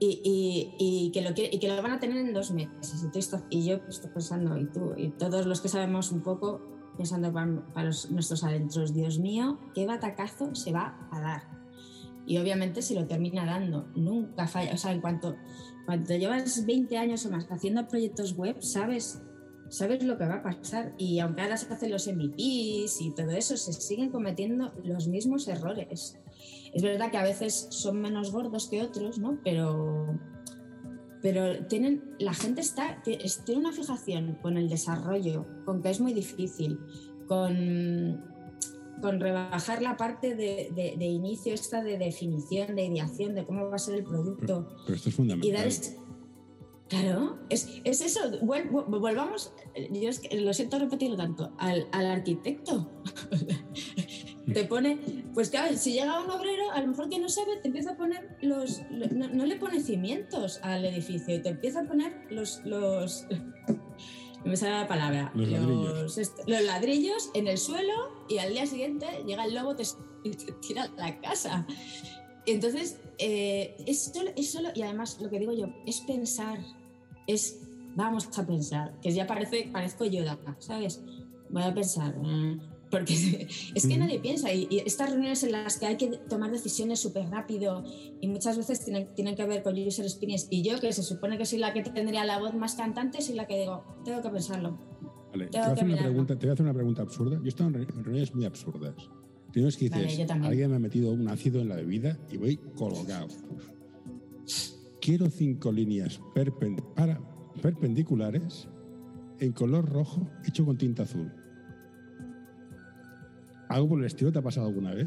Y, 0.00 0.20
y- 0.22 0.74
y 0.78 1.10
que 1.10 1.22
lo 1.22 1.34
quiere- 1.34 1.54
y 1.54 1.58
que 1.58 1.66
lo 1.68 1.82
van 1.82 1.90
a 1.92 1.98
tener 1.98 2.18
en 2.18 2.32
dos 2.32 2.52
meses. 2.52 3.04
Y, 3.50 3.64
yo 3.64 3.76
estoy 3.88 4.10
pensando, 4.10 4.56
y 4.56 4.66
tú, 4.66 4.94
y 4.96 5.10
todos 5.10 5.44
los 5.46 5.60
que 5.60 5.68
sabemos 5.68 6.12
un 6.12 6.22
poco, 6.22 6.60
pensando 6.96 7.32
para, 7.32 7.64
para 7.74 7.86
los- 7.88 8.08
nuestros 8.10 8.44
adentros, 8.44 8.94
Dios 8.94 9.18
mío, 9.18 9.58
qué 9.74 9.86
batacazo 9.86 10.54
se 10.54 10.70
va 10.72 11.08
a 11.10 11.20
dar. 11.20 11.42
Y 12.26 12.38
obviamente 12.38 12.82
se 12.82 12.94
lo 12.94 13.06
termina 13.06 13.44
dando, 13.44 13.88
nunca 13.96 14.46
falla. 14.46 14.74
O 14.74 14.76
sea, 14.76 14.92
en 14.92 15.00
cuanto, 15.00 15.34
cuando 15.88 16.14
llevas 16.14 16.66
20 16.66 16.98
años 16.98 17.24
o 17.24 17.30
más 17.30 17.46
haciendo 17.50 17.88
proyectos 17.88 18.36
web, 18.36 18.60
sabes, 18.60 19.22
sabes 19.70 20.04
lo 20.04 20.18
que 20.18 20.26
va 20.26 20.34
a 20.34 20.42
pasar. 20.42 20.92
Y 20.98 21.18
aunque 21.20 21.40
ahora 21.40 21.56
se 21.56 21.72
hacen 21.72 21.90
los 21.90 22.06
MVPs 22.06 23.00
y 23.00 23.14
todo 23.16 23.30
eso, 23.30 23.56
se 23.56 23.72
siguen 23.72 24.10
cometiendo 24.10 24.70
los 24.84 25.08
mismos 25.08 25.48
errores. 25.48 26.18
Es 26.74 26.82
verdad 26.82 27.10
que 27.10 27.16
a 27.16 27.22
veces 27.22 27.68
son 27.70 28.02
menos 28.02 28.30
gordos 28.32 28.68
que 28.68 28.82
otros, 28.82 29.18
¿no? 29.18 29.40
Pero, 29.42 30.20
pero 31.22 31.64
tienen, 31.68 32.04
la 32.18 32.34
gente 32.34 32.60
está, 32.60 33.00
ti- 33.02 33.16
es- 33.24 33.42
tiene 33.46 33.62
una 33.62 33.72
fijación 33.72 34.36
con 34.42 34.58
el 34.58 34.68
desarrollo, 34.68 35.46
con 35.64 35.80
que 35.80 35.88
es 35.88 36.00
muy 36.00 36.12
difícil, 36.12 36.78
con, 37.26 38.22
con 39.00 39.20
rebajar 39.20 39.82
la 39.82 39.96
parte 39.96 40.34
de, 40.34 40.70
de- 40.74 40.94
de 40.98 41.04
inicio, 41.06 41.54
esta 41.54 41.82
de 41.82 41.98
definición, 41.98 42.74
de 42.76 42.84
ideación, 42.86 43.34
de 43.34 43.44
cómo 43.46 43.68
va 43.68 43.76
a 43.76 43.78
ser 43.78 43.96
el 43.96 44.04
producto. 44.04 44.68
Pero 44.84 44.96
esto 44.96 45.08
es 45.08 45.14
Y 45.14 45.16
fundamental. 45.16 45.52
dar 45.56 45.66
es- 45.66 45.96
Claro, 46.88 47.38
es, 47.50 47.68
es 47.84 48.00
eso. 48.00 48.20
Vu- 48.40 48.86
volvamos, 49.00 49.52
yo 49.90 50.08
es 50.08 50.20
que 50.20 50.40
lo 50.40 50.54
siento 50.54 50.78
repetirlo 50.78 51.18
tanto, 51.18 51.52
al, 51.58 51.86
al 51.92 52.06
arquitecto. 52.06 52.90
te 54.54 54.64
pone, 54.64 54.98
Pues 55.34 55.50
claro, 55.50 55.76
si 55.76 55.92
llega 55.92 56.18
un 56.24 56.30
obrero, 56.30 56.70
a 56.72 56.80
lo 56.80 56.86
mejor 56.88 57.10
que 57.10 57.18
no 57.18 57.28
sabe, 57.28 57.58
te 57.60 57.68
empieza 57.68 57.90
a 57.92 57.96
poner 57.98 58.38
los. 58.40 58.80
No, 58.90 59.44
le 59.44 59.56
pone 59.56 59.80
cimientos 59.82 60.60
al 60.62 60.82
edificio, 60.86 61.34
y 61.36 61.42
te 61.42 61.50
empieza 61.50 61.80
a 61.80 61.84
poner 61.84 62.22
los. 62.30 62.62
los 62.64 63.26
no 64.48 64.52
me 64.52 64.56
sale 64.56 64.72
la 64.72 64.88
palabra. 64.88 65.30
Los 65.34 65.46
ladrillos. 65.50 66.32
los 66.46 66.62
ladrillos 66.62 67.30
en 67.34 67.48
el 67.48 67.58
suelo 67.58 67.92
y 68.30 68.38
al 68.38 68.50
día 68.50 68.64
siguiente 68.64 69.06
llega 69.26 69.44
el 69.44 69.54
lobo 69.54 69.76
te, 69.76 69.84
te 70.22 70.52
tira 70.52 70.90
la 70.96 71.20
casa. 71.20 71.66
Entonces, 72.46 72.98
eh, 73.18 73.76
es, 73.86 74.04
solo, 74.04 74.30
es 74.34 74.50
solo, 74.50 74.70
y 74.74 74.80
además 74.80 75.20
lo 75.20 75.28
que 75.28 75.38
digo 75.38 75.52
yo, 75.52 75.66
es 75.84 76.00
pensar, 76.00 76.58
es 77.26 77.60
vamos 77.94 78.26
a 78.38 78.46
pensar, 78.46 78.98
que 79.02 79.10
ya 79.10 79.26
parece, 79.26 79.68
parezco 79.70 80.06
yo, 80.06 80.22
¿sabes? 80.60 81.02
Voy 81.50 81.62
a 81.62 81.74
pensar, 81.74 82.16
mm, 82.16 82.77
porque 82.90 83.46
es 83.74 83.86
que 83.86 83.96
nadie 83.96 84.18
piensa 84.18 84.52
y, 84.52 84.66
estas 84.86 85.10
reuniones 85.10 85.42
en 85.42 85.52
las 85.52 85.78
que 85.78 85.86
hay 85.86 85.96
que 85.96 86.08
tomar 86.28 86.50
decisiones 86.50 87.00
súper 87.00 87.28
rápido 87.28 87.84
y 88.20 88.28
muchas 88.28 88.56
veces 88.56 88.84
tienen, 88.84 89.14
tienen 89.14 89.36
que 89.36 89.44
ver 89.46 89.62
con 89.62 89.78
user 89.78 90.04
experience 90.04 90.46
y 90.50 90.62
yo 90.62 90.78
que 90.80 90.92
se 90.92 91.02
supone 91.02 91.38
que 91.38 91.46
soy 91.46 91.58
la 91.58 91.72
que 91.72 91.82
tendría 91.82 92.24
la 92.24 92.38
voz 92.38 92.54
más 92.54 92.74
cantante 92.74 93.20
soy 93.20 93.34
la 93.34 93.46
que 93.46 93.58
digo, 93.60 93.84
tengo 94.04 94.22
que 94.22 94.30
pensarlo. 94.30 94.78
Vale, 95.30 95.46
te, 95.48 95.58
voy 95.58 95.66
a 95.66 95.72
hacer 95.72 95.84
una 95.84 95.96
pregunta, 95.98 96.38
te 96.38 96.46
voy 96.46 96.50
a 96.50 96.52
hacer 96.54 96.64
una 96.64 96.74
pregunta 96.74 97.02
absurda. 97.02 97.36
Yo 97.36 97.44
he 97.44 97.48
estado 97.48 97.70
en 97.70 97.86
reuniones 97.86 98.34
muy 98.34 98.44
absurdas. 98.46 98.94
Tienes 99.52 99.76
que 99.76 99.88
dices, 99.88 100.30
alguien 100.30 100.70
me 100.70 100.76
ha 100.76 100.78
metido 100.78 101.10
un 101.10 101.28
ácido 101.28 101.60
en 101.60 101.68
la 101.68 101.76
bebida 101.76 102.18
y 102.30 102.36
voy 102.36 102.56
colgado. 102.76 103.28
Quiero 105.00 105.30
cinco 105.30 105.72
líneas 105.72 106.20
para, 106.94 107.20
perpendiculares 107.62 108.68
en 109.40 109.52
color 109.52 109.88
rojo 109.88 110.28
hecho 110.46 110.64
con 110.64 110.76
tinta 110.76 111.04
azul. 111.04 111.32
¿Algo 113.68 113.88
por 113.88 113.98
el 114.00 114.06
estilo 114.06 114.32
te 114.32 114.38
ha 114.38 114.42
pasado 114.42 114.66
alguna 114.66 114.94
vez? 114.94 115.06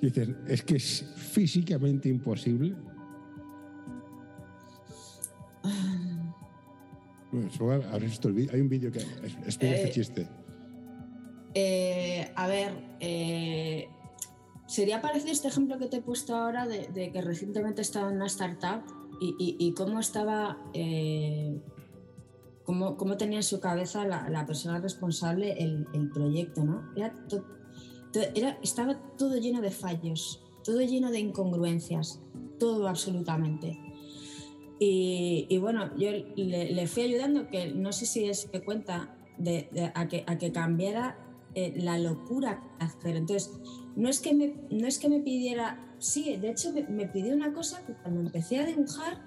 dices, 0.00 0.30
es 0.48 0.62
que 0.62 0.76
es 0.76 1.04
físicamente 1.16 2.08
imposible. 2.08 2.74
Bueno, 7.30 7.48
Hay 8.52 8.60
un 8.60 8.68
vídeo 8.68 8.92
que 8.92 8.98
explica 8.98 9.74
este 9.74 9.88
eh, 9.88 9.90
chiste. 9.90 10.28
Eh, 11.54 12.32
a 12.34 12.46
ver, 12.46 12.72
eh, 13.00 13.88
sería 14.66 15.00
parecido 15.00 15.32
este 15.32 15.48
ejemplo 15.48 15.78
que 15.78 15.86
te 15.86 15.98
he 15.98 16.02
puesto 16.02 16.34
ahora 16.34 16.66
de, 16.66 17.10
que 17.12 17.20
recientemente 17.20 17.82
estaba 17.82 18.10
en 18.10 18.16
una 18.16 18.26
startup 18.26 18.82
y, 19.20 19.72
cómo 19.76 20.00
estaba, 20.00 20.58
eh, 20.74 21.60
cómo, 22.64 22.96
cómo, 22.96 23.16
tenía 23.16 23.38
en 23.38 23.42
su 23.42 23.60
cabeza 23.60 24.04
la, 24.04 24.46
persona 24.46 24.78
responsable 24.80 25.52
el, 25.62 26.10
proyecto, 26.12 26.64
¿no? 26.64 26.90
Era, 26.96 28.58
estaba 28.62 28.98
todo 29.16 29.36
lleno 29.36 29.60
de 29.60 29.70
fallos, 29.70 30.42
todo 30.64 30.80
lleno 30.80 31.10
de 31.10 31.20
incongruencias, 31.20 32.20
todo 32.58 32.88
absolutamente. 32.88 33.78
Y, 34.84 35.58
bueno, 35.58 35.96
yo 35.96 36.10
le, 36.34 36.86
fui 36.88 37.04
ayudando, 37.04 37.48
que 37.48 37.72
no 37.72 37.92
sé 37.92 38.04
si 38.04 38.24
es 38.24 38.46
que 38.46 38.64
cuenta 38.64 39.16
de, 39.38 39.92
a, 39.94 40.08
que, 40.08 40.24
a 40.26 40.38
que 40.38 40.50
cambiara 40.50 41.16
eh, 41.54 41.74
la 41.76 41.98
locura 41.98 42.62
hacer. 42.78 43.16
Entonces, 43.16 43.52
no 43.94 44.08
es, 44.08 44.20
que 44.20 44.34
me, 44.34 44.54
no 44.70 44.86
es 44.86 44.98
que 44.98 45.08
me 45.08 45.20
pidiera, 45.20 45.94
sí, 45.98 46.36
de 46.36 46.50
hecho 46.50 46.72
me, 46.72 47.06
pidió 47.06 47.34
una 47.34 47.52
cosa 47.52 47.84
que 47.84 47.92
cuando 47.92 48.22
empecé 48.22 48.58
a 48.58 48.66
dibujar, 48.66 49.20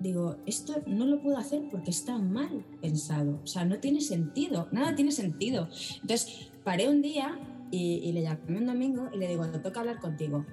digo, 0.00 0.36
esto 0.46 0.82
no 0.86 1.06
lo 1.06 1.20
puedo 1.20 1.36
hacer 1.36 1.62
porque 1.70 1.90
está 1.90 2.18
mal 2.18 2.64
pensado, 2.80 3.40
o 3.42 3.46
sea, 3.46 3.64
no 3.64 3.78
tiene 3.78 4.00
sentido, 4.00 4.68
nada 4.72 4.94
tiene 4.94 5.12
sentido. 5.12 5.68
Entonces, 6.00 6.50
paré 6.64 6.88
un 6.88 7.02
día 7.02 7.38
y, 7.70 8.12
le 8.12 8.22
llamé 8.22 8.58
un 8.58 8.66
domingo 8.66 9.08
y 9.12 9.18
le 9.18 9.28
digo, 9.28 9.46
te 9.48 9.58
toca 9.58 9.80
hablar 9.80 10.00
contigo. 10.00 10.46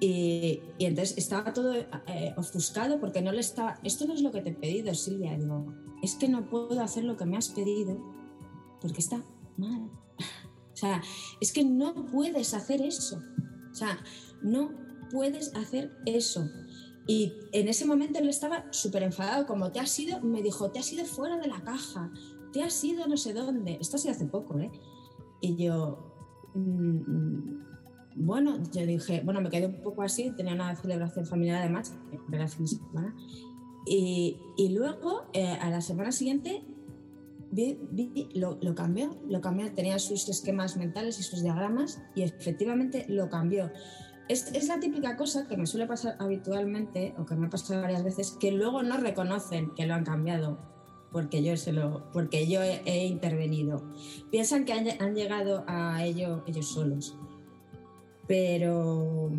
Y, 0.00 0.60
entonces 0.78 1.16
estaba 1.16 1.52
todo 1.52 1.74
eh, 1.74 2.34
ofuscado 2.36 3.00
porque 3.00 3.22
no 3.22 3.32
le 3.32 3.40
estaba, 3.40 3.78
esto 3.82 4.06
no 4.06 4.14
es 4.14 4.22
lo 4.22 4.30
que 4.30 4.42
te 4.42 4.50
he 4.50 4.54
pedido, 4.54 4.94
Silvia, 4.94 5.36
digo, 5.36 5.72
es 6.02 6.14
que 6.14 6.28
no 6.28 6.48
puedo 6.48 6.80
hacer 6.80 7.04
lo 7.04 7.16
que 7.16 7.24
me 7.24 7.36
has 7.36 7.48
pedido 7.48 7.98
porque 8.80 9.00
está 9.00 9.22
mal. 9.56 9.90
O 10.72 10.78
sea, 10.78 11.02
es 11.40 11.52
que 11.52 11.64
no 11.64 12.04
puedes 12.04 12.52
hacer 12.52 12.82
eso. 12.82 13.22
O 13.72 13.74
sea, 13.74 13.98
no 14.42 14.74
puedes 15.10 15.54
hacer 15.54 15.90
eso. 16.04 16.50
Y 17.06 17.32
en 17.52 17.68
ese 17.68 17.84
momento 17.84 18.18
él 18.18 18.28
estaba 18.28 18.66
súper 18.72 19.02
enfadado, 19.02 19.46
como 19.46 19.70
te 19.70 19.78
has 19.78 19.98
ido, 19.98 20.20
me 20.20 20.42
dijo, 20.42 20.70
te 20.70 20.78
has 20.78 20.92
ido 20.92 21.04
fuera 21.04 21.36
de 21.38 21.46
la 21.46 21.60
caja, 21.62 22.10
te 22.52 22.62
has 22.62 22.82
ido 22.82 23.06
no 23.06 23.16
sé 23.16 23.32
dónde. 23.32 23.78
Esto 23.80 23.98
sí 23.98 24.08
hace 24.08 24.26
poco, 24.26 24.58
¿eh? 24.58 24.70
Y 25.40 25.56
yo, 25.56 26.12
mm, 26.54 27.66
bueno, 28.16 28.58
yo 28.72 28.86
dije, 28.86 29.22
bueno, 29.24 29.40
me 29.40 29.50
quedé 29.50 29.66
un 29.66 29.82
poco 29.82 30.02
así, 30.02 30.32
tenía 30.36 30.54
una 30.54 30.74
celebración 30.74 31.26
familiar 31.26 31.60
además, 31.60 31.94
de 32.28 32.38
la 32.38 32.48
fin 32.48 32.64
de 32.64 32.72
semana. 32.72 33.14
Y, 33.86 34.38
y 34.56 34.70
luego, 34.70 35.26
eh, 35.32 35.46
a 35.46 35.70
la 35.70 35.80
semana 35.80 36.10
siguiente, 36.10 36.64
lo, 38.34 38.74
cambió, 38.74 39.16
lo 39.28 39.40
cambió, 39.40 39.72
tenía 39.72 39.98
sus 39.98 40.28
esquemas 40.28 40.76
mentales 40.76 41.18
y 41.20 41.22
sus 41.22 41.42
diagramas 41.42 42.02
y 42.14 42.22
efectivamente 42.22 43.06
lo 43.08 43.28
cambió. 43.28 43.70
Es, 44.28 44.52
es, 44.52 44.68
la 44.68 44.80
típica 44.80 45.16
cosa 45.16 45.46
que 45.46 45.56
me 45.56 45.66
suele 45.66 45.86
pasar 45.86 46.16
habitualmente 46.18 47.14
o 47.18 47.26
que 47.26 47.36
me 47.36 47.46
ha 47.46 47.50
pasado 47.50 47.80
varias 47.82 48.02
veces 48.02 48.36
que 48.40 48.50
luego 48.50 48.82
no 48.82 48.96
reconocen 48.96 49.72
que 49.74 49.86
lo 49.86 49.94
han 49.94 50.04
cambiado 50.04 50.58
porque 51.16 51.42
yo, 51.42 51.56
se 51.56 51.72
lo, 51.72 52.10
porque 52.12 52.46
yo 52.46 52.60
he, 52.62 53.06
intervenido. 53.06 53.82
Piensan 54.30 54.66
que 54.66 54.74
han, 54.74 55.14
llegado 55.14 55.64
a 55.66 56.04
ello 56.04 56.44
ellos 56.46 56.68
solos. 56.68 57.16
Pero, 58.28 59.30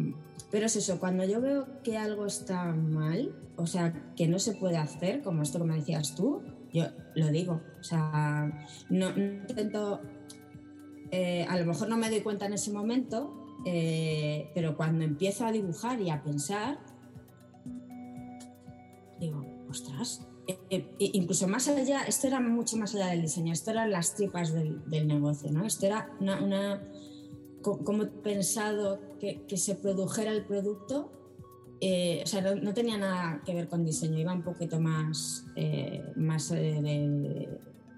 pero 0.50 0.66
es 0.66 0.76
eso, 0.76 1.00
cuando 1.00 1.24
yo 1.26 1.40
veo 1.40 1.68
que 1.84 1.98
algo 1.98 2.26
está 2.26 2.74
mal, 2.74 3.36
o 3.58 3.68
sea, 3.68 4.12
que 4.16 4.28
no 4.28 4.40
se 4.40 4.54
puede 4.54 4.78
hacer, 4.78 5.22
como 5.22 5.44
esto 5.44 5.60
que 5.60 5.66
me 5.66 5.76
decías 5.76 6.16
tú, 6.16 6.42
yo 6.74 6.86
lo 7.14 7.28
digo. 7.28 7.62
O 7.80 7.84
sea, 7.84 8.52
no, 8.90 9.10
intento. 9.10 10.02
Eh, 11.12 11.46
a 11.48 11.60
lo 11.60 11.66
mejor 11.68 11.90
no 11.90 11.98
me 11.98 12.10
doy 12.10 12.22
cuenta 12.22 12.48
en 12.48 12.54
ese 12.54 12.72
momento, 12.72 13.47
eh, 13.70 14.50
pero 14.54 14.76
cuando 14.76 15.04
empiezo 15.04 15.46
a 15.46 15.52
dibujar 15.52 16.02
y 16.02 16.10
a 16.10 16.24
pensar, 16.24 16.80
digo, 19.20 19.46
ostras. 19.70 20.26
Eh, 20.70 20.96
incluso 21.00 21.48
más 21.50 21.68
allá, 21.68 22.04
esto 22.04 22.28
era 22.28 22.40
mucho 22.40 22.78
más 22.78 22.96
allá 22.96 23.08
del 23.08 23.22
diseño, 23.22 23.52
esto 23.52 23.72
eran 23.72 23.92
las 23.92 24.16
tripas 24.16 24.54
del, 24.54 25.08
negocio, 25.08 25.52
¿no? 25.52 25.66
Esto 25.66 25.86
era 25.86 26.10
una. 26.20 26.42
una 26.42 26.82
he 27.66 28.06
pensado 28.24 29.18
que, 29.20 29.46
que 29.46 29.58
se 29.58 29.76
produjera 29.76 30.32
el 30.32 30.46
producto 30.46 31.12
eh, 31.80 32.22
o 32.24 32.28
sea, 32.28 32.42
no, 32.42 32.74
tenía 32.74 32.98
nada 32.98 33.42
que 33.46 33.54
ver 33.54 33.68
con 33.68 33.86
diseño, 33.86 34.18
iba 34.18 34.34
un 34.34 34.42
poquito 34.42 34.80
más, 34.80 35.46
eh, 35.56 36.04
más, 36.16 36.50
eh, 36.52 36.80
de, 36.82 37.50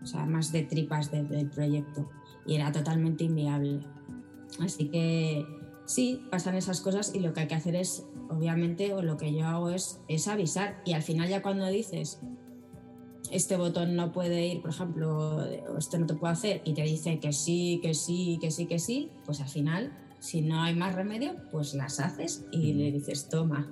o 0.02 0.06
sea, 0.06 0.26
más 0.26 0.52
de 0.52 0.64
tripas 0.64 1.12
del 1.12 1.50
proyecto 1.50 2.10
y 2.46 2.56
era 2.56 2.72
totalmente 2.72 3.24
inviable. 3.24 3.80
Así 4.60 4.90
que 4.90 5.46
sí, 5.90 6.22
pasan 6.30 6.54
esas 6.54 6.82
cosas 6.82 7.16
y 7.16 7.20
lo 7.20 7.34
que 7.34 7.42
hay 7.42 7.48
que 7.48 7.56
hacer 7.56 7.76
es, 7.76 8.06
obviamente, 8.30 8.94
o 8.94 9.02
lo 9.02 9.18
que 9.18 9.34
yo 9.34 9.48
hago 9.48 9.72
es, 9.72 10.00
es 10.08 10.28
avisar 10.28 10.84
y 10.86 10.94
al 10.94 11.02
final 11.02 11.28
ya 11.28 11.42
cuando 11.42 11.66
dices, 11.68 12.20
este 13.32 13.58
botón 13.58 13.96
no 13.96 14.12
puede 14.12 14.46
ir, 14.46 14.62
por 14.62 14.70
ejemplo, 14.70 15.38
o 15.38 15.78
esto 15.78 15.98
no 15.98 16.06
te 16.06 16.14
puede 16.14 16.34
hacer 16.34 16.62
y 16.64 16.76
te 16.76 16.84
dice 16.84 17.20
que 17.20 17.34
sí, 17.34 17.80
que 17.82 17.96
sí, 17.96 18.38
que 18.40 18.52
sí, 18.52 18.68
que 18.68 18.78
sí, 18.78 19.10
pues 19.26 19.42
al 19.42 19.50
final 19.50 19.92
si 20.20 20.42
no 20.42 20.62
hay 20.62 20.76
más 20.76 20.94
remedio, 20.94 21.38
pues 21.52 21.74
las 21.74 22.00
haces 22.00 22.46
y 22.52 22.74
le 22.74 22.92
dices, 22.92 23.28
toma 23.28 23.68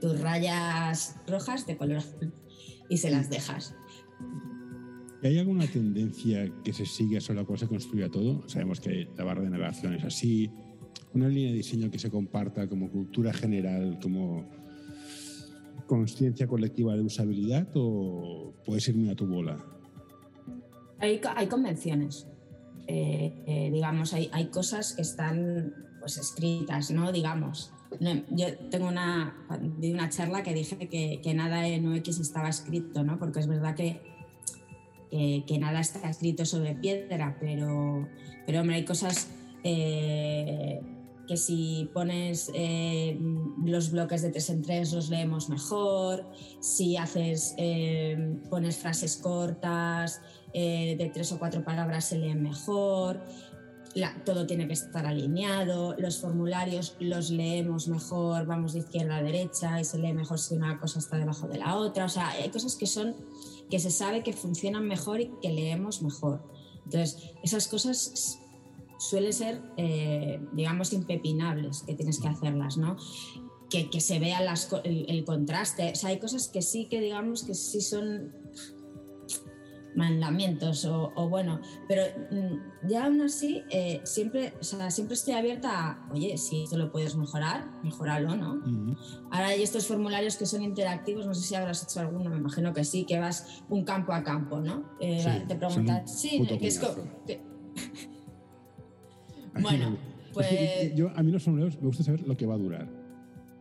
tus 0.00 0.18
rayas 0.18 1.16
rojas 1.26 1.66
de 1.66 1.76
color 1.76 1.98
azul 1.98 2.32
y 2.88 2.96
se 2.96 3.10
las 3.10 3.28
dejas. 3.28 3.74
¿Hay 5.22 5.38
alguna 5.38 5.66
tendencia 5.66 6.50
que 6.64 6.72
se 6.72 6.86
sigue 6.86 7.20
solo 7.20 7.44
cuando 7.44 7.66
se 7.66 7.68
construya 7.68 8.08
todo? 8.08 8.48
Sabemos 8.48 8.80
que 8.80 9.10
la 9.18 9.24
barra 9.24 9.42
de 9.42 9.50
navegación 9.50 9.92
es 9.92 10.04
así. 10.04 10.50
¿Una 11.12 11.28
línea 11.28 11.50
de 11.50 11.56
diseño 11.56 11.90
que 11.90 11.98
se 11.98 12.10
comparta 12.10 12.68
como 12.68 12.90
cultura 12.90 13.32
general, 13.32 13.98
como 14.00 14.44
conciencia 15.86 16.46
colectiva 16.46 16.94
de 16.94 17.02
usabilidad 17.02 17.66
o 17.74 18.54
puede 18.64 18.80
ser 18.80 18.94
a 19.10 19.16
tu 19.16 19.26
bola? 19.26 19.58
Hay, 21.00 21.20
hay 21.34 21.46
convenciones. 21.48 22.26
Eh, 22.86 23.32
eh, 23.46 23.70
digamos, 23.72 24.14
hay, 24.14 24.30
hay, 24.32 24.46
cosas 24.46 24.92
que 24.92 25.02
están 25.02 25.74
pues, 25.98 26.16
escritas, 26.16 26.90
¿no? 26.90 27.12
Digamos. 27.12 27.72
Yo 28.30 28.56
tengo 28.70 28.86
una, 28.86 29.34
una 29.82 30.08
charla 30.10 30.44
que 30.44 30.54
dije 30.54 30.76
que, 30.88 31.20
que, 31.22 31.34
nada 31.34 31.66
en 31.66 31.88
UX 31.88 32.20
estaba 32.20 32.48
escrito, 32.48 33.02
¿no? 33.02 33.18
Porque 33.18 33.40
es 33.40 33.48
verdad 33.48 33.74
que, 33.74 34.00
que, 35.10 35.58
nada 35.58 35.80
está 35.80 36.08
escrito 36.08 36.44
sobre 36.44 36.74
piedra, 36.74 37.36
pero, 37.40 38.08
pero 38.46 38.60
hombre, 38.60 38.76
hay 38.76 38.84
cosas 38.84 39.28
eh, 39.64 40.80
que 41.26 41.36
si 41.36 41.88
pones 41.94 42.50
los 43.64 43.92
bloques 43.92 44.22
de 44.22 44.30
tres 44.30 44.50
en 44.50 44.62
tres 44.62 44.92
los 44.92 45.10
leemos 45.10 45.48
mejor, 45.48 46.26
si 46.58 46.96
haces, 46.96 47.54
pones 48.50 48.76
frases 48.78 49.16
cortas, 49.16 50.20
eh, 50.52 50.96
de 50.98 51.08
tres 51.10 51.30
o 51.30 51.38
cuatro 51.38 51.64
palabras 51.64 52.06
se 52.06 52.18
leen 52.18 52.42
mejor. 52.42 53.20
todo 54.24 54.46
tiene 54.46 54.66
que 54.66 54.72
estar 54.72 55.06
alineado, 55.06 55.94
los 55.98 56.20
formularios 56.20 56.96
los 56.98 57.30
leemos 57.30 57.88
mejor, 57.88 58.46
vamos 58.46 58.72
de 58.72 58.80
izquierda 58.80 59.16
a 59.16 59.22
derecha 59.22 59.80
y 59.80 59.84
se 59.84 59.98
lee 59.98 60.12
mejor 60.12 60.38
si 60.38 60.54
una 60.54 60.78
cosa 60.78 60.98
está 60.98 61.18
debajo 61.18 61.46
de 61.46 61.58
la 61.58 61.76
otra. 61.76 62.04
O 62.04 62.08
sea, 62.08 62.30
hay 62.30 62.50
cosas 62.50 62.76
que 62.76 62.86
son 62.86 63.14
que 63.68 63.78
se 63.78 63.90
sabe 63.92 64.24
que 64.24 64.32
funcionan 64.32 64.86
mejor 64.86 65.20
y 65.20 65.30
que 65.40 65.50
leemos 65.50 66.02
mejor. 66.02 66.42
Entonces, 66.84 67.30
esas 67.44 67.68
cosas 67.68 68.40
suelen 69.00 69.32
ser, 69.32 69.62
eh, 69.78 70.40
digamos, 70.52 70.92
impepinables, 70.92 71.82
que 71.82 71.94
tienes 71.94 72.20
que 72.20 72.28
hacerlas, 72.28 72.76
¿no? 72.76 72.96
Que, 73.70 73.88
que 73.88 74.00
se 74.00 74.18
vea 74.18 74.42
las, 74.42 74.68
el, 74.84 75.06
el, 75.08 75.24
contraste. 75.24 75.92
O 75.92 75.94
sea, 75.94 76.10
hay 76.10 76.18
cosas 76.18 76.48
que 76.48 76.60
sí 76.60 76.86
que, 76.86 77.00
digamos, 77.00 77.44
que 77.44 77.54
sí 77.54 77.80
son 77.80 78.32
mandamientos 79.96 80.84
o, 80.84 81.28
bueno, 81.28 81.60
pero 81.88 82.02
mm, 82.30 82.88
ya 82.88 83.06
aún 83.06 83.20
así 83.22 83.62
eh, 83.70 84.00
siempre, 84.04 84.54
o 84.60 84.64
sea, 84.64 84.90
siempre 84.90 85.14
estoy 85.14 85.34
abierta 85.34 85.70
a, 85.72 86.08
oye, 86.12 86.36
si 86.38 86.62
esto 86.62 86.76
lo 86.76 86.92
puedes 86.92 87.16
mejorar, 87.16 87.68
mejoralo, 87.82 88.36
¿no? 88.36 88.62
Ahora 89.30 89.48
hay 89.48 89.62
estos 89.62 89.86
formularios 89.86 90.36
que 90.36 90.46
son 90.46 90.62
interactivos, 90.62 91.26
no 91.26 91.34
sé 91.34 91.42
si 91.42 91.54
habrás 91.54 91.82
hecho 91.82 92.00
alguno, 92.00 92.30
me 92.30 92.36
imagino 92.36 92.72
que 92.72 92.84
sí, 92.84 93.04
que 93.04 93.18
vas 93.18 93.62
un 93.68 93.84
campo 93.84 94.12
a 94.12 94.22
campo, 94.22 94.60
¿no? 94.60 94.84
Eh, 95.00 95.44
te 95.48 95.56
preguntas, 95.56 96.20
sí, 96.20 96.46
que 96.46 96.66
es 96.66 96.80
bueno, 99.58 99.96
pues... 100.32 100.94
Yo, 100.94 101.10
a 101.14 101.22
mí 101.22 101.32
los 101.32 101.42
formularios 101.42 101.80
me 101.80 101.86
gusta 101.86 102.04
saber 102.04 102.26
lo 102.26 102.36
que 102.36 102.46
va 102.46 102.54
a 102.54 102.58
durar. 102.58 103.00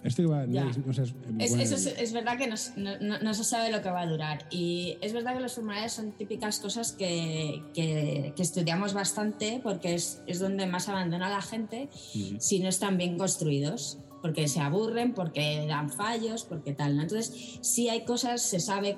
Esto 0.02 0.30
va, 0.30 0.46
es, 0.46 1.56
eso 1.56 1.92
es, 1.92 2.14
verdad 2.14 2.38
que 2.38 2.48
no, 2.48 2.56
no, 3.22 3.34
se 3.34 3.44
sabe 3.44 3.70
lo 3.70 3.82
que 3.82 3.90
va 3.90 4.02
a 4.02 4.08
durar. 4.08 4.48
Y 4.50 4.98
es 5.02 5.12
verdad 5.12 5.34
que 5.34 5.42
los 5.42 5.56
formularios 5.56 5.92
son 5.92 6.14
típicas 6.14 6.62
cosas 6.62 6.94
que, 6.94 7.62
que, 7.74 8.34
estudiamos 8.38 8.94
bastante 8.94 9.60
porque 9.62 9.96
es, 9.96 10.22
es, 10.26 10.40
donde 10.40 10.68
más 10.68 10.88
abandona 10.88 11.30
la 11.30 11.42
gente 11.42 11.90
si 11.92 12.60
no 12.62 12.70
están 12.70 12.98
bien 12.98 13.18
construidos. 13.18 13.98
Porque 14.22 14.50
se 14.50 14.60
aburren, 14.60 15.14
porque 15.14 15.66
dan 15.68 15.90
fallos, 15.90 16.44
porque 16.44 16.74
tal. 16.74 16.96
¿no? 16.96 17.04
Entonces, 17.04 17.60
si 17.62 17.88
hay 17.88 18.04
cosas, 18.04 18.42
se 18.42 18.60
sabe. 18.60 18.98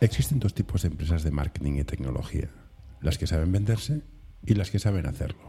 Existen 0.00 0.38
dos 0.38 0.54
tipos 0.54 0.82
de 0.82 0.88
empresas 0.88 1.22
de 1.22 1.30
marketing 1.30 1.80
y 1.80 1.84
tecnología: 1.84 2.50
las 3.04 3.18
que 3.18 3.26
saben 3.26 3.52
venderse 3.52 4.02
y 4.42 4.54
las 4.54 4.70
que 4.70 4.78
saben 4.78 5.06
hacerlo. 5.06 5.42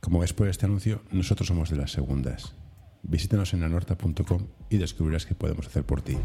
Como 0.00 0.20
ves 0.20 0.32
por 0.32 0.48
este 0.48 0.66
anuncio, 0.66 1.02
nosotros 1.10 1.48
somos 1.48 1.68
de 1.68 1.76
las 1.76 1.90
segundas. 1.90 2.54
Visítanos 3.02 3.52
en 3.54 3.64
anorta.com 3.64 4.46
y 4.70 4.78
descubrirás 4.78 5.26
qué 5.26 5.34
podemos 5.34 5.66
hacer 5.66 5.84
por 5.84 6.00
ti. 6.00 6.16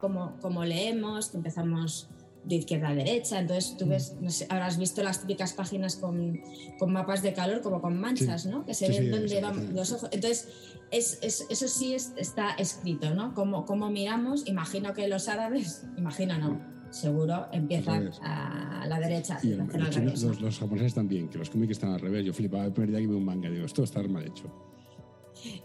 Como, 0.00 0.36
como 0.40 0.64
leemos, 0.64 1.32
empezamos 1.34 2.08
de 2.48 2.56
izquierda 2.56 2.88
a 2.88 2.94
derecha, 2.94 3.38
entonces 3.38 3.76
tú 3.76 3.86
ves, 3.86 4.14
no 4.20 4.30
sé, 4.30 4.46
habrás 4.48 4.78
visto 4.78 5.02
las 5.02 5.20
típicas 5.20 5.52
páginas 5.52 5.96
con, 5.96 6.40
con, 6.78 6.92
mapas 6.92 7.22
de 7.22 7.32
calor 7.34 7.60
como 7.60 7.80
con 7.80 8.00
manchas, 8.00 8.46
¿no? 8.46 8.64
Que 8.64 8.74
se 8.74 8.88
ven 8.88 9.10
donde 9.10 9.40
van 9.40 9.74
los 9.74 9.92
ojos. 9.92 10.08
Entonces, 10.12 10.48
es, 10.90 11.18
es, 11.22 11.46
eso 11.50 11.68
sí 11.68 11.94
está 11.94 12.52
escrito, 12.52 13.14
¿no? 13.14 13.34
Como, 13.34 13.66
como 13.66 13.90
miramos, 13.90 14.46
imagino 14.46 14.94
que 14.94 15.06
los 15.08 15.28
árabes, 15.28 15.84
imagino 15.96 16.38
no, 16.38 16.60
seguro 16.90 17.46
empiezan 17.52 18.10
a 18.22 18.86
la 18.88 18.98
derecha. 18.98 19.38
Y 19.42 19.54
los, 19.54 20.58
japoneses 20.58 20.94
también, 20.94 21.28
que 21.28 21.38
los 21.38 21.50
cómics 21.50 21.72
están 21.72 21.92
al 21.92 22.00
revés. 22.00 22.24
Yo 22.24 22.32
flipaba 22.32 22.64
el 22.64 22.72
primer 22.72 22.90
día 22.90 23.00
que 23.00 23.06
vi 23.06 23.14
un 23.14 23.24
manga, 23.24 23.50
digo, 23.50 23.66
esto 23.66 23.84
está 23.84 24.02
mal 24.02 24.26
hecho. 24.26 24.50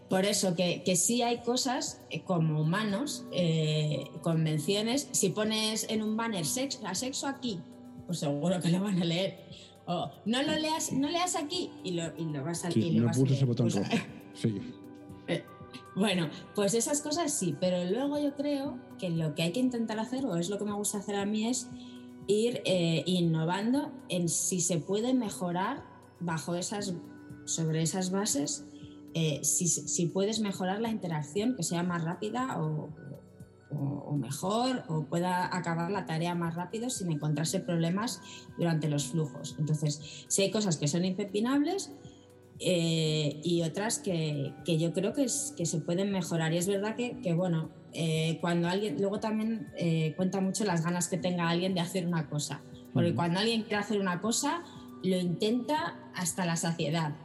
Por 0.09 0.25
eso, 0.25 0.55
que, 0.55 0.83
que 0.83 0.95
sí 0.95 1.21
hay 1.21 1.39
cosas 1.39 2.01
eh, 2.09 2.23
como 2.23 2.61
humanos, 2.61 3.25
eh, 3.31 4.05
convenciones. 4.21 5.09
Si 5.11 5.29
pones 5.29 5.87
en 5.89 6.03
un 6.03 6.15
banner 6.15 6.45
sexo, 6.45 6.79
a 6.85 6.95
sexo 6.95 7.27
aquí, 7.27 7.59
pues 8.05 8.19
seguro 8.19 8.59
que 8.61 8.69
lo 8.69 8.81
van 8.81 9.01
a 9.01 9.05
leer. 9.05 9.39
O 9.85 10.11
no 10.25 10.41
lo 10.43 10.53
leas, 10.55 10.93
no 10.93 11.09
leas 11.09 11.35
aquí 11.35 11.69
y 11.83 11.91
lo, 11.91 12.03
y 12.17 12.25
lo 12.25 12.43
vas 12.43 12.63
a, 12.65 12.71
sí, 12.71 12.79
y 12.79 12.91
lo 12.91 13.09
ese 13.09 13.45
botón 13.45 13.69
pues, 13.69 13.75
rojo. 13.75 14.03
Sí. 14.33 14.59
Eh, 15.27 15.43
bueno, 15.95 16.29
pues 16.55 16.73
esas 16.73 17.01
cosas 17.01 17.31
sí, 17.31 17.55
pero 17.59 17.83
luego 17.83 18.17
yo 18.17 18.33
creo 18.35 18.79
que 18.97 19.09
lo 19.11 19.35
que 19.35 19.43
hay 19.43 19.51
que 19.51 19.59
intentar 19.59 19.99
hacer, 19.99 20.25
o 20.25 20.37
es 20.37 20.49
lo 20.49 20.57
que 20.57 20.65
me 20.65 20.73
gusta 20.73 20.97
hacer 20.97 21.15
a 21.15 21.25
mí, 21.25 21.47
es 21.47 21.67
ir 22.27 22.61
eh, 22.65 23.03
innovando 23.05 23.91
en 24.09 24.29
si 24.29 24.61
se 24.61 24.79
puede 24.79 25.13
mejorar 25.13 25.83
bajo 26.19 26.55
esas, 26.55 26.93
sobre 27.45 27.81
esas 27.81 28.11
bases, 28.11 28.65
eh, 29.13 29.43
si, 29.43 30.05
puedes 30.07 30.39
mejorar 30.39 30.81
la 30.81 30.89
interacción, 30.89 31.55
que 31.55 31.63
sea 31.63 31.83
más 31.83 32.03
rápida 32.03 32.61
o, 32.61 32.89
o, 33.69 34.15
mejor, 34.17 34.83
o 34.87 35.05
pueda 35.05 35.55
acabar 35.55 35.91
la 35.91 36.05
tarea 36.05 36.35
más 36.35 36.55
rápido 36.55 36.89
sin 36.89 37.11
encontrarse 37.11 37.59
problemas 37.59 38.21
durante 38.57 38.87
los 38.87 39.07
flujos. 39.07 39.55
Entonces, 39.59 40.25
si 40.27 40.43
hay 40.43 40.51
cosas 40.51 40.77
que 40.77 40.87
son 40.87 41.05
impepinables, 41.05 41.91
eh, 42.59 43.41
y 43.43 43.61
otras 43.63 43.99
que, 43.99 44.53
que, 44.63 44.77
yo 44.77 44.93
creo 44.93 45.13
que, 45.13 45.23
es, 45.23 45.53
que 45.57 45.65
se 45.65 45.79
pueden 45.79 46.11
mejorar. 46.11 46.53
Y 46.53 46.57
es 46.57 46.67
verdad 46.67 46.95
que, 46.95 47.19
que 47.21 47.33
bueno, 47.33 47.69
eh, 47.93 48.37
cuando 48.41 48.67
alguien, 48.67 48.99
luego 48.99 49.19
también 49.19 49.67
eh, 49.77 50.13
cuenta 50.15 50.39
mucho 50.39 50.63
las 50.63 50.83
ganas 50.83 51.07
que 51.07 51.17
tenga 51.17 51.49
alguien 51.49 51.73
de 51.73 51.81
hacer 51.81 52.07
una 52.07 52.29
cosa. 52.29 52.61
Porque 52.93 53.15
cuando 53.15 53.39
alguien 53.39 53.63
quiere 53.63 53.77
hacer 53.77 53.99
una 53.99 54.21
cosa, 54.21 54.63
lo 55.03 55.17
intenta 55.17 55.99
hasta 56.13 56.45
la 56.45 56.55
saciedad. 56.55 57.15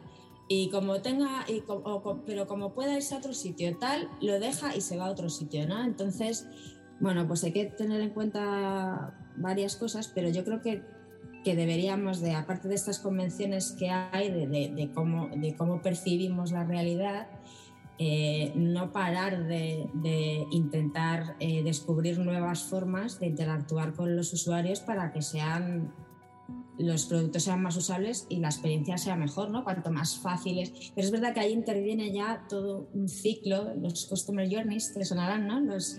Y 0.48 0.70
como 0.70 1.02
tenga, 1.02 1.44
y 1.46 1.62
pero 2.24 2.46
como 2.46 2.72
pueda 2.72 2.96
irse 2.96 3.14
a 3.14 3.18
otro 3.18 3.34
sitio 3.34 3.76
tal, 3.76 4.08
lo 4.22 4.40
deja 4.40 4.74
y 4.74 4.80
se 4.80 4.96
va 4.96 5.06
a 5.06 5.10
otro 5.10 5.28
sitio, 5.28 5.68
¿no? 5.68 5.84
Entonces, 5.84 6.46
bueno, 7.00 7.26
pues 7.26 7.44
hay 7.44 7.52
que 7.52 7.66
tener 7.66 8.00
en 8.00 8.10
cuenta 8.10 9.14
varias 9.36 9.76
cosas, 9.76 10.08
pero 10.08 10.30
yo 10.30 10.44
creo 10.44 10.62
que 10.62 10.82
que 11.44 11.56
deberíamos 11.56 12.20
de, 12.20 12.34
aparte 12.34 12.68
de 12.68 12.74
estas 12.74 12.98
convenciones 12.98 13.72
que 13.72 13.90
hay 13.90 14.30
de, 14.30 14.90
cómo, 14.94 15.28
de 15.34 15.54
cómo 15.56 15.80
percibimos 15.80 16.52
la 16.52 16.64
realidad, 16.64 17.28
eh, 17.98 18.52
no 18.54 18.92
parar 18.92 19.46
de, 19.46 20.46
intentar 20.50 21.36
eh, 21.40 21.62
descubrir 21.62 22.18
nuevas 22.18 22.62
formas 22.62 23.18
de 23.18 23.26
interactuar 23.26 23.94
con 23.94 24.16
los 24.16 24.32
usuarios 24.32 24.80
para 24.80 25.12
que 25.12 25.22
sean 25.22 25.92
los 26.78 27.06
productos 27.06 27.42
sean 27.42 27.62
más 27.62 27.76
usables 27.76 28.26
y 28.28 28.38
la 28.38 28.48
experiencia 28.48 28.98
sea 28.98 29.16
mejor, 29.16 29.50
¿no? 29.50 29.64
Cuanto 29.64 29.90
más 29.90 30.18
fáciles. 30.18 30.72
Pero 30.94 31.06
es 31.06 31.10
verdad 31.10 31.34
que 31.34 31.40
ahí 31.40 31.52
interviene 31.52 32.12
ya 32.12 32.46
todo 32.48 32.88
un 32.94 33.08
ciclo, 33.08 33.74
los 33.74 34.06
customer 34.06 34.48
journeys, 34.48 34.94
te 34.94 35.04
sonarán, 35.04 35.46
¿no? 35.46 35.60
Los, 35.60 35.96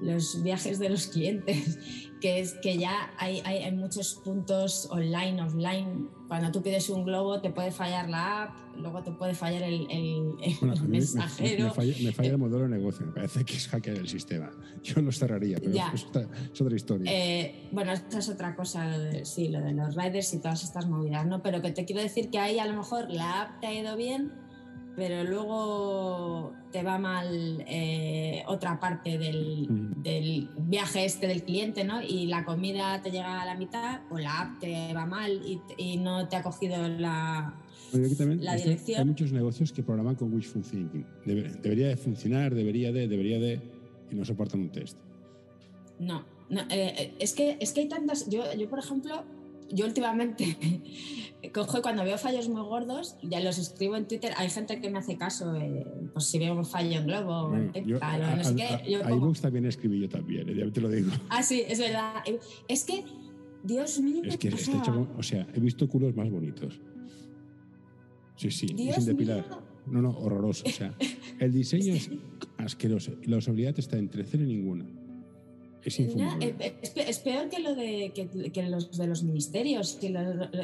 los 0.00 0.42
viajes 0.42 0.78
de 0.78 0.90
los 0.90 1.06
clientes, 1.06 1.78
que 2.20 2.40
es 2.40 2.54
que 2.54 2.76
ya 2.76 3.10
hay, 3.18 3.40
hay, 3.44 3.72
muchos 3.72 4.20
puntos 4.24 4.88
online, 4.90 5.42
offline. 5.42 6.08
Cuando 6.28 6.50
tú 6.50 6.62
pides 6.62 6.90
un 6.90 7.04
globo 7.04 7.40
te 7.40 7.50
puede 7.50 7.70
fallar 7.70 8.08
la 8.08 8.44
app, 8.44 8.56
luego 8.76 9.02
te 9.02 9.12
puede 9.12 9.34
fallar 9.34 9.62
el, 9.62 9.86
mensajero. 10.88 11.66
Me, 11.66 12.12
falla, 12.12 12.30
el 12.30 12.38
modelo 12.38 12.64
de 12.64 12.68
negocio, 12.68 13.06
me 13.06 13.12
parece 13.12 13.44
que 13.44 13.54
es 13.54 13.68
hackear 13.68 13.96
el 13.96 14.08
sistema. 14.08 14.50
Yo 14.82 15.00
lo 15.02 15.12
cerraría, 15.12 15.58
pero 15.58 15.72
es, 15.94 16.04
otra, 16.60 16.76
historia. 16.76 17.10
Eh, 17.12 17.68
bueno, 17.72 17.92
esta 17.92 18.18
es 18.18 18.28
otra 18.28 18.56
cosa, 18.56 19.24
sí, 19.24 19.48
lo 19.48 19.60
de 19.60 19.72
los 19.72 19.94
riders 19.94 20.34
y 20.34 20.40
todas 20.40 20.64
estas 20.64 20.86
movidas, 20.86 21.26
¿no? 21.26 21.42
Pero 21.42 21.62
que 21.62 21.70
te 21.70 21.84
quiero 21.84 22.02
decir 22.02 22.30
que 22.30 22.38
ahí 22.38 22.58
a 22.58 22.66
lo 22.66 22.74
mejor 22.74 23.10
la 23.10 23.42
app 23.42 23.60
te 23.60 23.68
ha 23.68 23.74
ido 23.74 23.96
bien, 23.96 24.32
pero 24.96 25.24
luego 25.24 26.54
te 26.72 26.82
va 26.82 26.98
mal 26.98 27.62
eh, 27.68 28.42
otra 28.48 28.80
parte 28.80 29.18
del, 29.18 29.68
del, 30.02 30.48
viaje 30.58 31.04
este 31.04 31.26
del 31.28 31.42
cliente, 31.42 31.84
¿no? 31.84 32.02
Y 32.02 32.26
la 32.26 32.44
comida 32.44 33.02
te 33.02 33.10
llega 33.10 33.42
a 33.42 33.44
la 33.44 33.54
mitad 33.54 34.00
o 34.10 34.18
la 34.18 34.40
app 34.40 34.58
te 34.58 34.94
va 34.94 35.04
mal 35.04 35.42
y, 35.44 35.60
y 35.76 35.98
no 35.98 36.28
te 36.28 36.36
ha 36.36 36.42
cogido 36.42 36.88
la, 36.88 37.54
la 37.92 38.56
dirección. 38.56 39.00
Hay 39.00 39.04
muchos 39.04 39.32
negocios 39.32 39.72
que 39.72 39.82
programan 39.82 40.14
con 40.14 40.32
wishful 40.32 40.62
thinking. 40.62 41.04
debería 41.24 41.88
de 41.88 41.96
funcionar, 41.96 42.54
debería 42.54 42.90
de, 42.90 43.06
debería 43.06 43.38
de... 43.38 43.60
y 44.10 44.14
no 44.14 44.24
soportan 44.24 44.60
un 44.60 44.70
test. 44.70 44.96
No, 45.98 46.24
no 46.48 46.62
eh, 46.62 46.94
eh, 46.98 47.14
es, 47.18 47.34
que, 47.34 47.58
es 47.60 47.72
que 47.72 47.80
hay 47.82 47.88
tantas... 47.88 48.28
Yo, 48.28 48.42
yo 48.54 48.68
por 48.68 48.78
ejemplo, 48.78 49.24
yo 49.70 49.86
últimamente 49.86 50.56
cojo 51.52 51.82
cuando 51.82 52.04
veo 52.04 52.18
fallos 52.18 52.48
muy 52.48 52.62
gordos, 52.62 53.16
ya 53.22 53.40
los 53.40 53.58
escribo 53.58 53.96
en 53.96 54.06
Twitter. 54.06 54.32
Hay 54.36 54.50
gente 54.50 54.80
que 54.80 54.90
me 54.90 54.98
hace 54.98 55.16
caso, 55.16 55.54
eh, 55.56 55.86
pues 56.12 56.26
si 56.26 56.38
veo 56.38 56.54
un 56.54 56.64
fallo 56.64 56.98
en 56.98 57.06
Globo, 57.06 57.54
en 57.54 57.72
TikTok, 57.72 58.02
no 58.02 58.44
sé 58.44 58.56
qué. 58.56 58.90
Yo 58.90 59.32
también 59.40 59.66
escribí 59.66 60.00
yo 60.00 60.08
también, 60.08 60.46
ya 60.54 60.70
te 60.70 60.80
lo 60.80 60.88
digo. 60.88 61.10
Ah, 61.28 61.42
sí, 61.42 61.62
es 61.66 61.78
verdad. 61.78 62.22
Es 62.68 62.84
que, 62.84 63.04
Dios 63.62 64.00
mío. 64.00 64.22
Es 64.24 64.36
que 64.36 64.48
está 64.48 64.78
hecho, 64.78 65.08
o 65.16 65.22
sea, 65.22 65.46
he 65.54 65.60
visto 65.60 65.88
culos 65.88 66.14
más 66.14 66.30
bonitos. 66.30 66.80
Sí, 68.36 68.50
sí, 68.50 68.68
sin 68.68 69.06
depilar. 69.06 69.44
No, 69.86 70.02
no, 70.02 70.10
horroroso. 70.10 70.64
O 70.66 70.70
sea, 70.70 70.94
el 71.38 71.52
diseño 71.52 71.94
es 71.94 72.10
asqueroso. 72.58 73.12
La 73.24 73.38
usabilidad 73.38 73.78
está 73.78 73.98
entre 73.98 74.24
cero 74.24 74.44
y 74.44 74.46
ninguna. 74.46 74.86
Es 75.88 75.98
es, 76.82 76.92
es 77.08 77.18
peor 77.20 77.48
que 77.48 77.60
lo 77.60 77.74
de, 77.74 78.12
que, 78.14 78.50
que 78.50 78.62
los 78.68 78.96
de 78.96 79.06
los 79.06 79.22
ministerios, 79.22 79.94
que, 80.00 80.10
lo- 80.10 80.20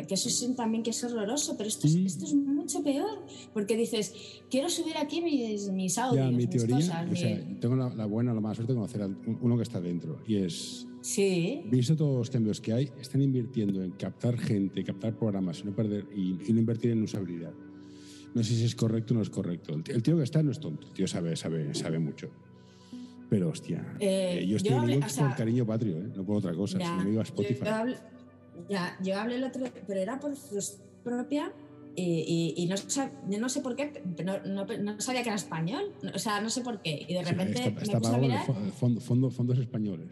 que 0.07 0.14
eso 0.14 0.29
es 0.29 0.57
también 0.57 0.83
que 0.83 0.91
es 0.91 1.05
horroroso, 1.05 1.57
pero 1.57 1.68
esto 1.68 1.87
es, 1.87 1.97
Mm. 1.97 2.07
esto 2.07 2.25
es 2.25 2.35
mucho 2.35 2.83
peor, 2.83 3.25
porque 3.53 3.77
dices, 3.77 4.14
quiero 4.51 4.68
subir 4.68 4.97
aquí 4.97 5.20
mis, 5.20 5.68
mis 5.70 5.97
audios, 5.99 6.25
Ya, 6.25 6.31
mi 6.31 6.37
mis 6.39 6.51
teoría, 6.51 6.77
cosas, 6.77 7.07
o 7.07 7.11
mi- 7.11 7.16
sea, 7.16 7.59
tengo 7.61 7.77
la, 7.77 7.95
la 7.95 8.07
buena, 8.07 8.35
la 8.35 8.41
mala 8.41 8.55
suerte 8.55 8.73
de 8.73 8.77
conocer 8.77 9.03
a 9.03 9.07
un- 9.07 9.39
uno 9.41 9.57
que 9.57 9.62
está 9.62 9.81
dentro. 9.81 10.20
Y 10.27 10.37
es, 10.37 10.87
Sí, 11.01 11.62
visto 11.66 11.97
todos 11.97 12.16
los 12.18 12.31
cambios 12.31 12.61
que 12.61 12.73
hay, 12.73 12.91
están 13.01 13.23
invirtiendo 13.23 13.83
en 13.83 13.91
captar 13.93 14.39
gente, 14.39 14.85
captar 14.85 15.16
programas 15.18 15.61
y 15.61 15.64
no, 15.64 15.75
perder, 15.75 16.07
y, 16.14 16.37
y 16.49 16.53
no 16.53 16.61
invertir 16.61 16.93
en 16.93 17.03
usabilidad. 17.03 17.53
No 18.35 18.43
sé 18.43 18.55
si 18.55 18.64
es 18.64 18.75
correcto 18.75 19.12
o 19.12 19.16
no 19.16 19.23
es 19.23 19.29
correcto. 19.29 19.75
El 19.75 19.83
tío, 19.83 19.95
el 19.97 20.03
tío 20.03 20.16
que 20.16 20.23
está 20.23 20.43
no 20.43 20.53
es 20.53 20.61
tonto, 20.61 20.87
el 20.87 20.93
tío 20.95 21.07
sabe, 21.09 21.35
sabe, 21.37 21.75
sabe 21.75 21.99
mucho. 21.99 22.31
Pero 23.33 23.49
hostia, 23.49 23.83
Eh, 23.99 24.41
eh, 24.43 24.47
yo 24.47 24.59
estoy 24.59 24.72
yo 24.72 24.76
en 24.76 24.83
hablé- 24.83 25.07
o 25.07 25.09
sea, 25.09 25.28
por 25.28 25.37
cariño 25.39 25.64
patrio, 25.64 25.97
¿eh? 25.97 26.07
no 26.14 26.22
por 26.22 26.37
otra 26.37 26.53
cosa. 26.53 26.78
Ya, 26.78 26.85
si 26.85 26.93
no 26.99 27.05
me 27.05 27.11
iba 27.12 27.22
a 27.22 27.24
Spotify. 27.24 27.64
yo 27.64 27.74
hablé, 27.74 27.97
ya, 28.68 28.99
yo 29.03 29.18
hablé 29.18 29.37
el 29.37 29.45
otro, 29.45 29.64
pero 29.87 29.99
era 30.01 30.20
por 30.20 30.35
propia 31.03 31.51
y, 31.97 32.03
y- 32.59 32.62
y 32.62 32.66
no, 32.66 32.76
sab- 32.76 33.11
yo 33.30 33.41
no 33.41 33.49
sé 33.49 33.62
por 33.62 33.74
qué, 33.74 34.03
no, 34.22 34.39
no, 34.45 34.66
no 34.66 35.01
sabía 35.01 35.22
que 35.22 35.30
era 35.30 35.37
español, 35.37 35.95
o 36.14 36.18
sea, 36.18 36.43
no 36.43 36.51
sé 36.51 36.61
por 36.61 36.83
qué. 36.83 37.07
Y 37.09 37.14
de 37.14 37.24
Sí, 37.24 37.30
repente 37.30 37.53
está, 37.59 37.70
me 37.70 37.83
está 37.83 37.99
puse 38.01 38.14
a 38.14 38.18
mirar 38.18 38.47
fo- 38.47 38.70
fondo- 38.72 39.01
fondo- 39.01 39.30
fondos 39.30 39.59
españoles. 39.59 40.09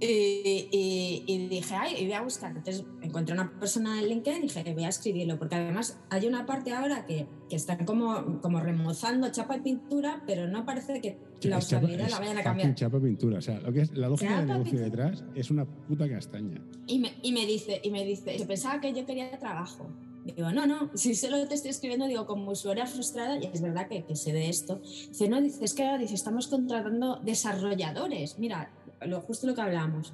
Y, 0.00 0.68
y- 0.72 1.24
y 1.26 1.48
dije, 1.48 1.74
ay, 1.74 1.94
y 1.98 2.04
voy 2.04 2.14
a 2.14 2.22
buscar. 2.22 2.50
Entonces 2.56 2.84
encontré 3.02 3.34
una 3.34 3.50
persona 3.58 3.98
en 4.00 4.08
LinkedIn 4.08 4.38
y 4.44 4.46
dije, 4.48 4.74
voy 4.74 4.84
a 4.84 4.88
escribirlo, 4.88 5.38
porque 5.38 5.56
además 5.56 5.98
hay 6.10 6.26
una 6.26 6.46
parte 6.46 6.72
ahora 6.72 7.04
que, 7.06 7.26
que 7.48 7.56
están 7.56 7.84
como, 7.84 8.40
como 8.40 8.60
remozando 8.60 9.30
chapa 9.30 9.56
y 9.56 9.60
pintura, 9.60 10.22
pero 10.26 10.48
no 10.48 10.64
parece 10.64 11.00
que 11.00 11.18
la 11.42 11.58
usabilidad 11.58 12.08
la 12.10 12.18
vayan 12.18 12.38
a 12.38 12.42
cambiar. 12.42 12.74
chapa 12.74 12.98
pintura. 13.00 13.38
O 13.38 13.42
sea, 13.42 13.60
lo 13.60 13.72
que 13.72 13.82
es 13.82 13.92
la 13.92 14.08
lógica 14.08 14.30
Chapa 14.30 14.40
del 14.40 14.48
negocio 14.48 14.78
pintura. 14.78 15.04
detrás 15.10 15.24
es 15.34 15.50
una 15.50 15.64
puta 15.66 16.08
castaña. 16.08 16.60
Y 16.86 16.98
me, 16.98 17.12
y 17.22 17.32
me 17.32 17.46
dice, 17.46 17.80
y 17.82 17.90
me 17.90 18.04
dice, 18.04 18.38
yo 18.38 18.46
pensaba 18.46 18.80
que 18.80 18.92
yo 18.92 19.04
quería 19.06 19.38
trabajo. 19.38 19.88
Digo, 20.36 20.50
no, 20.52 20.66
no, 20.66 20.90
si 20.94 21.14
solo 21.14 21.46
te 21.48 21.54
estoy 21.54 21.70
escribiendo, 21.70 22.06
digo, 22.06 22.26
como 22.26 22.50
usuaria 22.50 22.86
frustrada, 22.86 23.38
y 23.38 23.46
es 23.52 23.60
verdad 23.60 23.88
que, 23.88 24.04
que 24.04 24.16
sé 24.16 24.32
de 24.32 24.48
esto. 24.48 24.80
Dice, 25.08 25.28
no, 25.28 25.40
dice, 25.40 25.64
es 25.64 25.74
que 25.74 25.84
ahora 25.84 25.98
dice, 25.98 26.14
estamos 26.14 26.46
contratando 26.48 27.20
desarrolladores. 27.22 28.38
Mira, 28.38 28.70
lo, 29.06 29.20
justo 29.20 29.46
lo 29.46 29.54
que 29.54 29.60
hablamos. 29.62 30.12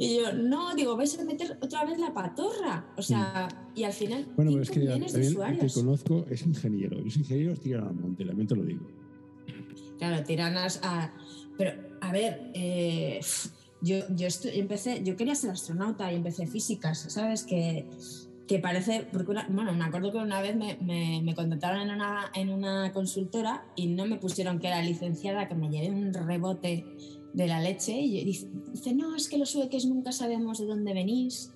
Y 0.00 0.18
yo, 0.18 0.32
no, 0.32 0.74
digo, 0.76 0.96
vais 0.96 1.18
a 1.18 1.24
meter 1.24 1.58
otra 1.60 1.84
vez 1.84 1.98
la 1.98 2.14
patorra. 2.14 2.86
O 2.96 3.02
sea, 3.02 3.48
y 3.74 3.82
al 3.84 3.92
final, 3.92 4.26
Mm. 4.28 4.36
Bueno, 4.36 4.50
pero 4.52 4.62
es 4.62 4.68
5 4.68 4.80
que 4.80 4.86
ya- 4.86 4.92
también 5.36 5.58
que 5.66 5.72
conozco 5.74 6.24
es 6.30 6.42
ingeniero. 6.46 7.00
Los 7.00 7.16
ingenieros 7.16 7.60
tiran 7.60 7.88
al 7.88 7.94
monte, 7.94 8.24
también 8.24 8.46
te 8.46 8.54
lo 8.54 8.62
digo. 8.62 8.86
Claro, 9.98 10.22
tiranas 10.24 10.78
a. 10.84 11.12
Pero, 11.56 11.72
a 12.00 12.12
ver, 12.12 12.52
eh, 12.54 13.18
yo, 13.82 13.96
yo 14.14 14.28
empecé, 14.52 15.02
yo 15.02 15.16
quería 15.16 15.34
ser 15.34 15.50
astronauta 15.50 16.12
y 16.12 16.16
empecé 16.16 16.46
físicas, 16.46 17.06
¿sabes? 17.08 17.42
Que, 17.42 17.88
que 18.48 18.58
parece. 18.58 19.06
Porque 19.12 19.32
bueno, 19.50 19.72
me 19.72 19.84
acuerdo 19.84 20.10
que 20.10 20.18
una 20.18 20.40
vez 20.40 20.56
me, 20.56 20.76
me, 20.80 21.20
me 21.22 21.34
contrataron 21.34 21.82
en 21.82 21.90
una, 21.90 22.32
en 22.34 22.50
una 22.50 22.92
consultora 22.92 23.64
y 23.76 23.86
no 23.86 24.06
me 24.06 24.16
pusieron 24.16 24.58
que 24.58 24.66
era 24.66 24.82
licenciada, 24.82 25.46
que 25.46 25.54
me 25.54 25.68
llevé 25.68 25.90
un 25.90 26.12
rebote 26.12 26.84
de 27.34 27.46
la 27.46 27.60
leche. 27.60 27.92
Y 27.92 28.24
dice, 28.24 28.48
dice, 28.72 28.94
no, 28.94 29.14
es 29.14 29.28
que 29.28 29.38
los 29.38 29.50
sueques 29.50 29.86
nunca 29.86 30.10
sabemos 30.10 30.58
de 30.58 30.66
dónde 30.66 30.94
venís. 30.94 31.52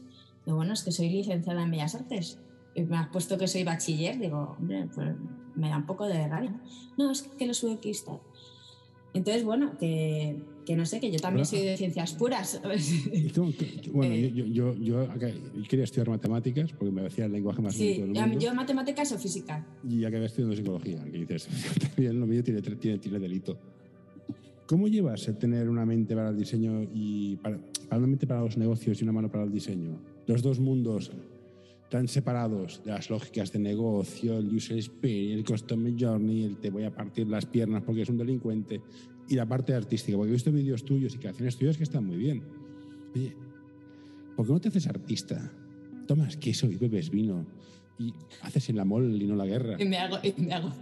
Y 0.47 0.53
bueno, 0.53 0.75
es 0.75 0.85
que 0.85 0.93
soy 0.93 1.09
licenciada 1.09 1.63
en 1.63 1.71
Bellas 1.71 1.95
Artes. 1.95 2.39
Y 2.75 2.83
me 2.83 2.97
has 2.97 3.09
puesto 3.09 3.37
que 3.39 3.49
soy 3.49 3.65
bachiller, 3.65 4.19
digo, 4.19 4.57
hombre, 4.59 4.89
pues 4.95 5.15
me 5.55 5.69
da 5.69 5.79
un 5.79 5.87
poco 5.87 6.07
de 6.07 6.29
rabia. 6.29 6.55
No, 6.97 7.11
es 7.11 7.23
que 7.23 7.47
los 7.47 7.59
suequis 7.59 8.05
tal. 8.05 8.21
Entonces, 9.15 9.45
bueno, 9.45 9.77
que, 9.79 10.43
que 10.65 10.77
no 10.77 10.87
sé, 10.87 11.01
que 11.01 11.11
yo 11.11 11.19
también 11.19 11.45
soy 11.45 11.61
de 11.61 11.77
ciencias 11.77 12.15
puras. 12.15 12.61
Y 13.13 13.29
que- 13.31 13.91
bueno, 13.91 14.15
Eh. 14.15 14.33
yo, 14.35 14.45
yo, 14.47 14.75
yo, 14.77 15.07
yo 15.17 15.65
quería 15.69 15.85
estudiar 15.85 16.09
matemáticas 16.09 16.73
porque 16.73 16.93
me 16.93 17.03
parecía 17.03 17.25
el 17.27 17.33
lenguaje 17.33 17.61
más 17.63 17.75
sí, 17.75 17.85
bonito 18.01 18.07
del 18.07 18.15
yo, 18.15 18.21
mundo. 18.27 18.41
yo 18.41 18.55
matemáticas 18.55 19.13
o 19.13 19.19
física. 19.19 19.67
Y 19.89 20.05
acabé 20.05 20.27
estudiando 20.27 20.55
psicología, 20.57 21.03
que 21.05 21.19
dices, 21.19 21.49
también 21.97 22.21
lo 22.21 22.27
mío 22.27 22.43
tiene, 22.45 22.63
tiene, 22.63 22.99
tiene 22.99 23.19
delito. 23.19 23.59
¿Cómo 24.67 24.89
llevas 24.89 25.27
el 25.29 25.37
tener 25.37 25.69
una 25.69 25.85
mente 25.85 26.15
para 26.15 26.31
el 26.31 26.37
diseño 26.39 26.89
y 26.95 27.37
para, 27.37 27.59
para 27.89 27.99
una 27.99 28.07
mente 28.07 28.27
para 28.27 28.41
los 28.41 28.57
negocios 28.57 29.01
y 29.01 29.05
una 29.05 29.13
mano 29.13 29.31
para 29.31 29.45
el 29.45 29.53
diseño? 29.53 30.01
Los 30.27 30.41
dos 30.43 30.61
mundos 30.61 31.11
tan 31.91 32.09
separados 32.09 32.81
de 32.85 32.93
las 32.93 33.11
lógicas 33.11 33.53
de 33.53 33.59
negocio, 33.59 34.39
el 34.39 34.47
user 34.55 34.79
experience, 34.79 35.35
el 35.41 35.45
customer 35.45 35.93
journey, 35.99 36.45
el 36.45 36.57
te 36.57 36.71
voy 36.71 36.85
a 36.85 36.95
partir 36.95 37.27
las 37.27 37.45
piernas 37.45 37.83
porque 37.83 38.01
es 38.03 38.09
un 38.09 38.17
delincuente, 38.17 38.81
y 39.29 39.35
la 39.35 39.47
parte 39.47 39.75
artística, 39.75 40.17
porque 40.17 40.31
he 40.31 40.35
visto 40.35 40.53
vídeos 40.53 40.85
tuyos 40.85 41.15
y 41.15 41.19
creaciones 41.19 41.57
tuyas 41.57 41.77
que 41.77 41.85
están 41.85 42.05
muy 42.05 42.17
bien. 42.17 42.43
Oye, 43.15 43.37
¿por 44.37 44.47
qué 44.47 44.53
no 44.53 44.61
te 44.61 44.69
haces 44.69 44.87
artista? 44.87 45.53
Tomas 46.07 46.37
queso 46.37 46.67
y 46.67 46.77
bebes 46.77 47.11
vino 47.11 47.47
y 47.99 48.15
haces 48.43 48.69
el 48.71 48.79
amor 48.81 49.05
y 49.05 49.27
no 49.27 49.37
la 49.37 49.47
guerra. 49.47 49.77
Y 49.79 49.85
me 49.85 49.99
hago, 49.99 50.19
y 50.23 50.35
me 50.41 50.53
hago. 50.55 50.73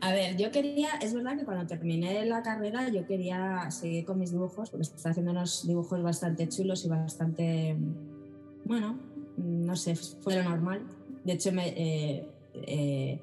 A 0.00 0.12
ver, 0.12 0.36
yo 0.36 0.50
quería, 0.50 0.88
es 1.00 1.12
verdad 1.12 1.36
que 1.36 1.44
cuando 1.44 1.66
terminé 1.66 2.24
la 2.26 2.42
carrera 2.42 2.88
yo 2.88 3.06
quería 3.06 3.70
seguir 3.70 4.04
con 4.04 4.18
mis 4.18 4.30
dibujos, 4.30 4.70
porque 4.70 4.82
estaba 4.82 5.10
haciendo 5.10 5.32
unos 5.32 5.66
dibujos 5.66 6.02
bastante 6.02 6.48
chulos 6.48 6.84
y 6.84 6.88
bastante, 6.88 7.76
bueno, 8.64 8.98
no 9.36 9.76
sé, 9.76 9.96
fue 9.96 10.36
lo 10.36 10.44
normal. 10.44 10.82
De 11.24 11.34
hecho, 11.34 11.52
me, 11.52 11.68
eh, 11.68 12.26
eh, 12.54 13.20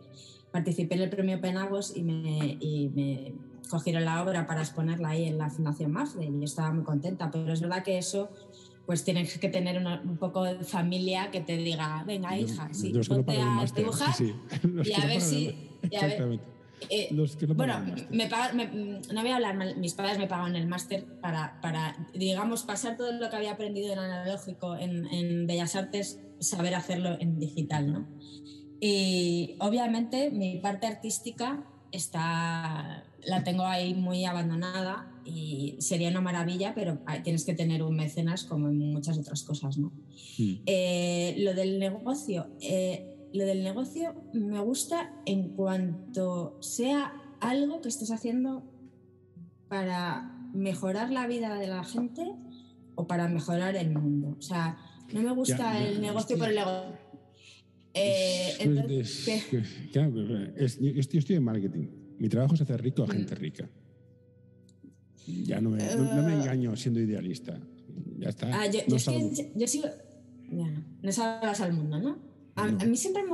participé 0.52 0.96
en 0.96 1.02
el 1.02 1.10
premio 1.10 1.40
Penagos 1.42 1.96
y 1.96 2.04
me, 2.04 2.58
y 2.60 2.90
me 2.90 3.34
cogieron 3.70 4.04
la 4.06 4.22
obra 4.24 4.46
para 4.48 4.62
exponerla 4.62 5.10
ahí 5.10 5.26
en 5.26 5.38
la 5.38 5.50
Fundación 5.50 5.92
Mafre 5.92 6.26
y 6.26 6.32
yo 6.40 6.44
estaba 6.46 6.72
muy 6.72 6.84
contenta, 6.84 7.30
pero 7.32 7.52
es 7.54 7.62
verdad 7.62 7.84
que 7.84 7.98
eso 7.98 8.30
pues 8.86 9.04
tienes 9.04 9.38
que 9.38 9.50
tener 9.50 9.78
una- 9.78 10.02
un 10.02 10.18
poco 10.18 10.44
de 10.44 10.64
familia 10.64 11.30
que 11.30 11.42
te 11.42 11.56
diga, 11.58 12.04
venga 12.08 12.36
hija, 12.38 12.70
sí, 12.74 12.92
ponte 13.08 13.40
a 13.40 13.46
máster, 13.46 13.84
dibujar 13.84 14.14
sí, 14.14 14.34
sí. 14.34 14.36
Y 14.90 14.94
a 14.94 15.06
ver 15.06 15.22
si... 15.22 15.70
eh, 16.90 17.08
Los 17.12 17.36
que 17.36 17.46
no 17.46 17.54
bueno, 17.54 17.74
me- 18.12 18.28
no 19.14 19.22
voy 19.22 19.30
a 19.32 19.36
hablar 19.36 19.56
mal, 19.58 19.78
mis 19.78 19.94
padres 19.94 20.18
me 20.18 20.26
pagaron 20.26 20.56
el 20.56 20.66
máster 20.66 21.06
para, 21.22 21.60
para, 21.62 21.96
digamos, 22.16 22.64
pasar 22.64 22.98
todo 22.98 23.12
lo 23.12 23.30
que 23.30 23.36
había 23.36 23.52
aprendido 23.52 23.94
en 23.94 24.00
analógico 24.00 24.76
en, 24.76 25.06
en 25.14 25.46
Bellas 25.46 25.76
Artes, 25.76 26.20
saber 26.40 26.74
hacerlo 26.74 27.16
en 27.20 27.38
digital, 27.38 27.92
¿no? 27.94 28.08
Y 28.80 29.56
obviamente 29.60 30.32
mi 30.32 30.58
parte 30.60 30.88
artística 30.88 31.64
está, 31.92 33.04
la 33.26 33.44
tengo 33.44 33.64
ahí 33.64 33.94
muy 33.94 34.26
abandonada 34.26 35.12
y 35.26 35.76
sería 35.80 36.10
una 36.10 36.22
maravilla, 36.22 36.74
pero 36.74 37.00
tienes 37.24 37.46
que 37.46 37.54
tener 37.54 37.84
un 37.84 37.96
mecenas 37.96 38.44
como 38.44 38.70
en 38.70 38.94
muchas 38.94 39.18
otras 39.18 39.44
cosas, 39.44 39.78
¿no? 39.78 39.92
Mm. 40.38 40.54
Eh, 40.66 41.36
lo 41.40 41.54
del 41.54 41.80
negocio, 41.80 42.48
eh, 42.62 43.16
lo 43.34 43.46
del 43.46 43.64
negocio 43.64 44.16
me 44.34 44.60
gusta 44.60 45.14
en 45.26 45.50
cuanto 45.50 46.58
sea 46.62 47.14
algo 47.42 47.82
que 47.82 47.90
estés 47.90 48.12
haciendo 48.12 48.64
para 49.68 50.36
mejorar 50.54 51.12
la 51.12 51.28
vida 51.28 51.56
de 51.56 51.68
la 51.68 51.84
gente 51.84 52.32
o 52.96 53.08
para 53.08 53.28
mejorar 53.28 53.76
el 53.76 53.92
mundo. 53.92 54.36
O 54.38 54.42
sea, 54.42 54.78
no 55.14 55.22
me 55.22 55.32
gusta 55.32 55.58
Ya, 55.58 55.88
el 55.88 56.02
negocio 56.02 56.38
por 56.38 56.50
el 56.50 56.56
negocio. 56.56 56.98
Eh, 57.94 58.50
Es- 58.60 58.62
entonces, 58.62 59.50
yo 61.12 61.20
estoy 61.20 61.36
en 61.36 61.44
marketing. 61.44 61.88
Mi 62.20 62.30
trabajo 62.30 62.54
es 62.56 62.62
hacer 62.62 62.82
rico 62.82 63.04
a 63.04 63.08
Mm. 63.08 63.12
gente 63.12 63.36
rica. 63.36 63.70
Ya 65.46 65.62
no 65.62 65.70
me, 65.70 65.78
no, 65.96 66.16
no 66.16 66.24
me 66.24 66.34
Eh. 66.34 66.40
engaño 66.40 66.76
siendo 66.76 67.00
idealista. 67.00 67.60
Ya 68.18 68.30
está. 68.30 68.48
Ah, 68.62 68.66
yo, 68.68 68.80
No 68.88 68.88
yo 68.88 68.96
es 68.98 69.06
que 69.06 69.12
salgo- 69.12 69.52
yo 69.56 69.68
sigo. 69.68 69.88
Ya, 70.52 70.84
no 71.02 71.12
salgas 71.12 71.62
al 71.62 71.74
mundo, 71.74 72.00
¿no? 72.00 72.18
A, 72.56 72.64
a 72.64 72.86
mí 72.86 72.98
siempre 72.98 73.24
me. 73.24 73.30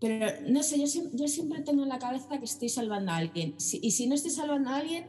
Pero 0.00 0.26
no 0.48 0.62
sé, 0.62 0.78
yo, 0.78 1.02
yo 1.14 1.28
siempre 1.28 1.60
tengo 1.62 1.82
en 1.84 1.88
la 1.88 1.98
cabeza 1.98 2.38
que 2.38 2.44
estoy 2.44 2.68
salvando 2.68 3.12
a 3.12 3.16
alguien. 3.16 3.54
Si- 3.58 3.78
y 3.82 3.92
si 3.92 4.06
no 4.08 4.14
estoy 4.14 4.30
salvando 4.32 4.70
a 4.70 4.76
alguien, 4.78 5.04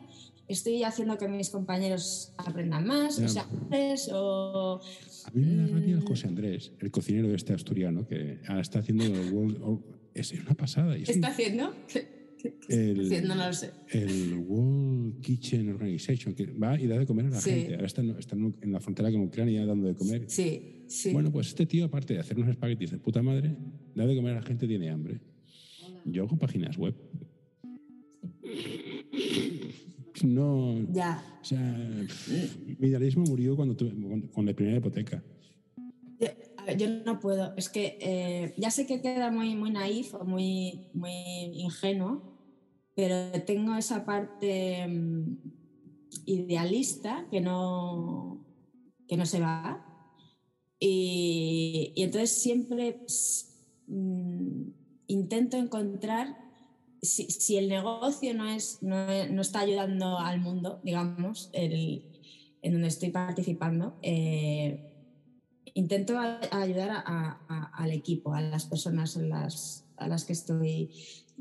estoy 0.47 0.83
haciendo 0.83 1.17
que 1.17 1.27
mis 1.27 1.49
compañeros 1.49 2.33
aprendan 2.37 2.85
más, 2.85 3.17
Ya. 3.17 3.25
o 3.25 3.29
sea, 3.29 3.47
o. 4.13 4.79
A 5.25 5.31
mí 5.31 5.45
me 5.45 5.55
da 5.55 5.67
rabia 5.67 5.95
el 5.95 6.01
Mm. 6.03 6.07
José 6.07 6.27
Andrés, 6.27 6.71
el 6.79 6.91
cocinero 6.91 7.27
de 7.27 7.35
este 7.35 7.53
asturiano, 7.53 8.07
que 8.07 8.39
ahora 8.47 8.61
está 8.61 8.79
haciendo 8.79 9.03
el 9.05 9.31
World. 9.33 9.81
es 10.15 10.31
una 10.33 10.53
pasada. 10.53 10.95
y 10.97 11.01
es 11.03 11.07
¿Qué 11.09 11.13
está 11.15 11.27
un- 11.27 11.33
haciendo? 11.33 11.73
¿Qué, 12.43 12.55
qué- 12.59 12.93
qué 13.09 13.17
El-? 13.19 13.27
No 13.29 13.35
lo 13.35 13.53
sé. 13.53 13.71
el 13.91 14.33
World 14.37 15.21
Kitchen 15.21 15.69
Organization, 15.69 16.35
que 16.35 16.45
va 16.47 16.77
y 16.79 16.87
da 16.87 16.99
de 16.99 17.05
comer 17.05 17.27
a 17.27 17.29
la 17.29 17.39
Sí. 17.41 17.51
gente. 17.51 17.75
Ahora 17.75 17.87
está, 17.87 18.01
en- 18.01 18.71
la 18.71 18.79
frontera 18.81 19.09
con 19.13 19.21
Ucrania 19.21 19.65
dando 19.65 19.87
de 19.87 19.95
comer. 19.95 20.25
Sí, 20.27 20.83
sí. 20.87 21.13
Bueno, 21.13 21.31
pues 21.31 21.47
este 21.47 21.65
tío, 21.65 21.85
aparte 21.85 22.13
de 22.15 22.19
hacer 22.19 22.37
unos 22.37 22.49
espaguetis 22.49 22.91
de 22.91 22.97
puta 22.99 23.23
madre, 23.23 23.55
da 23.95 24.05
de 24.05 24.15
comer 24.15 24.33
a 24.33 24.41
la 24.41 24.41
gente 24.41 24.67
tiene 24.67 24.89
hambre. 24.89 25.21
Yo 26.05 26.23
hago 26.23 26.37
páginas 26.37 26.77
web. 26.77 26.93
No. 30.23 30.85
ya. 30.91 31.23
O 31.41 31.45
sea, 31.45 31.59
mi 32.79 32.87
idealismo 32.87 33.23
murió 33.25 33.55
cuando 33.55 33.75
tuve, 33.75 33.91
con, 33.91 34.21
con 34.27 34.45
la 34.45 34.53
primera 34.53 34.77
hipoteca. 34.77 35.23
Yo, 36.19 36.27
a 36.57 36.65
ver, 36.65 36.77
yo 36.77 36.87
no 37.05 37.19
puedo. 37.19 37.53
Es 37.57 37.67
que 37.69 37.97
eh, 37.99 38.53
ya 38.57 38.69
sé 38.71 38.85
que 38.85 39.01
queda 39.01 39.31
muy, 39.31 39.55
muy 39.55 39.71
naif 39.71 40.13
o 40.13 40.23
muy, 40.23 40.87
muy 40.93 41.11
ingenuo, 41.55 42.32
pero 42.95 43.31
tengo 43.43 43.75
esa 43.75 44.05
parte. 44.05 44.87
mm, 44.87 45.37
idealista 46.25 47.27
que 47.31 47.41
no, 47.41 48.45
que 49.07 49.17
no 49.17 49.25
se 49.25 49.39
va. 49.39 49.85
Y, 50.79 51.93
entonces 51.95 52.41
siempre 52.41 53.01
mm, 53.87 54.69
intento 55.07 55.57
encontrar 55.57 56.37
si, 57.01 57.57
el 57.57 57.67
negocio 57.67 58.33
no, 58.33 58.49
es, 58.49 58.81
no, 58.81 59.41
está 59.41 59.59
ayudando 59.59 60.19
al 60.19 60.39
mundo, 60.39 60.79
digamos, 60.83 61.49
el, 61.51 62.05
en 62.61 62.71
donde 62.71 62.87
estoy 62.87 63.09
participando, 63.09 63.97
eh, 64.01 64.89
intento 65.73 66.17
ayudar 66.51 67.03
al 67.73 67.91
equipo, 67.91 68.33
a 68.33 68.41
las 68.41 68.65
personas 68.65 69.17
las, 69.17 69.85
a 69.97 70.07
las 70.07 70.23
que 70.23 70.33
estoy. 70.33 70.91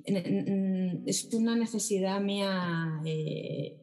Es 0.05 1.29
una 1.33 1.57
necesidad 1.57 2.21
mía 2.21 3.01
eh, 3.05 3.77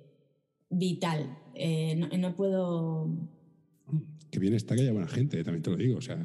vital. 0.69 1.37
Eh, 1.55 1.95
no, 1.95 2.35
puedo. 2.35 3.09
Que 4.31 4.39
bien 4.39 4.53
está 4.53 4.75
que 4.75 4.81
haya 4.81 4.91
buena 4.91 5.07
gente, 5.07 5.43
también 5.43 5.63
te 5.63 5.71
lo 5.71 5.77
digo. 5.77 5.97
O 5.97 6.01
sea, 6.01 6.23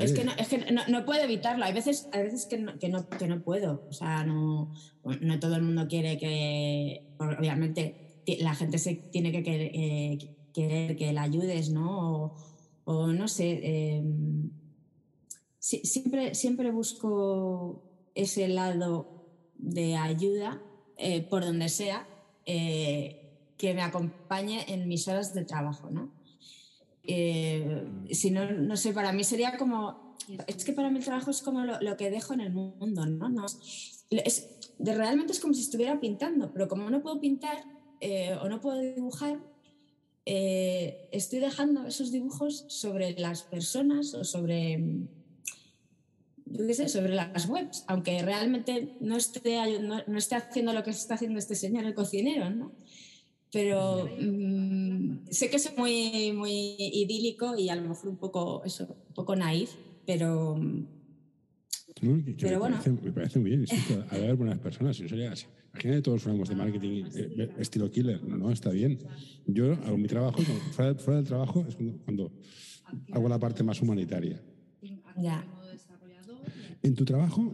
es 0.00 0.12
que, 0.12 0.24
no, 0.24 0.32
es 0.32 0.48
que 0.48 0.58
no, 0.88 1.04
puedo 1.04 1.22
evitarlo. 1.22 1.64
Hay 1.64 1.72
veces, 1.72 2.08
hay 2.12 2.24
veces 2.24 2.46
que, 2.46 2.58
no, 2.58 2.78
que, 2.78 2.88
no, 2.88 3.08
que 3.08 3.26
no 3.28 3.42
puedo. 3.42 3.86
O 3.88 3.92
sea, 3.92 4.24
no, 4.24 4.72
no 5.20 5.40
todo 5.40 5.56
el 5.56 5.62
mundo 5.62 5.86
quiere 5.88 6.18
que. 6.18 7.14
Obviamente, 7.18 8.22
la 8.40 8.54
gente 8.54 8.78
se 8.78 8.94
tiene 8.94 9.32
que 9.32 9.42
querer, 9.42 9.70
eh, 9.74 10.18
querer 10.52 10.96
que 10.96 11.12
la 11.12 11.22
ayudes, 11.22 11.70
¿no? 11.70 12.34
O, 12.84 13.12
no 13.12 13.28
sé. 13.28 13.96
Em, 13.96 14.50
siempre, 15.58 16.34
siempre 16.34 16.70
busco 16.70 18.10
ese 18.14 18.48
lado 18.48 19.15
de 19.58 19.96
ayuda, 19.96 20.60
eh, 20.96 21.22
por 21.22 21.44
donde 21.44 21.68
sea, 21.68 22.06
eh, 22.46 23.22
que 23.56 23.74
me 23.74 23.82
acompañe 23.82 24.64
en 24.68 24.88
mis 24.88 25.08
horas 25.08 25.34
de 25.34 25.44
trabajo, 25.44 25.90
¿no? 25.90 26.12
Eh, 27.04 27.86
si 28.10 28.30
no, 28.30 28.50
no 28.50 28.76
sé, 28.76 28.92
para 28.92 29.12
mí 29.12 29.24
sería 29.24 29.56
como, 29.56 30.16
es 30.46 30.64
que 30.64 30.72
para 30.72 30.90
mí 30.90 30.98
el 30.98 31.04
trabajo 31.04 31.30
es 31.30 31.42
como 31.42 31.64
lo, 31.64 31.96
que 31.96 32.10
dejo 32.10 32.34
en 32.34 32.40
el 32.40 32.52
mundo, 32.52 33.06
¿no? 33.06 33.28
no 33.28 33.46
es, 34.10 34.58
de, 34.78 34.94
realmente 34.94 35.32
es 35.32 35.40
como 35.40 35.54
si 35.54 35.62
estuviera 35.62 36.00
pintando, 36.00 36.52
pero 36.52 36.68
como 36.68 36.90
no 36.90 37.02
puedo 37.02 37.20
pintar 37.20 37.64
o 38.42 38.48
no 38.48 38.60
puedo 38.60 38.80
dibujar, 38.80 39.38
estoy 40.24 41.38
dejando 41.38 41.86
esos 41.86 42.10
dibujos 42.10 42.64
sobre 42.68 43.18
las 43.18 43.42
personas 43.42 44.12
o 44.14 44.24
sobre 44.24 45.06
yo 46.46 46.66
qué 46.66 46.74
sé, 46.74 46.88
sobre 46.88 47.14
las 47.14 47.48
webs, 47.48 47.84
aunque 47.88 48.22
realmente 48.22 48.96
no 49.00 49.16
esté, 49.16 49.80
no, 49.80 50.18
esté 50.18 50.36
haciendo 50.36 50.72
lo 50.72 50.82
que 50.82 50.90
está 50.90 51.14
haciendo 51.14 51.38
este 51.38 51.56
señor, 51.56 51.84
el 51.84 51.94
cocinero, 51.94 52.50
¿no? 52.50 52.72
Pero 53.52 54.08
mm, 54.20 55.26
sé 55.30 55.50
que 55.50 55.56
es 55.56 55.76
muy, 55.76 56.32
muy 56.32 56.76
idílico 56.78 57.56
y 57.56 57.68
a 57.68 57.76
lo 57.76 57.88
mejor 57.88 58.10
un 58.10 58.16
poco, 58.16 58.62
eso, 58.64 58.86
un 59.08 59.14
poco 59.14 59.34
naif, 59.34 59.70
pero... 60.04 60.60
pero 62.40 62.58
bueno. 62.60 62.78
me 63.02 63.12
parece 63.12 63.38
muy 63.40 63.50
bien, 63.50 63.62
insisto, 63.62 64.04
a 64.08 64.16
ver 64.16 64.36
buenas 64.36 64.58
personas, 64.58 64.96
si 64.96 65.08
sería. 65.08 65.32
Imagínate 65.72 66.02
todos 66.02 66.22
fuéramos 66.22 66.48
de 66.48 66.54
marketing 66.54 67.04
eh, 67.14 67.50
estilo 67.58 67.90
killer, 67.90 68.22
no, 68.22 68.38
no, 68.38 68.50
está 68.50 68.70
bien. 68.70 68.98
Yo 69.46 69.72
hago 69.72 69.98
mi 69.98 70.08
trabajo, 70.08 70.38
fuera, 70.72 70.94
fuera 70.94 71.18
del 71.18 71.26
trabajo 71.26 71.66
es 71.68 71.74
cuando, 71.74 71.98
cuando 72.04 72.32
hago 73.12 73.28
la 73.28 73.38
parte 73.38 73.62
más 73.62 73.82
humanitaria. 73.82 74.40
Ya. 75.18 75.44
En 76.82 76.94
tu 76.94 77.04
trabajo, 77.04 77.52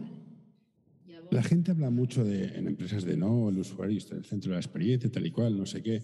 la 1.31 1.41
gente 1.41 1.71
habla 1.71 1.89
mucho 1.89 2.23
de, 2.23 2.45
en 2.57 2.67
empresas 2.67 3.03
de 3.03 3.17
no, 3.17 3.49
el 3.49 3.57
usuario 3.57 3.97
está 3.97 4.13
en 4.13 4.19
el 4.19 4.25
centro 4.25 4.51
de 4.51 4.55
la 4.55 4.61
experiencia, 4.61 5.11
tal 5.11 5.25
y 5.25 5.31
cual, 5.31 5.57
no 5.57 5.65
sé 5.65 5.81
qué. 5.81 6.03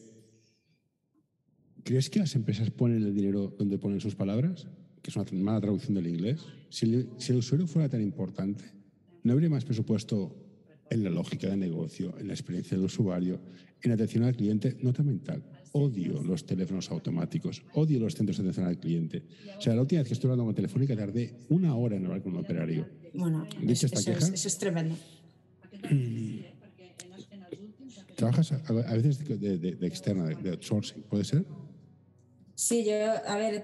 ¿Crees 1.84 2.10
que 2.10 2.20
las 2.20 2.36
empresas 2.36 2.72
ponen 2.72 3.04
el 3.04 3.14
dinero 3.14 3.56
donde 3.58 3.78
ponen 3.78 4.00
sus 4.00 4.16
palabras? 4.16 4.68
Que 5.02 5.12
es 5.12 5.16
una 5.16 5.26
mala 5.34 5.62
traducción 5.62 5.94
del 5.94 6.08
inglés. 6.08 6.42
Si 6.70 6.86
el, 6.86 7.10
si 7.18 7.32
el 7.32 7.40
usuario 7.40 7.68
fuera 7.68 7.88
tan 7.90 8.02
importante, 8.02 8.66
¿no 9.24 9.34
habría 9.34 9.50
más 9.50 9.66
presupuesto 9.66 10.36
en 10.90 11.04
la 11.04 11.10
lógica 11.10 11.48
de 11.48 11.58
negocio, 11.58 12.18
en 12.20 12.28
la 12.28 12.34
experiencia 12.34 12.76
del 12.76 12.86
usuario, 12.86 13.40
en 13.82 13.92
atención 13.92 14.24
al 14.24 14.36
cliente, 14.36 14.78
nota 14.82 15.04
mental? 15.04 15.44
Odio 15.74 16.24
los 16.24 16.46
teléfonos 16.46 16.90
automáticos, 16.90 17.64
odio 17.74 18.00
los 18.00 18.16
centros 18.16 18.38
de 18.38 18.44
atención 18.44 18.66
al 18.66 18.80
cliente. 18.80 19.24
O 19.58 19.62
sea, 19.62 19.76
la 19.76 19.82
última 19.82 20.02
vez 20.02 20.08
que 20.08 20.16
estuve 20.16 20.32
hablando 20.32 20.46
con 20.46 20.56
Telefónica 20.56 20.96
tardé 20.96 21.36
una 21.50 21.76
hora 21.76 21.96
en 21.96 22.06
hablar 22.06 22.24
con 22.24 22.34
un 22.34 22.40
operario. 22.40 22.88
Bueno, 23.14 23.48
eso, 23.68 23.88
es, 23.88 24.58
tremendo. 24.58 24.96
¿Trabajas 28.16 28.52
a, 28.52 28.94
veces 28.96 29.20
de, 29.40 29.78
externa, 29.82 30.26
de, 30.26 30.50
outsourcing? 30.50 31.04
¿Puede 31.04 31.24
ser? 31.24 31.46
Sí, 32.56 32.84
yo, 32.84 32.92
a 33.26 33.38
ver, 33.38 33.64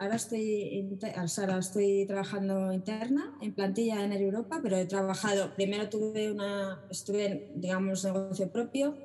ahora 0.00 0.16
estoy, 0.16 0.88
ahora 1.36 1.58
estoy 1.58 2.06
trabajando 2.06 2.72
interna 2.72 3.36
en 3.42 3.52
plantilla 3.52 4.02
en 4.02 4.12
Europa, 4.12 4.60
pero 4.62 4.78
he 4.78 4.86
trabajado, 4.86 5.54
primero 5.54 5.90
tuve 5.90 6.32
una, 6.32 6.80
estuve 6.90 7.26
en, 7.26 7.60
digamos, 7.60 8.02
negocio 8.02 8.50
propio 8.50 8.96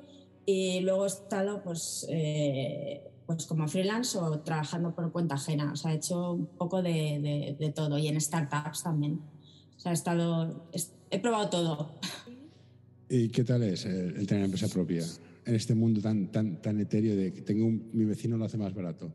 y 0.46 0.80
luego 0.80 1.04
he 1.04 1.08
estado 1.08 1.62
pues, 1.62 2.06
eh, 2.08 3.02
pues 3.26 3.44
como 3.46 3.66
freelance 3.68 4.16
o 4.16 4.40
trabajando 4.40 4.94
por 4.94 5.12
cuenta 5.12 5.34
ajena. 5.34 5.72
O 5.72 5.76
sea, 5.76 5.92
he 5.92 5.96
hecho 5.96 6.32
un 6.32 6.46
poco 6.46 6.80
de, 6.80 7.56
de, 7.58 7.72
todo 7.72 7.98
y 7.98 8.06
en 8.08 8.20
startups 8.20 8.84
también. 8.84 9.20
Sea, 9.86 9.92
he 9.92 9.94
estado, 9.94 10.68
he 11.12 11.18
probado 11.20 11.48
todo. 11.48 11.90
¿Y 13.08 13.28
qué 13.28 13.44
tal 13.44 13.62
es 13.62 13.84
el, 13.86 14.26
tener 14.26 14.42
empresa 14.42 14.66
propia 14.66 15.04
en 15.44 15.54
este 15.54 15.76
mundo 15.76 16.00
tan, 16.00 16.32
tan, 16.32 16.60
tan 16.60 16.80
etéreo 16.80 17.14
de 17.14 17.32
que 17.32 17.42
tengo 17.42 17.70
mi 17.92 18.04
vecino 18.04 18.36
lo 18.36 18.46
hace 18.46 18.58
más 18.58 18.74
barato? 18.74 19.12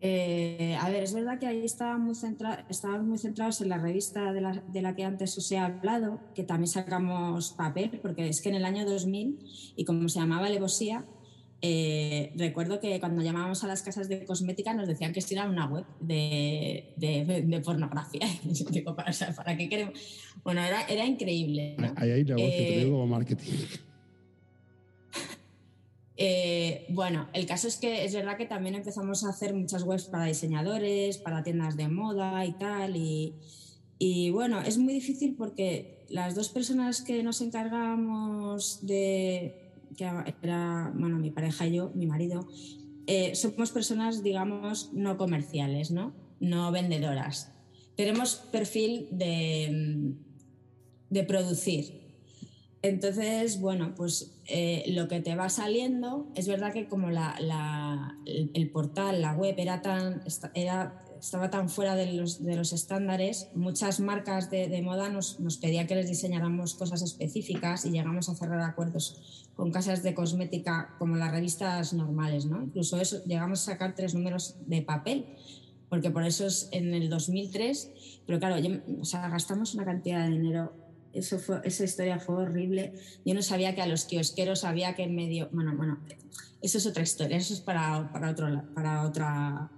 Eh, 0.00 0.76
a 0.80 0.90
ver, 0.90 1.04
es 1.04 1.14
verdad 1.14 1.38
que 1.38 1.46
ahí 1.46 1.64
estábamos 1.64 2.24
muy, 2.24 3.06
muy 3.06 3.18
centrados 3.18 3.60
en 3.60 3.68
la 3.68 3.78
revista 3.78 4.32
de 4.32 4.40
la, 4.40 4.60
de 4.72 4.82
la, 4.82 4.96
que 4.96 5.04
antes 5.04 5.38
os 5.38 5.52
he 5.52 5.58
hablado, 5.58 6.18
que 6.34 6.42
también 6.42 6.66
sacamos 6.66 7.52
papel, 7.52 8.00
porque 8.02 8.28
es 8.28 8.42
que 8.42 8.48
en 8.48 8.56
el 8.56 8.64
año 8.64 8.84
2000, 8.84 9.38
y 9.76 9.84
como 9.84 10.08
se 10.08 10.18
llamaba 10.18 10.50
Levosía, 10.50 11.04
eh, 11.64 12.32
recuerdo 12.34 12.80
que 12.80 12.98
cuando 12.98 13.22
llamábamos 13.22 13.62
a 13.62 13.68
las 13.68 13.82
casas 13.82 14.08
de 14.08 14.24
cosmética 14.24 14.74
nos 14.74 14.88
decían 14.88 15.12
que 15.12 15.20
esto 15.20 15.34
era 15.34 15.48
una 15.48 15.66
web 15.66 15.84
de, 16.00 16.92
de, 16.96 17.44
de 17.46 17.60
pornografía. 17.60 18.26
Digo, 18.70 18.96
¿para, 18.96 19.12
¿para, 19.36 19.56
qué 19.56 19.68
queremos? 19.68 19.94
Bueno, 20.42 20.60
era, 20.60 20.82
era 20.86 21.06
increíble. 21.06 21.76
Ahí 21.94 22.10
hay 22.10 22.24
negocio, 22.24 22.48
eh, 22.48 22.84
te 22.84 23.06
marketing. 23.06 23.52
Eh, 26.24 26.86
bueno, 26.90 27.28
el 27.32 27.46
caso 27.46 27.66
es 27.66 27.78
que 27.78 28.04
es 28.04 28.14
verdad 28.14 28.36
que 28.36 28.46
también 28.46 28.76
empezamos 28.76 29.24
a 29.24 29.30
hacer 29.30 29.54
muchas 29.54 29.82
webs 29.82 30.04
para 30.04 30.26
diseñadores, 30.26 31.18
para 31.18 31.42
tiendas 31.42 31.76
de 31.76 31.88
moda 31.88 32.44
y 32.46 32.52
tal. 32.52 32.94
Y, 32.96 34.30
bueno, 34.30 34.60
es 34.60 34.78
muy 34.78 34.92
difícil 34.92 35.34
porque 35.34 36.04
las 36.10 36.36
dos 36.36 36.50
personas 36.50 37.02
que 37.02 37.24
nos 37.24 37.40
encargamos 37.40 38.86
de, 38.86 39.61
que 39.96 40.10
era, 40.42 40.92
bueno, 40.94 41.18
mi 41.18 41.30
pareja 41.30 41.66
y 41.66 41.76
yo, 41.76 41.92
mi 41.94 42.06
marido, 42.06 42.48
eh, 43.06 43.34
somos 43.34 43.70
personas, 43.70 44.22
digamos, 44.22 44.92
no 44.92 45.16
comerciales, 45.16 45.90
¿no? 45.90 46.14
No 46.40 46.70
vendedoras. 46.72 47.52
Tenemos 47.96 48.36
perfil 48.36 49.08
de, 49.10 50.14
de 51.10 51.24
producir, 51.24 52.02
entonces, 52.82 53.60
bueno, 53.60 53.94
pues 53.96 54.34
eh, 54.46 54.84
lo 54.88 55.06
que 55.06 55.20
te 55.20 55.36
va 55.36 55.48
saliendo, 55.48 56.26
es 56.34 56.48
verdad 56.48 56.72
que 56.72 56.88
como 56.88 57.10
la, 57.10 58.18
el, 58.26 58.70
portal, 58.70 59.22
la 59.22 59.34
web 59.34 59.54
era 59.56 59.82
tan, 59.82 60.22
era, 60.54 61.00
estaba 61.22 61.50
tan 61.50 61.68
fuera 61.68 61.94
de 61.94 62.12
los, 62.14 62.42
de 62.42 62.56
los 62.56 62.72
estándares, 62.72 63.48
muchas 63.54 64.00
marcas 64.00 64.50
de, 64.50 64.82
moda 64.82 65.08
nos, 65.08 65.38
nos, 65.38 65.56
pedían 65.56 65.86
que 65.86 65.94
les 65.94 66.08
diseñáramos 66.08 66.74
cosas 66.74 67.00
específicas 67.00 67.84
y 67.84 67.90
llegamos 67.92 68.28
a 68.28 68.34
cerrar 68.34 68.60
acuerdos 68.60 69.46
con 69.54 69.70
casas 69.70 70.02
de 70.02 70.14
cosmética 70.14 70.96
como 70.98 71.16
las 71.16 71.30
revistas 71.30 71.92
normales, 71.92 72.46
¿no? 72.46 72.60
Incluso 72.60 73.00
eso, 73.00 73.22
llegamos 73.24 73.62
a 73.62 73.72
sacar 73.72 73.94
tres 73.94 74.14
números 74.14 74.56
de 74.66 74.82
papel, 74.82 75.26
porque 75.88 76.10
por 76.10 76.24
eso 76.24 76.44
es 76.44 76.68
en 76.72 76.92
el 76.92 77.08
2003, 77.08 77.92
pero 78.26 78.40
claro, 78.40 78.56
o 79.00 79.04
sea, 79.04 79.28
gastamos 79.28 79.74
una 79.74 79.84
cantidad 79.84 80.24
de 80.24 80.30
dinero 80.32 80.72
eso 81.12 81.38
fue, 81.38 81.60
esa 81.64 81.84
historia 81.84 82.18
fue 82.18 82.36
horrible. 82.36 82.94
Yo 83.24 83.34
no 83.34 83.42
sabía 83.42 83.74
que 83.74 83.82
a 83.82 83.86
los 83.86 84.06
kiosqueros 84.06 84.64
había 84.64 84.94
que 84.94 85.02
en 85.02 85.14
medio. 85.14 85.50
Bueno, 85.52 85.76
bueno, 85.76 85.98
eso 86.62 86.78
es 86.78 86.86
otra 86.86 87.02
historia, 87.02 87.36
eso 87.36 87.52
es 87.52 87.60
para, 87.60 88.10
para, 88.12 88.30
otro, 88.30 88.62
para 88.74 89.02
otra, 89.02 89.70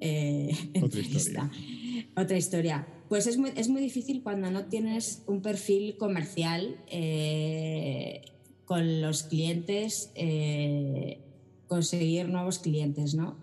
eh, 0.00 0.50
otra 0.82 1.00
historia. 1.00 1.50
Otra 2.16 2.36
historia. 2.36 2.88
Pues 3.08 3.26
es 3.26 3.38
muy, 3.38 3.52
es 3.56 3.68
muy 3.68 3.82
difícil 3.82 4.22
cuando 4.22 4.50
no 4.50 4.66
tienes 4.66 5.22
un 5.26 5.42
perfil 5.42 5.96
comercial 5.96 6.76
eh, 6.88 8.22
con 8.64 9.02
los 9.02 9.24
clientes, 9.24 10.10
eh, 10.14 11.20
conseguir 11.66 12.28
nuevos 12.28 12.58
clientes, 12.58 13.14
¿no? 13.14 13.36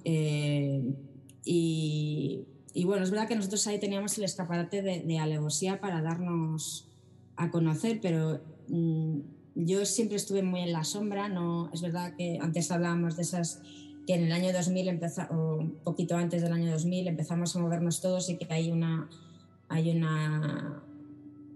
Y, 1.43 2.45
y, 2.73 2.83
bueno, 2.85 3.03
es 3.03 3.11
verdad 3.11 3.27
que 3.27 3.35
nosotros 3.35 3.65
ahí 3.67 3.79
teníamos 3.79 4.17
el 4.17 4.23
escaparate 4.23 4.81
de, 4.81 4.99
de 5.01 5.17
alevosía 5.17 5.79
para 5.79 6.01
darnos 6.01 6.87
a 7.35 7.49
conocer, 7.49 7.99
pero 8.01 8.41
mm, 8.67 9.19
yo 9.55 9.85
siempre 9.85 10.17
estuve 10.17 10.43
muy 10.43 10.61
en 10.61 10.71
la 10.71 10.83
sombra, 10.83 11.27
no, 11.27 11.69
es 11.73 11.81
verdad 11.81 12.15
que 12.15 12.37
antes 12.41 12.71
hablábamos 12.71 13.15
de 13.15 13.23
esas 13.23 13.61
que 14.07 14.15
en 14.15 14.25
el 14.25 14.31
año 14.31 14.51
2000 14.53 14.87
empezó, 14.87 15.23
o 15.31 15.57
un 15.57 15.75
poquito 15.83 16.15
antes 16.15 16.41
del 16.41 16.53
año 16.53 16.71
2000 16.71 17.07
empezamos 17.07 17.55
a 17.55 17.59
movernos 17.59 18.01
todos 18.01 18.29
y 18.29 18.37
que 18.37 18.51
hay 18.51 18.71
una, 18.71 19.09
hay 19.69 19.91
una, 19.91 20.83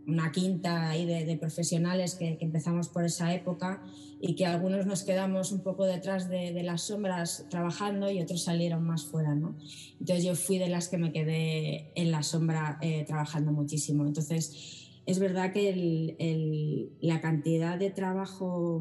una 0.08 0.32
quinta 0.32 0.90
ahí 0.90 1.06
de, 1.06 1.38
profesionales 1.38 2.16
que, 2.16 2.38
empezamos 2.42 2.90
por 2.90 3.06
esa 3.06 3.34
época 3.34 3.82
y 4.22 4.36
que 4.36 4.46
algunos 4.46 4.86
nos 4.86 5.04
quedamos 5.04 5.52
un 5.52 5.62
poco 5.62 5.86
detrás 5.86 6.30
de, 6.30 6.62
las 6.64 6.84
sombras 6.84 7.46
trabajando 7.50 8.12
y 8.12 8.22
otros 8.22 8.44
salieron 8.44 8.84
más 8.86 9.06
fuera, 9.06 9.36
¿no? 9.36 9.56
Entonces 10.00 10.24
yo 10.24 10.36
fui 10.36 10.58
de 10.58 10.70
las 10.70 10.88
que 10.88 10.98
me 10.98 11.12
quedé 11.12 11.92
en 11.96 12.12
la 12.12 12.24
sombra 12.24 12.78
eh, 12.82 13.04
trabajando 13.06 13.52
muchísimo. 13.52 14.06
Entonces 14.06 14.90
es 15.06 15.20
verdad 15.20 15.52
que 15.54 16.90
la 17.02 17.22
cantidad 17.22 17.78
de 17.78 17.90
trabajo 17.90 18.80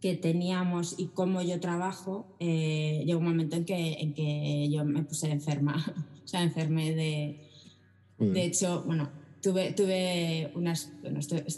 que 0.00 0.14
teníamos 0.14 0.94
y 0.98 1.06
cómo 1.08 1.42
yo 1.42 1.58
trabajo, 1.60 2.36
eh, 2.38 3.02
llegó 3.06 3.18
un 3.18 3.26
momento 3.26 3.56
en 3.56 3.64
que, 3.64 3.94
en 3.94 4.14
que 4.14 4.68
yo 4.70 4.84
me 4.84 5.02
puse 5.02 5.30
enferma, 5.30 5.76
o 6.24 6.28
sea, 6.28 6.42
enfermé 6.42 6.94
de... 6.94 7.42
De 8.18 8.44
hecho, 8.44 8.82
bueno, 8.86 9.10
tuve, 9.42 9.72
tuve 9.72 10.50
unas... 10.54 10.90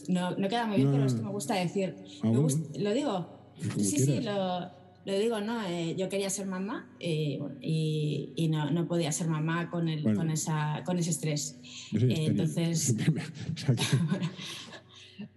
no, 0.09 0.32
no, 0.32 0.49
queda 0.49 0.66
muy 0.66 0.78
bien, 0.78 0.91
pero 0.91 1.05
es 1.05 1.14
que 1.14 1.22
me 1.22 1.30
gusta 1.30 1.55
decir... 1.55 1.95
Ah, 2.22 2.32
¿Lo 2.32 2.93
digo? 2.93 3.28
sí, 3.76 3.99
sí, 3.99 4.20
lo, 4.20 4.61
lo, 5.05 5.18
digo, 5.18 5.41
¿no? 5.41 5.64
Eh, 5.68 5.95
yo 5.97 6.09
quería 6.09 6.30
ser 6.30 6.47
mamá 6.47 6.91
y, 6.99 7.39
y, 7.61 8.49
no, 8.49 8.70
no, 8.70 8.89
podía 8.89 9.12
ser 9.12 9.28
mamá 9.28 9.70
con, 9.70 9.89
el, 9.89 10.03
con, 10.14 10.30
esa, 10.30 10.82
con 10.84 10.99
ese 10.99 11.11
estrés. 11.11 11.61
Eh, 11.93 12.26
entonces... 12.26 12.97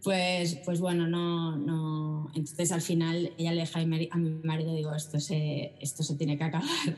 pues, 0.03 0.55
pues 0.65 0.79
bueno, 0.79 1.07
no, 1.07 1.55
no. 1.57 2.31
Entonces 2.35 2.71
al 2.71 2.81
final 2.81 3.33
ella 3.37 3.51
le 3.51 3.61
deja 3.61 3.79
a 3.79 3.85
mi 3.85 4.31
marido, 4.43 4.73
digo, 4.73 4.93
esto 4.95 5.19
se, 5.19 5.75
esto 5.79 6.03
se 6.03 6.15
tiene 6.15 6.37
que 6.37 6.43
acabar. 6.43 6.67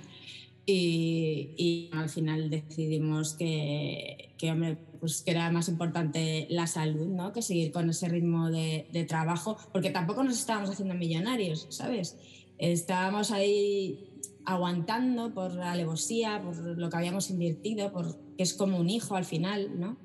Y, 0.66 1.50
y 1.58 1.90
al 1.92 2.08
final 2.08 2.50
decidimos 2.50 3.34
que, 3.34 4.34
que, 4.38 4.50
hombre, 4.50 4.78
pues 5.04 5.22
que 5.22 5.32
era 5.32 5.52
más 5.52 5.68
importante 5.68 6.48
la 6.50 6.66
salud, 6.66 7.08
¿no? 7.08 7.34
Que 7.34 7.42
seguir 7.42 7.74
con 7.74 7.90
ese 7.90 8.08
ritmo 8.08 8.50
de, 8.50 9.06
trabajo, 9.06 9.58
porque 9.74 9.90
tampoco 9.90 10.24
nos 10.24 10.40
estábamos 10.40 10.70
haciendo 10.70 10.94
millonarios, 10.94 11.68
¿sabes? 11.72 12.16
Estábamos 12.58 13.32
ahí 13.32 14.10
aguantando 14.46 15.34
por 15.34 15.56
la 15.56 15.74
alevosía, 15.74 16.42
por 16.42 16.56
lo 16.56 16.90
que 16.90 16.96
habíamos 16.96 17.30
invertido, 17.30 17.92
porque 17.92 18.18
es 18.38 18.54
como 18.54 18.78
un 18.78 18.90
hijo 18.90 19.18
al 19.18 19.26
final, 19.26 19.78
¿no? 19.78 19.98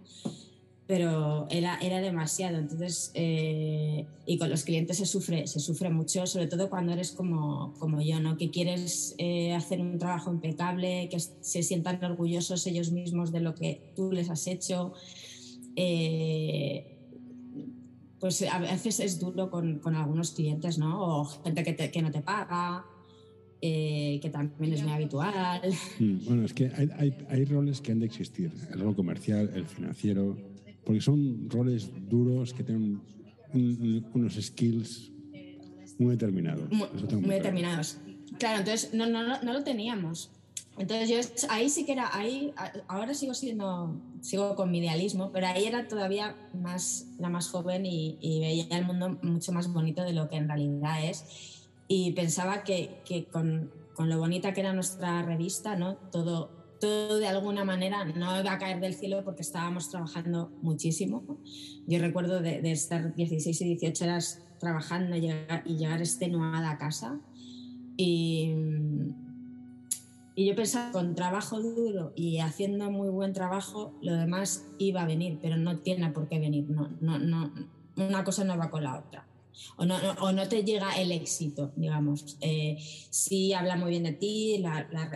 Pero 0.89 1.47
era, 1.51 1.77
era 1.83 2.01
demasiado. 2.01 2.57
Entonces, 2.57 3.13
eh, 3.13 4.07
y 4.25 4.39
con 4.39 4.49
los 4.49 4.65
clientes 4.65 4.97
se 4.97 5.05
sufre, 5.05 5.47
se 5.47 5.61
sufre 5.61 5.91
mucho, 5.91 6.27
sobre 6.27 6.47
todo 6.47 6.71
cuando 6.71 6.93
eres 6.93 7.13
como, 7.13 7.75
como 7.79 8.01
yo, 8.01 8.19
¿no? 8.21 8.39
que 8.39 8.51
quieres 8.51 9.15
eh, 9.19 9.53
hacer 9.53 9.83
un 9.83 9.99
trabajo 9.99 10.33
impecable, 10.33 11.11
que 11.11 11.21
se 11.21 11.63
sientan 11.63 12.03
orgullosos 12.03 12.67
ellos 12.67 12.91
mismos 12.91 13.33
de 13.33 13.41
lo 13.41 13.55
que 13.55 13.93
tú 13.95 14.13
les 14.13 14.31
has 14.31 14.47
hecho. 14.47 14.95
Eh, 15.77 16.97
pues 18.19 18.43
a 18.51 18.59
veces 18.59 18.99
es 19.01 19.21
duro 19.21 19.51
con, 19.51 19.81
con, 19.81 19.95
algunos 19.95 20.31
clientes, 20.31 20.79
¿no? 20.79 21.21
O 21.21 21.25
gente 21.27 21.65
que, 21.65 21.91
que 21.91 22.01
no 22.01 22.11
te 22.11 22.23
paga. 22.23 22.87
que 23.61 24.31
también 24.33 24.73
es 24.73 24.83
muy 24.83 24.93
habitual. 24.93 25.71
Mm, 26.01 26.25
bueno, 26.25 26.45
es 26.47 26.55
que 26.55 26.73
hay, 26.75 26.89
hay, 26.97 27.15
hay 27.29 27.45
roles 27.45 27.83
que 27.83 27.93
han 27.93 27.99
de 27.99 28.07
existir, 28.07 28.51
el 28.73 28.81
rol 28.81 28.97
comercial, 28.97 29.51
el 29.55 29.67
financiero, 29.67 30.37
porque 30.89 31.03
son 31.03 31.51
roles 31.51 31.91
duros 32.09 32.55
que 32.55 32.65
tienen 32.65 32.99
unos 34.15 34.37
skills 34.41 35.13
muy 35.99 36.13
determinados. 36.13 36.67
Muy, 36.71 36.89
determinados. 37.35 37.99
Claro, 38.39 38.61
entonces 38.61 38.95
no, 38.95 39.05
no, 39.05 39.39
no, 39.43 39.53
lo 39.53 39.63
teníamos. 39.63 40.31
Entonces 40.79 41.11
yo 41.11 41.47
ahí 41.51 41.69
sí 41.69 41.85
que 41.85 41.93
era, 41.93 42.09
ahí, 42.17 42.55
ahora 42.87 43.13
sigo 43.13 43.35
siendo, 43.35 44.01
sigo 44.23 44.57
con 44.57 44.71
mi 44.71 44.79
idealismo, 44.79 45.31
pero 45.31 45.49
ahí 45.49 45.67
era 45.67 45.89
todavía 45.89 46.35
más, 46.55 47.09
la 47.19 47.29
más 47.29 47.51
joven 47.51 47.85
y, 47.85 48.17
y, 48.23 48.41
veía 48.41 48.79
el 48.79 48.87
mundo 48.87 49.19
mucho 49.21 49.53
más 49.53 49.71
bonito 49.71 50.03
de 50.05 50.15
lo 50.15 50.31
que 50.31 50.37
en 50.37 50.49
realidad 50.49 51.05
es. 51.05 51.67
Y 51.87 52.13
pensaba 52.13 52.65
que, 52.65 53.03
que 53.05 53.27
con, 53.27 53.71
con, 53.95 54.09
lo 54.09 54.19
bonita 54.19 54.55
que 54.55 54.61
era 54.61 54.73
nuestra 54.73 55.21
revista, 55.21 55.77
¿no? 55.77 55.97
Todo, 55.97 56.58
todo 56.81 57.19
de 57.19 57.27
alguna 57.27 57.65
manera 57.65 58.05
no 58.05 58.41
iba 58.41 58.53
a 58.53 58.59
caer 58.59 58.81
del 58.81 58.95
cielo 58.95 59.25
porque 59.25 59.43
estábamos 59.43 59.91
trabajando 59.91 60.51
muchísimo. 60.63 61.39
Yo 61.87 61.99
recuerdo 61.99 62.41
de, 62.41 62.61
estar 62.71 63.15
16 63.15 63.61
y 63.61 63.65
18 63.65 64.05
horas 64.05 64.43
trabajando 64.59 65.17
y 65.17 65.21
llegar, 65.21 65.63
y 65.65 65.77
llegar 65.77 66.01
extenuada 66.01 66.71
a 66.71 66.79
casa. 66.79 67.21
Y, 67.97 68.55
y 70.35 70.47
yo 70.47 70.55
pensaba, 70.55 70.93
con 70.93 71.15
trabajo 71.15 71.61
duro 71.61 72.13
y 72.17 72.39
haciendo 72.39 72.91
muy 72.91 73.09
buen 73.09 73.33
trabajo, 73.33 73.99
lo 74.03 74.15
demás 74.15 74.67
iba 74.79 75.03
a 75.03 75.07
venir, 75.07 75.39
pero 75.43 75.57
no 75.57 75.79
tiene 75.79 76.11
por 76.11 76.29
qué 76.29 76.39
venir. 76.39 76.69
No, 76.71 76.89
no, 77.01 77.19
no, 77.19 77.53
una 77.97 78.25
cosa 78.25 78.45
no 78.45 78.57
va 78.57 78.71
con 78.71 78.85
la 78.85 78.99
otra 78.99 79.28
o 79.77 79.85
no, 79.85 79.97
o 80.21 80.33
no 80.33 80.49
te 80.49 80.65
llega 80.65 80.93
el 80.99 81.13
éxito, 81.13 81.73
digamos. 81.77 82.37
Eh, 82.41 82.79
sí 83.11 83.53
habla 83.53 83.77
muy 83.77 83.91
bien 83.91 84.05
de 84.05 84.13
ti, 84.13 84.63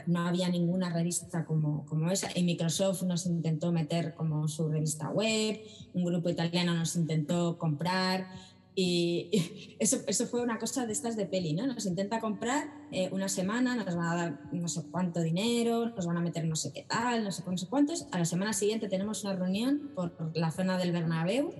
no 0.07 0.21
había 0.27 0.49
ninguna 0.49 0.93
revista 0.93 1.45
como, 1.45 1.85
como 1.87 2.11
esa. 2.11 2.29
Y 2.35 2.43
Microsoft 2.43 3.03
nos 3.03 3.27
intentó 3.27 3.73
meter 3.73 4.15
como 4.15 4.49
su 4.49 4.69
revista 4.69 5.11
web, 5.11 5.61
un 5.95 6.05
grupo 6.05 6.29
italiano 6.29 6.75
nos 6.75 6.97
intentó 6.97 7.59
comprar. 7.59 8.27
Y 8.75 9.77
eso, 9.79 9.99
eso 10.07 10.27
fue 10.27 10.43
una 10.43 10.59
cosa 10.59 10.87
de 10.87 10.93
estas 10.93 11.17
de 11.17 11.27
peli, 11.27 11.53
¿no? 11.53 11.67
Nos 11.67 11.87
intenta 11.87 12.21
comprar 12.21 12.69
eh, 12.91 13.09
una 13.13 13.29
semana, 13.29 13.77
nos 13.77 13.95
van 13.95 14.07
a 14.07 14.15
dar 14.15 14.41
no 14.53 14.69
sé 14.69 14.83
cuánto 14.91 15.21
dinero, 15.21 15.91
nos 15.91 16.07
van 16.07 16.17
a 16.17 16.21
meter 16.21 16.45
no 16.47 16.57
sé 16.57 16.73
qué 16.73 16.83
tal, 16.83 17.25
no 17.25 17.33
sé, 17.33 17.43
no 17.47 17.59
sé 17.59 17.67
cuántos. 17.67 18.07
A 18.13 18.19
la 18.19 18.25
semana 18.25 18.53
siguiente 18.53 18.89
tenemos 18.89 19.25
una 19.25 19.35
reunión 19.35 19.91
por 19.95 20.31
la 20.35 20.51
zona 20.51 20.79
del 20.79 20.93
Bernabéu 20.93 21.53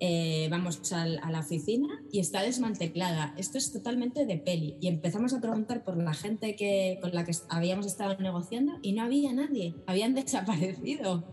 eh, 0.00 0.48
vamos 0.50 0.92
a 0.92 1.06
la 1.06 1.40
oficina 1.40 2.02
y 2.10 2.18
está 2.18 2.42
desmantelada. 2.42 3.34
Esto 3.38 3.58
es 3.58 3.72
totalmente 3.72 4.26
de 4.26 4.38
peli. 4.38 4.76
Y 4.80 4.88
empezamos 4.88 5.32
a 5.34 5.40
preguntar 5.40 5.84
por 5.84 5.96
la 5.96 6.14
gente 6.14 6.56
que, 6.56 6.98
con 7.00 7.14
la 7.14 7.24
que 7.24 7.32
habíamos 7.48 7.86
estado 7.86 8.16
negociando 8.18 8.78
y 8.82 8.92
no 8.92 9.02
había 9.02 9.32
nadie, 9.32 9.74
habían 9.86 10.14
desaparecido. 10.14 11.24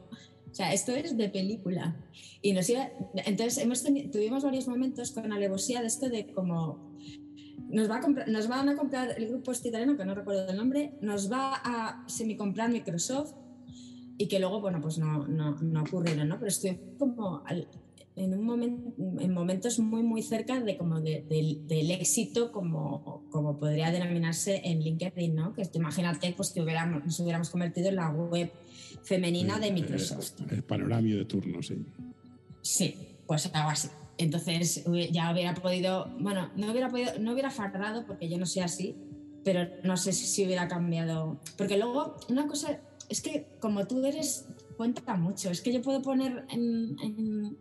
O 0.49 0.53
sea, 0.53 0.73
esto 0.73 0.91
es 0.91 1.17
de 1.17 1.29
película. 1.29 1.95
Y 2.41 2.51
entonces 2.51 3.57
hemos 3.57 3.83
tuvimos 4.11 4.43
varios 4.43 4.67
momentos 4.67 5.11
con 5.11 5.31
alevosía 5.31 5.81
de 5.81 5.87
esto 5.87 6.09
de 6.09 6.27
como 6.33 6.91
nos, 7.69 7.89
va 7.89 7.97
a 7.97 7.99
comprar, 8.01 8.27
van 8.49 8.69
a 8.69 8.75
comprar 8.75 9.15
el 9.17 9.29
grupo 9.29 9.51
este 9.51 9.69
italiano, 9.69 9.95
que 9.95 10.05
no 10.05 10.13
recuerdo 10.13 10.49
el 10.49 10.57
nombre, 10.57 10.93
nos 11.01 11.31
va 11.31 11.55
a 11.63 12.03
semi-comprar 12.07 12.69
Microsoft 12.69 13.33
y 14.17 14.27
que 14.27 14.39
luego, 14.39 14.59
bueno, 14.59 14.81
pues 14.81 14.97
no, 14.97 15.25
no, 15.27 15.55
no 15.61 15.81
ocurrieron, 15.83 16.27
¿no? 16.27 16.35
Pero 16.35 16.49
estoy 16.49 16.79
como 16.99 17.43
en, 18.15 18.33
un 18.33 18.45
momento, 18.45 18.93
en 19.19 19.33
momentos 19.33 19.79
muy, 19.79 20.03
muy 20.03 20.21
cerca 20.21 20.59
de 20.59 20.77
como 20.77 20.99
del 20.99 21.91
éxito, 21.91 22.51
como, 22.51 23.23
como 23.29 23.57
podría 23.57 23.91
denominarse 23.91 24.61
en 24.65 24.81
LinkedIn, 24.81 25.33
¿no? 25.33 25.53
Que 25.53 25.63
imagínate 25.73 26.33
pues, 26.35 26.51
que 26.51 26.61
hubiéramos, 26.61 27.05
nos 27.05 27.19
hubiéramos 27.19 27.49
convertido 27.49 27.89
en 27.89 27.95
la 27.95 28.09
web 28.09 28.51
femenina 29.03 29.59
de 29.59 29.71
Microsoft. 29.71 30.41
El, 30.49 30.63
panorama 30.63 31.07
de 31.07 31.25
turno, 31.25 31.61
sí. 31.61 31.85
Sí, 32.61 32.95
pues 33.25 33.49
algo 33.53 33.69
así. 33.69 33.87
Entonces 34.17 34.83
ya 35.11 35.31
hubiera 35.31 35.55
podido, 35.55 36.07
bueno, 36.19 36.51
no 36.55 36.71
hubiera 36.71 36.89
podido, 36.89 37.17
no 37.19 37.31
hubiera 37.31 37.49
fardado 37.49 38.05
porque 38.05 38.29
yo 38.29 38.37
no 38.37 38.45
soy 38.45 38.61
así, 38.61 38.95
pero 39.43 39.67
no 39.83 39.97
sé 39.97 40.13
si, 40.13 40.25
si 40.25 40.45
hubiera 40.45 40.67
cambiado. 40.67 41.39
Porque 41.57 41.77
luego, 41.77 42.17
una 42.29 42.45
cosa 42.45 42.79
es 43.09 43.21
que 43.21 43.47
como 43.59 43.87
tú 43.87 44.05
eres, 44.05 44.47
cuenta 44.77 45.15
mucho. 45.15 45.49
Es 45.49 45.61
que 45.61 45.73
yo 45.73 45.81
puedo 45.81 46.01
poner 46.01 46.45
en 46.49 46.97
en, 47.01 47.57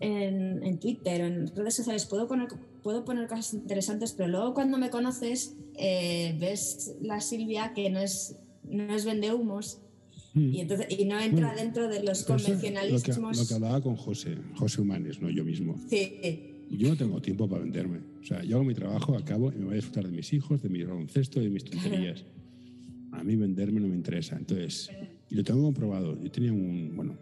Twitter 0.00 1.22
o 1.22 1.26
en 1.26 1.56
redes 1.56 1.74
sociales 1.74 2.06
puedo 2.06 2.26
poner, 2.26 2.48
puedo 2.82 3.04
poner 3.04 3.28
cosas 3.28 3.54
interesantes, 3.54 4.12
pero 4.12 4.28
luego 4.28 4.54
cuando 4.54 4.78
me 4.78 4.90
conoces 4.90 5.56
eh, 5.76 6.36
ves 6.38 6.96
la 7.00 7.20
Silvia 7.20 7.72
que 7.74 7.90
no 7.90 8.00
es, 8.00 8.36
no 8.64 8.94
es 8.94 9.04
vende 9.04 9.32
humos 9.32 9.80
hmm. 10.34 10.52
y, 10.52 10.60
entonces, 10.60 10.86
y 10.90 11.04
no 11.04 11.18
entra 11.20 11.54
dentro 11.54 11.88
de 11.88 12.02
los 12.02 12.24
convencionalismos. 12.24 13.38
Lo 13.38 13.46
que, 13.46 13.54
hablaba 13.54 13.80
con 13.80 13.96
José, 13.96 14.36
José 14.56 14.80
Humanes, 14.80 15.20
no 15.20 15.30
yo 15.30 15.44
mismo. 15.44 15.76
Sí. 15.88 16.50
Yo 16.70 16.88
no 16.88 16.96
tengo 16.96 17.20
tiempo 17.20 17.48
para 17.48 17.62
venderme. 17.62 18.00
O 18.20 18.24
sea, 18.24 18.42
yo 18.42 18.56
hago 18.56 18.64
mi 18.64 18.74
trabajo, 18.74 19.16
acabo 19.16 19.52
y 19.52 19.56
me 19.56 19.64
voy 19.66 19.72
a 19.74 19.76
disfrutar 19.76 20.04
de 20.04 20.10
mis 20.10 20.32
hijos, 20.32 20.62
de 20.62 20.68
mi 20.68 20.82
baloncesto, 20.82 21.40
de 21.40 21.50
mis 21.50 21.64
tonterías. 21.64 22.24
A 23.12 23.22
mí 23.22 23.36
venderme 23.36 23.80
no 23.80 23.88
me 23.88 23.94
interesa. 23.94 24.36
Entonces, 24.36 24.90
y 25.30 25.34
lo 25.34 25.44
tengo 25.44 25.62
comprobado. 25.62 26.20
Yo 26.20 26.30
tenía 26.30 26.52
un, 26.52 26.92
bueno, 26.96 27.16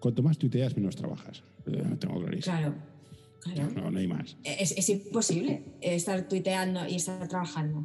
cuanto 0.00 0.22
más 0.22 0.36
tuiteas, 0.36 0.76
menos 0.76 0.96
trabajas. 0.96 1.42
Eh, 1.66 1.96
tengo 1.98 2.20
clarísimo. 2.20 2.56
Claro. 2.56 2.74
Claro. 3.40 3.70
No, 3.74 3.90
no 3.90 3.98
hay 3.98 4.06
más. 4.06 4.36
Es, 4.42 4.72
es, 4.72 4.88
imposible 4.88 5.62
estar 5.82 6.26
tuiteando 6.28 6.86
y 6.88 6.94
estar 6.94 7.28
trabajando. 7.28 7.84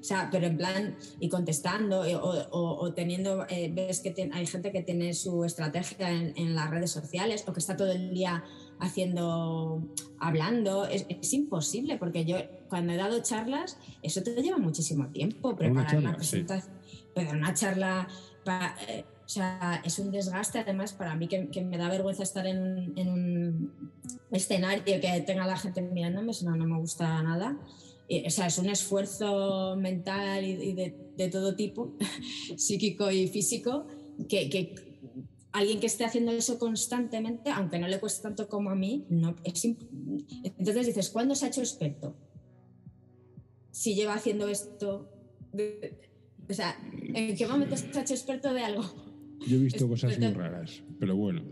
O 0.00 0.04
sea, 0.04 0.28
pero 0.30 0.46
en 0.46 0.56
plan, 0.56 0.96
y 1.20 1.28
contestando, 1.28 2.00
o, 2.00 2.80
o, 2.80 2.94
teniendo, 2.94 3.46
eh, 3.48 3.70
ves 3.74 4.00
que 4.00 4.14
hay 4.32 4.46
gente 4.46 4.72
que 4.72 4.82
tiene 4.82 5.12
su 5.14 5.44
estrategia 5.44 6.10
en, 6.10 6.32
en, 6.36 6.54
las 6.54 6.70
redes 6.70 6.90
sociales, 6.90 7.44
o 7.46 7.52
que 7.52 7.60
está 7.60 7.76
todo 7.76 7.92
el 7.92 8.14
día 8.14 8.44
haciendo, 8.80 9.82
hablando, 10.18 10.86
es, 10.86 11.32
imposible, 11.32 11.96
porque 11.98 12.24
yo 12.24 12.36
cuando 12.68 12.92
he 12.92 12.96
dado 12.96 13.20
charlas, 13.22 13.76
eso 14.02 14.22
te 14.22 14.34
lleva 14.40 14.58
muchísimo 14.58 15.08
tiempo, 15.08 15.56
preparar 15.56 15.96
una, 15.96 16.16
presentación, 16.16 16.74
pero 17.14 17.30
una 17.32 17.54
charla... 17.54 18.08
Eh, 18.88 19.04
o 19.28 19.30
sea, 19.30 19.82
es 19.84 19.98
un 19.98 20.10
desgaste 20.10 20.58
además 20.58 20.94
para 20.94 21.14
mí 21.14 21.28
que, 21.28 21.62
me 21.62 21.76
da 21.76 21.90
vergüenza 21.90 22.22
estar 22.22 22.46
en 22.46 22.96
un, 22.96 23.92
escenario 24.30 24.82
que 24.84 25.22
tenga 25.26 25.46
la 25.46 25.58
gente 25.58 25.82
mirándome, 25.82 26.30
eso 26.30 26.48
no, 26.48 26.56
no 26.56 26.64
me 26.64 26.78
gusta 26.78 27.22
nada. 27.22 27.58
o 28.26 28.30
sea, 28.30 28.46
es 28.46 28.56
un 28.56 28.70
esfuerzo 28.70 29.76
mental 29.76 30.46
y, 30.46 30.72
de, 30.72 31.28
todo 31.28 31.54
tipo, 31.54 31.92
psíquico 32.56 33.10
y 33.10 33.28
físico, 33.28 33.86
que, 34.30 34.48
que, 34.48 34.74
alguien 35.52 35.78
que 35.78 35.88
esté 35.88 36.06
haciendo 36.06 36.32
eso 36.32 36.58
constantemente, 36.58 37.50
aunque 37.50 37.78
no 37.78 37.86
le 37.86 38.00
cueste 38.00 38.22
tanto 38.22 38.48
como 38.48 38.70
a 38.70 38.74
mí, 38.74 39.04
no, 39.10 39.36
es 39.44 39.62
entonces 39.62 40.86
dices, 40.86 41.10
¿cuándo 41.10 41.34
se 41.34 41.44
ha 41.44 41.48
hecho 41.48 41.60
experto? 41.60 42.16
Si 43.72 43.94
lleva 43.94 44.14
haciendo 44.14 44.48
esto, 44.48 45.10
o 46.48 46.54
sea, 46.54 46.80
¿en 47.02 47.36
qué 47.36 47.46
momento 47.46 47.76
se 47.76 47.98
ha 47.98 48.00
hecho 48.00 48.14
experto 48.14 48.54
de 48.54 48.64
algo? 48.64 49.07
Yo 49.46 49.56
he 49.56 49.60
visto 49.60 49.88
cosas 49.88 50.18
muy 50.18 50.32
raras, 50.32 50.82
pero 50.98 51.16
bueno. 51.16 51.42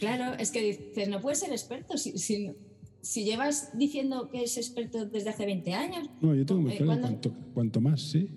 Claro, 0.00 0.36
es 0.38 0.50
que 0.50 0.62
dices, 0.62 1.08
no 1.08 1.20
puedes 1.20 1.38
ser 1.38 1.50
experto 1.50 1.96
si, 1.96 2.18
si, 2.18 3.24
llevas 3.24 3.76
diciendo 3.78 4.28
que 4.30 4.42
es 4.42 4.56
experto 4.56 5.06
desde 5.06 5.30
hace 5.30 5.46
20 5.46 5.72
años. 5.72 6.10
No, 6.20 6.34
yo 6.34 6.44
tengo 6.44 6.60
muy 6.60 6.76
claro, 6.76 7.00
cuanto, 7.00 7.34
cuanto, 7.54 7.80
más 7.80 8.00
sé, 8.00 8.28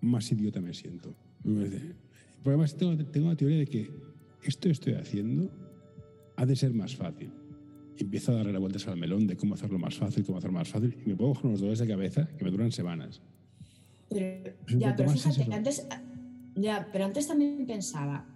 más 0.00 0.30
idiota 0.30 0.60
me 0.60 0.72
siento. 0.72 1.14
Porque 1.42 1.94
además 2.44 2.76
tengo, 2.76 2.96
tengo 3.06 3.28
la 3.28 3.36
teoría 3.36 3.58
de 3.58 3.66
que 3.66 3.90
esto 4.44 4.68
que 4.68 4.72
estoy 4.72 4.94
haciendo 4.94 5.50
ha 6.36 6.46
de 6.46 6.56
ser 6.56 6.72
más 6.72 6.94
fácil. 6.94 7.32
empiezo 7.98 8.32
a 8.32 8.36
darle 8.36 8.56
vueltas 8.58 8.86
al 8.86 8.96
melón 8.96 9.26
de 9.26 9.36
cómo 9.36 9.54
hacerlo 9.54 9.78
más 9.78 9.96
fácil, 9.96 10.24
cómo 10.24 10.38
hacerlo 10.38 10.58
más 10.58 10.68
fácil, 10.68 10.96
y 11.04 11.08
me 11.08 11.16
pongo 11.16 11.34
con 11.34 11.46
unos 11.48 11.60
dolores 11.60 11.80
de 11.80 11.88
cabeza 11.88 12.28
que 12.38 12.44
me 12.44 12.50
duran 12.50 12.70
semanas. 12.70 13.20
Pero, 14.08 14.54
ya, 14.78 14.94
pero 14.96 15.10
fíjate, 15.10 15.52
antes, 15.52 15.86
ya, 16.60 16.88
pero 16.92 17.04
antes 17.04 17.26
también 17.26 17.66
pensaba, 17.66 18.26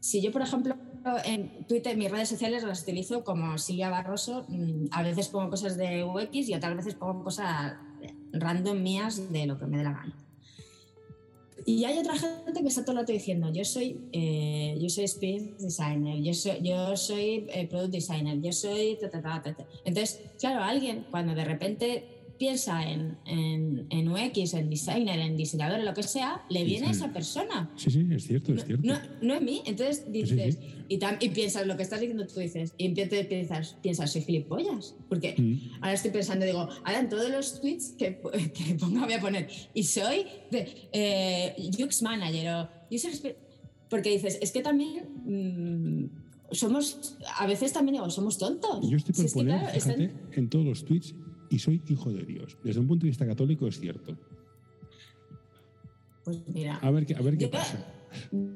si 0.00 0.22
yo, 0.22 0.32
por 0.32 0.42
ejemplo, 0.42 0.74
en 1.24 1.66
Twitter, 1.66 1.96
mis 1.96 2.10
redes 2.10 2.28
sociales 2.28 2.62
las 2.62 2.82
utilizo 2.82 3.24
como 3.24 3.56
Silvia 3.58 3.90
Barroso, 3.90 4.46
mm, 4.48 4.86
a 4.90 5.02
veces 5.02 5.28
pongo 5.28 5.50
cosas 5.50 5.76
de 5.76 6.04
UX 6.04 6.48
y 6.48 6.54
otras 6.54 6.76
veces 6.76 6.94
pongo 6.94 7.24
cosas 7.24 7.74
random 8.32 8.82
mías 8.82 9.32
de 9.32 9.46
lo 9.46 9.58
que 9.58 9.66
me 9.66 9.78
dé 9.78 9.84
la 9.84 9.92
gana. 9.92 10.16
Y 11.66 11.84
hay 11.84 11.98
otra 11.98 12.16
gente 12.16 12.62
que 12.62 12.68
está 12.68 12.82
todo 12.82 12.92
el 12.92 12.98
rato 13.00 13.12
diciendo, 13.12 13.52
yo 13.52 13.64
soy, 13.64 14.00
eh, 14.12 14.78
yo 14.80 14.88
soy 14.88 15.04
experience 15.04 15.62
designer, 15.62 16.18
yo 16.22 16.32
soy, 16.32 16.58
yo 16.62 16.96
soy 16.96 17.46
eh, 17.52 17.66
product 17.68 17.92
designer, 17.92 18.40
yo 18.40 18.52
soy... 18.52 18.98
Entonces, 19.84 20.20
claro, 20.38 20.64
alguien 20.64 21.06
cuando 21.10 21.34
de 21.34 21.44
repente 21.44 22.19
piensa 22.40 22.90
en, 22.90 23.18
en, 23.26 23.86
en, 23.90 24.08
UX, 24.08 24.54
en 24.54 24.70
designer, 24.70 25.20
en 25.20 25.36
diseñador, 25.36 25.78
en 25.78 25.84
lo 25.84 25.92
que 25.92 26.02
sea, 26.02 26.42
le 26.48 26.64
viene 26.64 26.86
a 26.86 26.90
esa 26.90 27.12
persona. 27.12 27.70
Sí, 27.76 27.90
sí, 27.90 28.06
es 28.10 28.26
cierto, 28.26 28.54
es 28.54 28.64
cierto. 28.64 28.82
No, 28.82 28.98
no 29.20 29.34
es 29.34 29.42
mí. 29.42 29.60
Entonces 29.66 30.10
dices, 30.10 30.58
Y, 30.88 30.98
y, 31.20 31.28
piensas 31.28 31.66
lo 31.66 31.76
que 31.76 31.82
estás 31.82 32.00
diciendo, 32.00 32.26
tú 32.26 32.40
dices, 32.40 32.72
y 32.78 32.88
piensas, 32.88 33.76
piensas, 33.82 34.10
soy 34.10 34.22
gilipollas. 34.22 34.94
Porque 35.10 35.34
mm. 35.36 35.82
ahora 35.82 35.92
estoy 35.92 36.12
pensando, 36.12 36.46
digo, 36.46 36.66
ahora 36.82 37.00
en 37.00 37.10
todos 37.10 37.30
los 37.30 37.60
tweets 37.60 37.90
que, 37.98 38.18
que 38.54 38.74
ponga 38.76 39.04
voy 39.04 39.12
a 39.12 39.20
poner, 39.20 39.46
y 39.74 39.82
soy 39.82 40.24
de, 40.50 40.88
eh, 40.92 41.54
UX 41.78 42.00
manager 42.00 42.54
o 42.54 42.68
user 42.90 43.36
porque 43.90 44.10
dices, 44.10 44.38
es 44.40 44.50
que 44.50 44.62
también. 44.62 45.04
Mm, 45.26 46.20
somos, 46.52 47.16
a 47.38 47.46
veces 47.46 47.72
también 47.72 47.96
digo, 47.96 48.10
somos 48.10 48.38
tontos. 48.38 48.80
Yo 48.88 48.96
estoy 48.96 49.14
por 49.14 49.32
poner, 49.32 49.70
fíjate, 49.70 50.10
en 50.32 50.48
todos 50.48 50.64
los 50.64 50.84
tweets 50.84 51.14
y 51.50 51.58
soy 51.58 51.82
hijo 51.88 52.10
de 52.10 52.24
Dios. 52.24 52.56
Desde 52.64 52.80
un 52.80 52.86
punto 52.86 53.04
de 53.04 53.10
vista 53.10 53.26
católico 53.26 53.66
es 53.66 53.78
cierto. 53.78 54.16
Pues 56.24 56.38
mira. 56.48 56.76
A 56.76 56.90
ver, 56.90 57.06
a 57.14 57.22
ver 57.22 57.36
qué 57.36 57.48
pasa. 57.48 57.84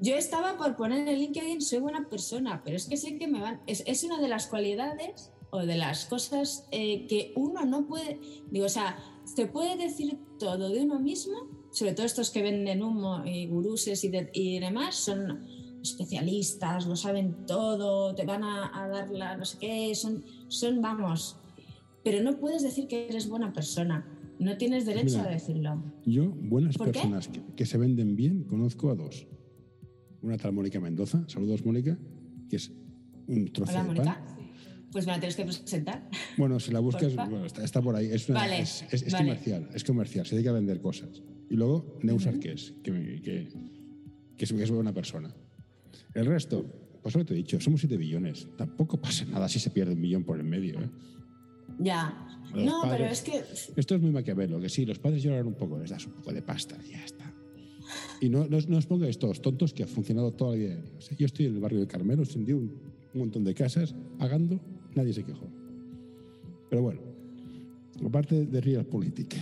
Yo 0.01 0.17
estaba 0.17 0.57
por 0.57 0.77
poner 0.77 1.07
en 1.07 1.19
LinkedIn 1.19 1.61
soy 1.61 1.81
buena 1.81 2.09
persona, 2.09 2.63
pero 2.65 2.77
es 2.77 2.87
que 2.87 2.97
sé 2.97 3.19
que 3.19 3.27
me 3.27 3.41
van. 3.41 3.61
Es, 3.67 4.05
una 4.05 4.21
de 4.21 4.29
las 4.29 4.47
cualidades 4.47 5.33
o 5.51 5.61
de 5.61 5.77
las 5.77 6.07
cosas 6.07 6.67
eh, 6.71 7.07
que 7.07 7.33
uno 7.37 7.65
no 7.65 7.87
puede. 7.87 8.21
Digo, 8.51 8.67
o 8.67 8.71
sea, 8.71 8.99
se 9.25 9.47
puede 9.47 9.77
decir 9.77 10.19
todo 10.39 10.71
de 10.71 10.83
uno 10.83 10.99
mismo, 10.99 11.49
sobre 11.71 11.93
todo 11.93 12.07
estos 12.07 12.31
que 12.31 12.43
venden 12.43 12.83
humo 12.83 13.25
y 13.25 13.47
guruses 13.47 14.05
y, 14.05 14.13
y 14.33 14.59
demás, 14.59 14.97
son 14.97 15.47
especialistas, 15.83 16.87
lo 16.87 16.97
saben 16.97 17.47
todo, 17.47 18.15
te 18.15 18.25
van 18.25 18.43
a, 18.43 18.71
a 18.75 18.89
dar 18.89 19.11
la 19.11 19.37
no 19.37 19.45
sé 19.45 19.59
qué, 19.59 19.95
son, 19.95 20.25
son, 20.49 20.81
vamos, 20.81 21.37
pero 22.05 22.23
no 22.23 22.39
puedes 22.39 22.63
decir 22.63 22.87
que 22.87 23.09
eres 23.09 23.29
buena 23.29 23.53
persona. 23.53 24.07
No 24.39 24.57
tienes 24.59 24.85
derecho 24.85 25.21
a 25.21 25.29
decirlo. 25.29 25.83
Yo, 26.05 26.31
buenas 26.31 26.77
personas 26.77 27.31
que, 27.57 27.67
se 27.67 27.79
venden 27.79 28.15
bien, 28.15 28.45
conozco 28.45 28.91
a 28.91 28.95
dos. 28.95 29.27
Una 30.21 30.37
tal 30.37 30.53
Mónica 30.53 30.81
Mendoza, 30.81 31.25
saludos 31.29 31.65
Mónica, 31.65 31.99
que 32.49 32.57
es 32.57 32.73
un 33.27 33.53
trozo 33.53 33.73
Hola, 33.73 33.83
de 33.83 33.89
Mónica. 33.89 34.37
Pues 34.93 35.07
me 35.07 35.13
la 35.13 35.19
tienes 35.19 35.37
que 35.37 35.45
presentar. 35.45 36.09
Bueno, 36.37 36.61
si 36.61 36.73
la 36.73 36.81
buscas, 36.81 37.15
bueno, 37.15 37.47
está, 37.47 37.81
por 37.83 37.97
ahí. 37.97 38.07
Es, 38.07 38.29
es, 38.91 39.15
comercial, 39.15 39.69
es 39.73 39.85
comercial, 39.85 40.27
se 40.27 40.35
dedica 40.35 40.51
a 40.51 40.55
vender 40.55 40.81
cosas. 40.81 41.23
Y 41.49 41.57
luego 41.57 41.99
que 42.41 42.53
es, 42.53 42.75
que, 42.83 43.21
que, 43.23 43.49
que, 44.37 44.45
es, 44.45 44.71
buena 44.71 44.93
persona. 44.93 45.35
El 46.15 46.27
resto, 46.27 46.65
pues 47.03 47.15
lo 47.15 47.21
que 47.21 47.25
te 47.27 47.35
he 47.35 47.37
dicho, 47.37 47.61
somos 47.61 47.81
7 47.81 47.97
billones. 47.97 48.49
Tampoco 48.57 49.01
pasa 49.01 49.25
nada 49.25 49.49
si 49.49 49.59
se 49.59 49.71
pierde 49.71 49.95
un 49.95 50.01
millón 50.01 50.25
por 50.25 50.39
el 50.39 50.45
medio. 50.45 50.81
¿eh? 50.81 50.91
Ya. 51.79 52.29
no, 52.55 52.83
pero 52.89 53.05
es 53.07 53.23
que. 53.23 53.43
Esto 53.77 53.95
es 53.95 54.01
muy 54.01 54.11
maquiavelo, 54.11 54.61
que 54.61 54.69
sí, 54.69 54.85
los 54.85 54.99
padres 54.99 55.23
lloran 55.23 55.47
un 55.47 55.55
poco, 55.55 55.79
les 55.79 55.91
das 55.91 56.07
un 56.07 56.13
poco 56.13 56.33
de 56.33 56.43
pasta 56.43 56.77
y 56.87 56.93
ya 56.93 57.05
está. 57.05 57.33
Y 58.21 58.29
no, 58.29 58.47
no, 58.47 58.59
no 58.69 58.79
os 58.79 58.87
pongáis 58.87 59.19
todos 59.19 59.43
tontos 59.43 59.73
que 59.75 59.83
ha 59.83 59.87
funcionado 59.87 60.33
toda 60.33 60.53
la 60.53 60.57
vida. 60.57 60.77
yo 61.19 61.27
estoy 61.27 61.47
en 61.47 61.55
el 61.55 61.61
barrio 61.61 61.81
de 61.81 61.87
Carmelo, 61.87 62.25
sentí 62.25 62.53
un, 62.53 62.73
un 63.13 63.21
montón 63.21 63.45
de 63.45 63.55
casas 63.55 63.95
pagando, 64.19 64.61
nadie 64.95 65.13
se 65.13 65.25
quejó. 65.25 65.47
Pero 66.71 66.83
bueno, 66.83 67.01
aparte 68.05 68.47
de 68.47 68.61
Real 68.61 68.87
Política. 68.87 69.39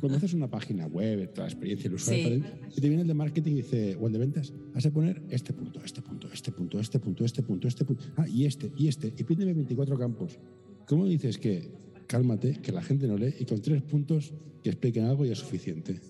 Cuando 0.00 0.18
haces 0.18 0.34
una 0.34 0.48
página 0.48 0.86
web, 0.86 1.32
toda 1.32 1.46
la 1.46 1.52
experiencia 1.52 1.84
del 1.84 1.94
usuario, 1.94 2.44
y 2.76 2.80
te 2.80 2.88
viene 2.88 3.02
el 3.02 3.08
de 3.08 3.14
marketing 3.14 3.52
y 3.52 3.54
dice, 3.56 3.96
o 4.00 4.06
el 4.06 4.12
de 4.12 4.18
ventas, 4.18 4.52
vas 4.74 4.86
a 4.86 4.90
poner 4.90 5.22
este 5.28 5.52
punto, 5.52 5.80
este 5.84 6.02
punto, 6.02 6.28
este 6.32 6.52
punto, 6.52 6.78
este 6.78 6.98
punto, 6.98 7.24
este 7.24 7.42
punto, 7.42 7.68
este 7.68 7.84
punto, 7.84 8.04
ah, 8.16 8.28
y 8.28 8.46
este, 8.46 8.72
y 8.76 8.88
este, 8.88 9.12
y 9.16 9.24
pídeme 9.24 9.52
24 9.54 9.98
campos. 9.98 10.38
¿Cómo 10.86 11.06
dices 11.06 11.38
que 11.38 11.70
cálmate, 12.06 12.60
que 12.60 12.72
la 12.72 12.82
gente 12.82 13.06
no 13.06 13.16
lee 13.16 13.34
y 13.38 13.44
con 13.44 13.60
tres 13.62 13.82
puntos 13.82 14.32
que 14.62 14.70
expliquen 14.70 15.04
algo 15.04 15.24
ya 15.24 15.32
es 15.32 15.38
suficiente? 15.38 16.00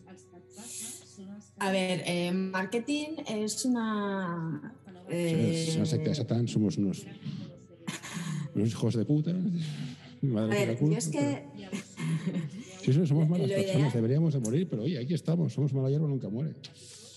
A 1.59 1.71
ver, 1.71 2.03
eh, 2.07 2.33
marketing 2.33 3.23
es 3.29 3.65
una. 3.65 4.75
Eh... 5.09 5.67
Es 5.69 5.77
una 5.77 5.87
secta 5.87 6.13
Satán, 6.15 6.49
somos 6.49 6.77
unos, 6.77 7.07
unos 8.55 8.69
hijos 8.69 8.95
de 8.95 9.05
puta. 9.05 9.33
Madre 10.23 10.63
a 10.63 10.67
ver, 10.67 10.79
yo 10.81 10.97
es 10.97 11.09
que. 11.09 11.45
Sí, 12.83 12.93
somos 13.07 13.29
malas 13.29 13.49
personas, 13.49 13.93
deberíamos 13.93 14.35
de 14.35 14.41
morir, 14.41 14.69
pero 14.69 14.83
oye, 14.83 14.99
aquí 14.99 15.15
estamos, 15.15 15.53
somos 15.53 15.73
mala 15.73 15.89
hierba, 15.89 16.09
nunca 16.09 16.29
muere. 16.29 16.55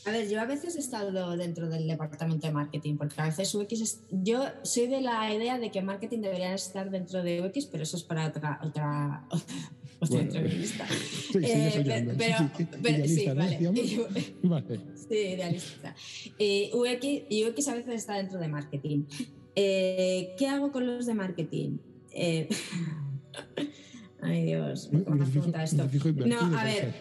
A 0.06 0.12
ver, 0.12 0.30
yo 0.30 0.40
a 0.40 0.46
veces 0.46 0.76
he 0.76 0.80
estado 0.80 1.36
dentro 1.36 1.68
del 1.68 1.88
departamento 1.88 2.46
de 2.46 2.54
marketing, 2.54 2.96
porque 2.96 3.20
a 3.20 3.26
veces 3.26 3.54
UX, 3.56 3.82
es, 3.82 4.02
yo 4.12 4.44
soy 4.62 4.86
de 4.86 5.02
la 5.02 5.34
idea 5.34 5.58
de 5.58 5.72
que 5.72 5.82
marketing 5.82 6.20
debería 6.20 6.54
estar 6.54 6.92
dentro 6.92 7.24
de 7.24 7.42
UX, 7.42 7.66
pero 7.66 7.82
eso 7.82 7.98
es 7.98 8.04
para 8.04 8.28
otra, 8.28 8.60
otra, 8.64 9.28
otra 10.00 10.20
entrevista. 10.20 10.86
Sí, 11.36 11.40
eh, 11.44 12.14
pero, 12.18 12.50
pero 12.82 13.08
sí, 13.08 13.26
vale. 13.36 13.60
vale. 14.44 14.80
Sí, 14.96 15.16
idealista. 15.16 15.96
Y 16.38 16.72
UX, 16.72 17.50
UX, 17.50 17.68
a 17.68 17.74
veces 17.74 17.96
está 17.96 18.16
dentro 18.16 18.40
de 18.40 18.48
marketing. 18.48 19.04
Eh, 19.56 20.36
¿Qué 20.38 20.48
hago 20.48 20.72
con 20.72 20.86
los 20.86 21.06
de 21.08 21.14
marketing? 21.14 21.78
Eh, 22.12 22.48
ay 24.22 24.46
Dios, 24.46 24.90
¿cómo 25.04 25.18
me 25.18 25.26
pregunta 25.26 25.64
esto? 25.64 25.90
No, 26.26 26.58
a 26.58 26.64
ver 26.64 26.94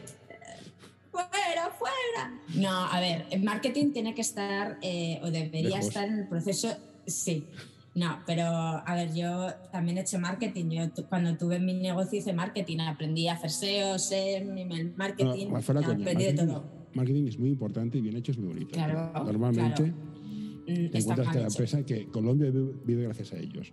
fuera, 1.15 1.71
fuera. 1.79 2.41
No, 2.55 2.87
a 2.87 3.01
ver, 3.01 3.27
el 3.31 3.43
marketing 3.43 3.93
tiene 3.93 4.15
que 4.15 4.23
estar 4.23 4.79
eh, 4.83 5.21
o 5.23 5.31
debería 5.31 5.79
estar 5.79 6.09
en 6.09 6.21
el 6.21 6.29
proceso, 6.29 6.77
sí. 7.07 7.47
No, 7.95 8.19
pero 8.27 8.45
a 8.45 8.95
ver, 8.97 9.15
yo 9.15 9.53
también 9.71 9.99
he 9.99 10.01
hecho 10.01 10.19
marketing. 10.19 10.71
Yo 10.71 11.07
cuando 11.09 11.37
tuve 11.37 11.61
mi 11.61 11.75
negocio 11.75 12.19
hice 12.19 12.33
marketing, 12.33 12.81
aprendí 12.81 13.29
a 13.29 13.35
hacer 13.35 13.51
SEO, 13.51 13.99
SEM, 13.99 14.59
email 14.59 14.93
marketing, 14.97 15.55
aprendí 15.55 16.25
de 16.25 16.33
todo. 16.33 16.65
Marketing 16.95 17.27
es 17.29 17.39
muy 17.39 17.51
importante 17.51 17.99
y 17.99 18.01
bien 18.01 18.17
hecho 18.17 18.33
es 18.33 18.39
muy 18.39 18.49
bonito. 18.49 18.73
Claro, 18.73 19.13
Normalmente 19.25 19.83
mm, 19.83 20.91
te 20.91 20.99
encuentras 20.99 21.29
que 21.29 21.39
la 21.39 21.47
empresa 21.47 21.85
que 21.85 22.07
Colombia 22.09 22.51
vive 22.51 23.05
gracias 23.05 23.33
a 23.33 23.37
ellos. 23.37 23.73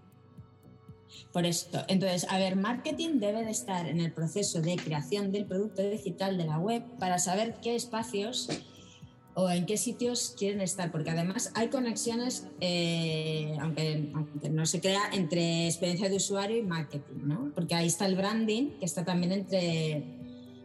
Por 1.32 1.46
esto, 1.46 1.84
entonces, 1.88 2.28
a 2.30 2.38
ver, 2.38 2.56
marketing 2.56 3.20
debe 3.20 3.44
de 3.46 3.52
estar 3.52 3.88
en 3.88 4.00
el 4.00 4.12
proceso 4.12 4.62
de 4.62 4.76
creación 4.76 5.32
del 5.32 5.46
producto 5.46 5.82
digital 5.82 6.38
de 6.38 6.46
la 6.46 6.60
web 6.60 6.84
para 7.00 7.20
saber 7.20 7.56
qué 7.62 7.76
espacios 7.76 8.50
o 9.34 9.50
en 9.50 9.66
qué 9.66 9.78
sitios 9.78 10.36
quieren 10.38 10.62
estar, 10.62 10.92
porque 10.92 11.10
además 11.10 11.52
hay 11.56 11.70
conexiones, 11.70 12.48
eh, 12.60 13.56
aunque, 13.62 14.12
no 14.52 14.66
se 14.66 14.82
crea, 14.82 15.02
entre 15.14 15.68
experiencia 15.68 16.10
de 16.10 16.18
usuario 16.18 16.58
y 16.58 16.64
marketing, 16.64 17.22
¿no? 17.24 17.52
Porque 17.56 17.76
ahí 17.76 17.88
está 17.88 18.06
el 18.06 18.16
branding, 18.16 18.72
que 18.80 18.86
está 18.86 19.06
también 19.06 19.32
entre, 19.32 20.04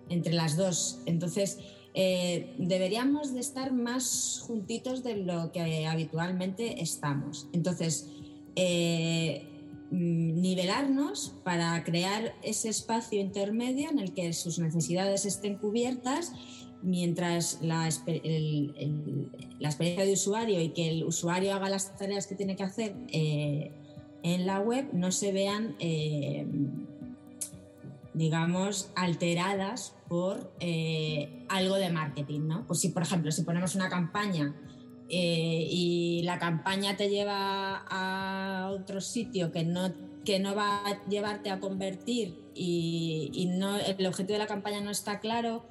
entre 0.08 0.32
las 0.32 0.56
dos. 0.56 0.98
Entonces, 1.06 1.58
eh, 1.94 2.54
deberíamos 2.58 3.32
de 3.32 3.40
estar 3.40 3.72
más 3.72 4.42
juntitos 4.46 5.02
de 5.02 5.16
lo 5.16 5.52
que 5.52 5.86
habitualmente 5.86 6.82
estamos. 6.82 7.46
Entonces, 7.52 8.08
eh, 8.56 9.55
nivelarnos 9.90 11.34
para 11.44 11.82
crear 11.84 12.34
ese 12.42 12.68
espacio 12.68 13.20
intermedio 13.20 13.90
en 13.90 13.98
el 13.98 14.12
que 14.12 14.32
sus 14.32 14.58
necesidades 14.58 15.24
estén 15.24 15.56
cubiertas 15.56 16.32
mientras 16.82 17.60
la, 17.62 17.86
experiencia 17.86 20.04
de 20.04 20.12
usuario 20.12 20.60
y 20.60 20.70
que 20.70 20.90
el 20.90 21.04
usuario 21.04 21.54
haga 21.54 21.68
las 21.68 21.96
tareas 21.96 22.26
que 22.26 22.34
tiene 22.34 22.56
que 22.56 22.62
hacer 22.62 22.94
eh, 23.08 23.72
en 24.22 24.46
la 24.46 24.60
web 24.60 24.88
no 24.92 25.12
se 25.12 25.32
vean, 25.32 25.76
eh, 25.78 26.46
digamos, 28.12 28.90
alteradas 28.96 29.94
por 30.08 30.52
eh, 30.60 31.44
algo 31.48 31.76
de 31.76 31.90
marketing, 31.90 32.40
¿no? 32.40 32.66
Pues 32.66 32.80
si, 32.80 32.88
por 32.88 33.02
ejemplo, 33.02 33.30
si 33.30 33.42
ponemos 33.42 33.74
una 33.74 33.88
campaña 33.88 34.54
y 35.08 36.22
la 36.24 36.38
campaña 36.38 36.96
te 36.96 37.08
lleva 37.08 37.84
a 37.88 38.70
otro 38.70 39.00
sitio 39.00 39.52
que 39.52 39.64
no, 39.64 39.92
que 40.24 40.38
no 40.38 40.54
va 40.54 40.86
a 40.86 41.06
llevarte 41.08 41.50
a 41.50 41.60
convertir 41.60 42.40
y, 42.54 43.48
no, 43.58 43.76
el 43.76 44.06
objetivo 44.06 44.34
de 44.34 44.38
la 44.38 44.46
campaña 44.46 44.80
no 44.80 44.90
está 44.90 45.20
claro, 45.20 45.64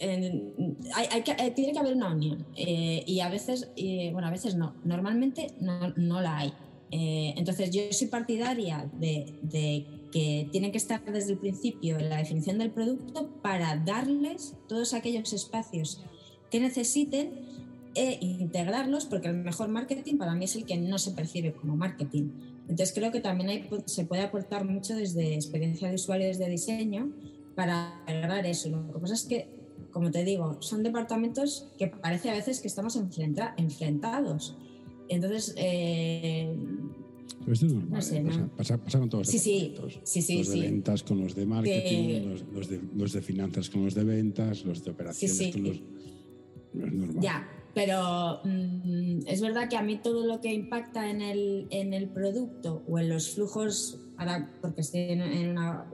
hay, 0.00 1.24
eh, 1.38 1.50
tiene 1.50 1.72
que 1.72 1.78
haber 1.78 1.94
una 1.94 2.12
unión 2.12 2.46
eh, 2.56 3.04
y 3.06 3.20
a 3.20 3.28
veces, 3.28 3.70
bueno, 4.12 4.26
a 4.26 4.30
veces 4.30 4.54
no, 4.56 4.74
normalmente 4.84 5.54
no, 5.60 5.90
no 5.96 6.20
la 6.20 6.38
hay. 6.38 6.52
Eh, 6.92 7.34
entonces 7.36 7.70
yo 7.70 7.82
soy 7.92 8.08
partidaria 8.08 8.90
de, 8.94 9.38
de, 9.42 9.86
que 10.10 10.48
tienen 10.50 10.72
que 10.72 10.78
estar 10.78 11.04
desde 11.04 11.32
el 11.32 11.38
principio 11.38 11.98
en 11.98 12.08
la 12.08 12.16
definición 12.16 12.58
del 12.58 12.72
producto 12.72 13.30
para 13.42 13.76
darles 13.76 14.56
todos 14.68 14.92
aquellos 14.92 15.32
espacios 15.32 16.02
que 16.50 16.58
necesiten 16.58 17.49
e 17.94 18.18
integrarlos, 18.20 19.06
porque 19.06 19.28
el 19.28 19.36
mejor 19.36 19.68
marketing 19.68 20.16
para 20.16 20.34
mí 20.34 20.44
es 20.44 20.56
el 20.56 20.64
que 20.64 20.76
no 20.76 20.98
se 20.98 21.12
percibe 21.12 21.52
como 21.52 21.76
marketing. 21.76 22.30
Entonces 22.68 22.92
creo 22.94 23.10
que 23.10 23.20
también 23.20 23.68
se 23.86 24.04
puede 24.04 24.22
aportar 24.22 24.64
mucho 24.64 24.94
desde 24.94 25.34
experiencia 25.34 25.88
de 25.88 25.96
usuario, 25.96 26.26
desde 26.28 26.48
diseño, 26.48 27.12
para 27.56 28.02
lograr 28.06 28.46
eso. 28.46 28.68
Lo 28.68 28.92
que 28.92 28.98
pasa 29.00 29.14
es 29.14 29.24
que 29.24 29.60
como 29.90 30.10
te 30.10 30.24
digo, 30.24 30.58
son 30.60 30.82
departamentos 30.82 31.68
que 31.78 31.88
parece 31.88 32.30
a 32.30 32.34
veces 32.34 32.60
que 32.60 32.68
estamos 32.68 32.96
enfrentados. 32.96 34.56
Entonces, 35.08 35.54
eh, 35.56 36.54
pero 37.40 37.52
esto 37.52 37.66
es 37.66 37.72
normal, 37.72 38.02
¿eh? 38.12 38.48
pasa, 38.56 38.78
con 38.78 39.08
todos 39.08 39.26
los 39.26 39.28
sí, 39.28 39.38
sí, 40.04 40.22
sí, 40.22 40.38
los 40.38 40.50
de 40.50 40.60
ventas 40.60 41.02
con 41.02 41.20
los 41.20 41.34
de 41.34 41.46
marketing, 41.46 42.28
los, 42.52 42.68
de, 42.68 42.80
los, 42.94 43.12
de, 43.12 43.22
finanzas 43.22 43.70
con 43.70 43.84
los 43.84 43.94
de 43.94 44.04
ventas, 44.04 44.64
los 44.64 44.84
de 44.84 44.90
operaciones 44.90 45.52
con 45.52 45.64
los... 45.64 45.82
No 46.72 46.86
es 46.86 46.92
normal. 46.92 47.16
Ya, 47.20 47.48
pero 47.74 48.40
mm, 48.44 49.26
es 49.26 49.40
verdad 49.40 49.68
que 49.68 49.76
a 49.76 49.82
mí 49.82 49.98
todo 49.98 50.26
lo 50.26 50.40
que 50.40 50.52
impacta 50.52 51.10
en 51.10 51.22
el, 51.22 51.66
en 51.70 51.94
el 51.94 52.08
producto 52.08 52.82
o 52.88 52.98
en 52.98 53.08
los 53.08 53.34
flujos, 53.34 53.98
ahora 54.16 54.50
porque 54.60 54.80
estoy 54.80 55.02
en 55.10 55.50
una 55.50 55.86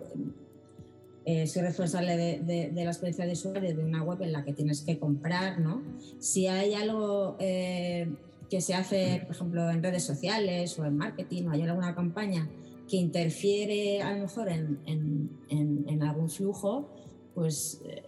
eh, 1.29 1.49
soy 1.49 1.63
responsable 1.63 2.17
de, 2.17 2.71
la 2.73 2.85
experiencia 2.85 3.27
de 3.27 3.33
usuario 3.33 3.77
de 3.77 3.83
una 3.83 4.01
web 4.05 4.23
en 4.23 4.31
la 4.31 4.45
que 4.45 4.53
tienes 4.53 4.83
que 4.83 4.97
comprar, 4.97 5.59
¿no? 5.59 5.83
Si 6.21 6.47
hay 6.47 6.75
algo 6.75 7.37
eh, 7.41 8.09
que 8.49 8.61
se 8.61 8.75
hace, 8.75 9.23
por 9.27 9.35
ejemplo, 9.35 9.69
en 9.69 9.83
redes 9.83 10.05
sociales 10.05 10.79
o 10.79 10.85
en 10.85 10.97
marketing 10.97 11.49
o 11.49 11.51
hay 11.51 11.63
alguna 11.63 11.97
campaña 11.97 12.49
que 12.89 12.99
interfiere 12.99 14.03
a 14.03 14.13
lo 14.13 14.21
mejor 14.21 14.49
en, 14.49 16.01
algún 16.01 16.31
flujo, 16.31 16.95
pues, 17.35 17.83
eh, 17.85 18.05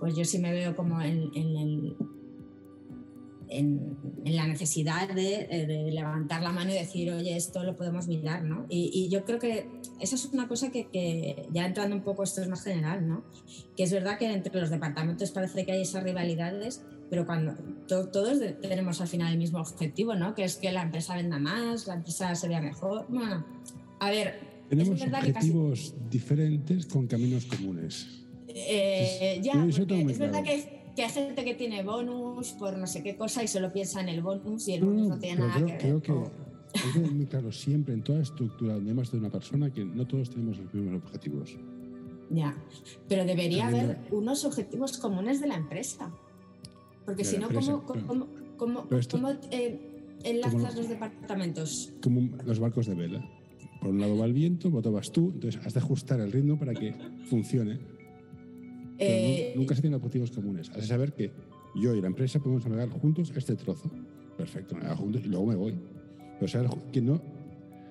pues 0.00 0.16
yo 0.16 0.24
sí 0.24 0.40
me 0.40 0.50
veo 0.50 0.74
como 0.74 1.00
en, 1.00 1.30
el 1.36 1.96
en, 3.58 3.96
la 4.24 4.46
necesidad 4.46 5.10
eh, 5.16 5.66
de, 5.66 5.90
levantar 5.92 6.42
la 6.42 6.52
mano 6.52 6.70
y 6.70 6.74
decir, 6.74 7.12
oye, 7.12 7.36
esto 7.36 7.62
lo 7.64 7.76
podemos 7.76 8.08
mirar, 8.08 8.44
¿no? 8.44 8.66
Y, 8.68 9.08
yo 9.08 9.24
creo 9.24 9.38
que 9.38 9.66
esa 10.00 10.14
es 10.14 10.26
una 10.26 10.48
cosa 10.48 10.70
que, 10.70 11.48
ya 11.52 11.66
entrando 11.66 11.96
un 11.96 12.02
poco, 12.02 12.22
esto 12.22 12.40
es 12.40 12.48
más 12.48 12.64
general, 12.64 13.06
¿no? 13.06 13.24
Que 13.76 13.84
es 13.84 13.92
verdad 13.92 14.18
que 14.18 14.32
entre 14.32 14.60
los 14.60 14.70
departamentos 14.70 15.30
parece 15.30 15.64
que 15.64 15.72
hay 15.72 15.82
esas 15.82 16.02
rivalidades, 16.02 16.82
pero 17.10 17.26
cuando 17.26 17.54
todos 17.86 18.38
tenemos 18.60 19.00
al 19.00 19.08
final 19.08 19.32
el 19.32 19.38
mismo 19.38 19.58
objetivo, 19.58 20.14
¿no? 20.14 20.34
Que 20.34 20.44
es 20.44 20.56
que 20.56 20.72
la 20.72 20.82
empresa 20.82 21.16
venda 21.16 21.38
más, 21.38 21.86
la 21.86 21.94
empresa 21.94 22.34
se 22.34 22.48
vea 22.48 22.60
mejor. 22.60 23.06
Bueno, 23.08 23.44
a 24.00 24.10
ver... 24.10 24.52
Tenemos 24.68 25.02
objetivos 25.02 25.94
diferentes 26.10 26.86
con 26.86 27.06
caminos 27.06 27.44
comunes. 27.44 28.22
Eh, 28.48 29.40
ya, 29.42 29.64
es 29.66 30.18
verdad 30.18 30.42
que 30.42 30.81
que 30.94 31.04
hay 31.04 31.10
gente 31.10 31.44
que 31.44 31.54
tiene 31.54 31.82
bonus 31.82 32.52
por 32.52 32.76
no 32.76 32.86
sé 32.86 33.02
qué 33.02 33.16
cosa 33.16 33.42
y 33.42 33.48
solo 33.48 33.72
piensa 33.72 34.00
en 34.00 34.08
el 34.08 34.22
bonus 34.22 34.68
y 34.68 34.74
el 34.74 34.84
bonus 34.84 35.08
no, 35.08 35.18
tiene 35.18 35.40
nada 35.40 35.64
que 35.64 35.78
creo 35.78 36.00
ver. 36.00 36.30
Que 36.72 37.00
es 37.00 37.12
muy 37.12 37.26
claro 37.26 37.52
siempre 37.52 37.94
en 37.94 38.02
toda 38.02 38.20
estructura 38.20 38.74
donde 38.74 38.90
hay 38.90 38.96
más 38.96 39.10
de 39.10 39.18
una 39.18 39.30
persona 39.30 39.70
que 39.70 39.84
no 39.84 40.06
todos 40.06 40.30
tenemos 40.30 40.58
los 40.58 40.72
mismos 40.72 41.02
objetivos. 41.02 41.56
Ya, 42.30 42.56
pero 43.08 43.24
debería 43.24 43.68
haber 43.68 43.98
unos 44.10 44.44
objetivos 44.44 44.96
comunes 44.96 45.40
de 45.40 45.48
la 45.48 45.56
empresa. 45.56 46.10
Porque 47.04 47.24
si 47.24 47.36
no, 47.36 47.48
¿cómo, 47.48 47.82
cómo, 47.82 48.26
cómo, 48.56 48.86
cómo 49.10 49.30
eh, 49.50 49.78
enlazas 50.24 50.76
los 50.76 50.88
departamentos? 50.88 51.92
Como 52.02 52.36
los 52.44 52.58
barcos 52.58 52.86
de 52.86 52.94
vela. 52.94 53.28
Por 53.80 53.90
un 53.90 54.00
lado 54.00 54.16
va 54.16 54.26
el 54.26 54.32
viento, 54.32 54.70
por 54.70 54.78
otro 54.78 54.92
vas 54.92 55.10
tú, 55.10 55.32
entonces 55.34 55.60
has 55.66 55.74
de 55.74 55.80
ajustar 55.80 56.20
el 56.20 56.30
ritmo 56.30 56.58
para 56.58 56.72
que 56.72 56.94
funcione. 57.28 57.80
Eh, 59.02 59.52
nunca 59.56 59.74
se 59.74 59.80
tienen 59.80 59.98
objetivos 59.98 60.30
comunes. 60.30 60.70
Has 60.70 60.76
de 60.76 60.86
saber 60.86 61.12
que 61.12 61.32
yo 61.74 61.94
y 61.94 62.00
la 62.00 62.06
empresa 62.06 62.38
podemos 62.38 62.64
navegar 62.66 62.90
juntos 62.90 63.32
este 63.34 63.56
trozo. 63.56 63.90
Perfecto, 64.36 64.76
juntos 64.96 65.22
y 65.24 65.28
luego 65.28 65.46
me 65.46 65.56
voy. 65.56 65.74
Pero 66.38 66.48
saber 66.48 66.70
que 66.92 67.00
no, 67.00 67.20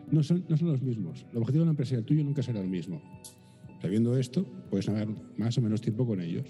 no, 0.09 0.23
son, 0.23 0.45
no 0.47 0.57
son 0.57 0.69
los 0.69 0.81
mismos. 0.81 1.25
El 1.31 1.37
objetivo 1.37 1.61
de 1.61 1.65
la 1.65 1.71
empresa 1.71 1.95
y 1.95 1.97
el 1.97 2.05
tuyo 2.05 2.23
nunca 2.23 2.43
será 2.43 2.59
el 2.59 2.69
mismo. 2.69 3.01
Sabiendo 3.81 4.17
esto, 4.17 4.45
puedes 4.69 4.87
navegar 4.87 5.09
más 5.37 5.57
o 5.57 5.61
menos 5.61 5.81
tiempo 5.81 6.05
con 6.05 6.21
ellos. 6.21 6.45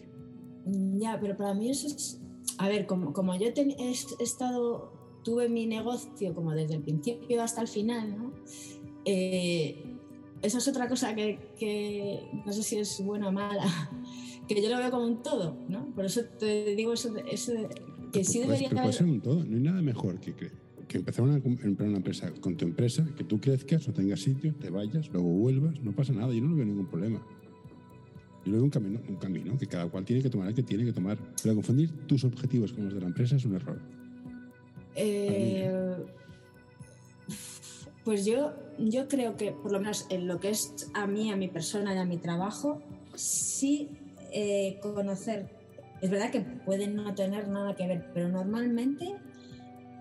Ya, 0.99 1.20
pero 1.20 1.38
para 1.38 1.53
mí 1.53 1.70
eso 1.70 1.88
es... 1.88 2.20
A 2.57 2.68
ver, 2.68 2.86
como, 2.86 3.14
como 3.14 3.36
yo 3.36 3.47
he 3.47 3.91
estado, 4.20 4.91
tuve 5.24 5.49
mi 5.49 5.66
negocio 5.66 6.34
como 6.34 6.51
desde 6.51 6.76
el 6.76 6.82
principio 6.82 7.41
hasta 7.41 7.62
el 7.62 7.68
final, 7.68 8.18
¿no? 8.18 8.34
Eh, 9.05 9.91
esa 10.41 10.57
es 10.57 10.68
otra 10.68 10.88
cosa 10.88 11.16
que, 11.16 11.39
que, 11.57 12.28
no 12.45 12.51
sé 12.51 12.64
si 12.64 12.78
es 12.78 13.03
buena 13.03 13.30
o 13.30 13.32
mala, 13.32 13.64
que 14.48 14.62
yo 14.62 14.70
lo 14.70 14.78
veo 14.78 14.92
como 14.92 15.06
un 15.06 15.24
todo, 15.24 15.58
¿no? 15.70 15.88
Por 15.96 16.06
eso 16.06 16.22
te 16.39 16.76
digo 16.76 16.94
eso, 16.94 17.16
eso 17.32 17.54
que 18.12 18.24
sí 18.24 18.39
debería 18.39 18.70
pero 18.70 18.82
puede 18.82 18.94
ser 18.94 19.08
un 19.08 19.22
todo, 19.22 19.44
no 19.44 19.56
hay 19.56 19.64
nada 19.64 19.82
mejor 19.82 20.20
que, 20.20 20.34
que 20.92 20.98
empezar 20.98 21.24
una, 21.24 21.42
una 21.80 21.98
empresa 21.98 22.32
con 22.42 22.58
tu 22.58 22.66
empresa, 22.66 23.08
que 23.16 23.24
tú 23.24 23.39
crezcas, 23.39 23.88
no 23.88 23.94
tengas 23.94 24.20
sitio, 24.20 24.54
te 24.56 24.70
vayas, 24.70 25.10
luego 25.14 25.30
vuelvas, 25.30 25.80
no 25.82 25.94
pasa 25.94 26.12
nada, 26.12 26.34
yo 26.34 26.42
no 26.42 26.56
veo 26.56 26.66
ningún 26.66 26.88
problema. 26.88 27.26
Yo 28.44 28.54
veo 28.54 28.64
un 28.64 28.70
camino, 28.70 29.00
un 29.08 29.16
camino 29.16 29.58
que 29.58 29.68
cada 29.68 29.88
cual 29.88 30.04
tiene 30.04 30.22
que 30.22 30.30
tomar 30.30 30.50
el 30.50 30.56
que 30.56 30.64
tiene 30.64 30.84
que 30.84 30.92
tomar. 30.92 31.18
Pero 31.42 31.56
confundir 31.56 31.92
tus 32.08 32.24
objetivos 32.24 32.74
con 32.74 32.86
los 32.86 32.94
de 32.94 33.00
la 33.00 33.08
empresa 33.08 33.36
es 33.36 33.46
un 33.46 33.56
error. 33.56 33.80
Eh, 34.96 35.96
pues 38.04 38.26
yo, 38.26 38.52
yo 38.80 39.08
creo 39.08 39.38
que, 39.38 39.52
por 39.52 39.72
lo 39.72 39.80
menos 39.80 40.08
en 40.10 40.28
lo 40.28 40.39
que 40.39 40.50
es 40.50 40.89
a 40.94 41.06
mí, 41.08 41.32
a 41.32 41.38
mi 41.38 41.48
persona 41.48 41.94
y 41.94 42.00
a 42.00 42.06
mi 42.06 42.18
trabajo, 42.18 42.82
sí 43.16 43.89
eh, 44.32 44.80
conocer, 44.82 45.50
es 46.02 46.10
verdad 46.10 46.32
que 46.32 46.42
pueden 46.42 46.96
no 46.96 47.14
tener 47.16 47.48
nada 47.48 47.76
que 47.76 47.88
ver, 47.88 48.10
pero 48.14 48.30
normalmente 48.30 49.16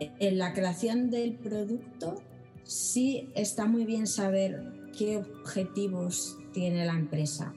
eh, 0.00 0.10
en 0.18 0.38
la 0.38 0.52
creación 0.52 1.10
del 1.10 1.34
producto 1.34 2.22
sí 2.64 3.28
está 3.34 3.66
muy 3.66 3.84
bien 3.84 4.06
saber 4.06 4.72
qué 4.96 5.18
objetivos 5.18 6.38
tiene 6.52 6.84
la 6.86 6.94
empresa. 6.94 7.52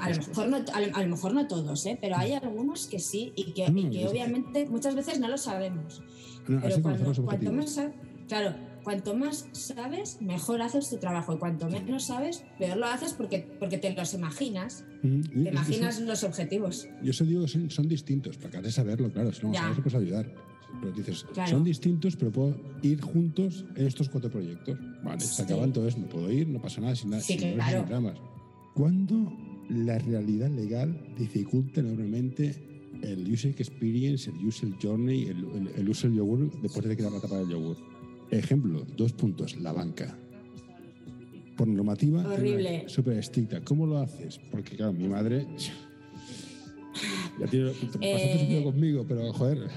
a, 0.00 0.10
lo 0.10 0.16
mejor 0.16 0.48
no, 0.48 0.56
a, 0.72 1.02
lo 1.02 1.08
mejor 1.08 1.34
no 1.34 1.46
todos, 1.46 1.86
¿eh? 1.86 1.98
pero 2.00 2.16
hay 2.16 2.32
algunos 2.32 2.86
que 2.86 2.98
sí 2.98 3.32
y 3.36 3.52
que, 3.52 3.66
obviamente 4.06 4.66
muchas 4.66 4.94
veces 4.94 5.20
no 5.20 5.28
lo 5.28 5.38
sabemos. 5.38 6.02
pero 6.46 6.82
cuando, 6.82 7.24
cuanto 7.24 7.52
más, 7.52 7.80
claro, 8.28 8.54
cuanto 8.84 9.16
más 9.16 9.48
sabes, 9.52 10.20
mejor 10.20 10.62
haces 10.62 10.88
tu 10.90 10.98
trabajo. 10.98 11.34
Y 11.34 11.38
cuanto 11.38 11.68
menos 11.68 12.04
sabes, 12.04 12.44
peor 12.58 12.76
lo 12.76 12.86
haces 12.86 13.12
porque, 13.12 13.46
porque 13.58 13.78
te 13.78 13.92
los 13.94 14.14
imaginas. 14.14 14.84
Te 15.02 15.08
imaginas 15.50 16.00
los 16.00 16.22
objetivos. 16.22 16.86
Yo 17.02 17.10
eso 17.10 17.24
digo, 17.24 17.48
son, 17.48 17.70
son 17.70 17.88
distintos, 17.88 18.36
para 18.36 18.50
que 18.50 18.60
de 18.62 18.72
saberlo, 18.72 19.10
claro. 19.10 19.32
Si 19.32 19.44
no 19.44 19.52
sabes, 19.52 19.78
puedes 19.78 19.94
ayudar. 19.94 20.32
Pero 20.80 20.92
dices, 20.92 21.24
son 21.48 21.64
distintos, 21.64 22.16
pero 22.16 22.32
puedo 22.32 22.56
ir 22.82 23.00
juntos 23.00 23.64
en 23.76 23.86
estos 23.86 24.08
cuatro 24.08 24.30
proyectos. 24.30 24.78
Vale, 25.02 25.20
se 25.20 25.42
acaban 25.42 25.72
todos, 25.72 25.96
me 25.96 26.06
puedo 26.06 26.30
ir, 26.30 26.48
no 26.48 26.60
pasa 26.60 26.80
nada, 26.80 26.94
sin, 26.94 27.10
nada, 27.10 27.22
sin, 27.22 27.56
dramas. 27.56 28.18
¿Cuándo 28.74 29.32
la 29.68 29.98
realidad 29.98 30.50
legal 30.50 31.14
dificulta 31.16 31.80
enormemente 31.80 32.74
el 33.02 33.30
user 33.30 33.50
experience, 33.50 34.30
el 34.30 34.46
user 34.46 34.70
journey, 34.82 35.24
el, 35.24 35.44
el, 35.54 35.68
el 35.76 35.88
user 35.88 36.10
yogur 36.10 36.50
después 36.60 36.86
de 36.86 36.96
crear 36.96 37.12
la 37.12 37.20
tapa 37.20 37.38
del 37.38 37.48
yogur. 37.48 37.76
Ejemplo, 38.38 38.84
dos 38.96 39.12
puntos, 39.12 39.56
la 39.56 39.72
banca. 39.72 40.16
Por 41.56 41.68
normativa, 41.68 42.22
Horrible. 42.26 42.84
súper 42.88 43.18
estricta. 43.18 43.60
¿Cómo 43.62 43.86
lo 43.86 43.98
haces? 43.98 44.40
Porque, 44.50 44.76
claro, 44.76 44.92
mi 44.92 45.06
madre 45.06 45.46
ya 47.38 47.46
tiene 47.46 47.66
bastante 47.66 47.98
Eh. 48.58 48.62
conmigo, 48.64 49.04
pero 49.08 49.32
joder, 49.32 49.68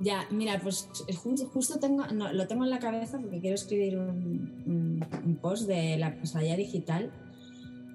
Ya, 0.00 0.26
mira, 0.32 0.58
pues 0.60 0.88
justo, 1.14 1.46
justo 1.46 1.78
tengo, 1.78 2.04
no, 2.08 2.32
lo 2.32 2.48
tengo 2.48 2.64
en 2.64 2.70
la 2.70 2.80
cabeza 2.80 3.20
porque 3.20 3.38
quiero 3.40 3.54
escribir 3.54 3.96
un, 3.98 4.50
un- 4.66 5.06
un 5.24 5.36
post 5.36 5.68
de 5.68 5.96
la 5.96 6.16
pesadilla 6.16 6.56
digital, 6.56 7.12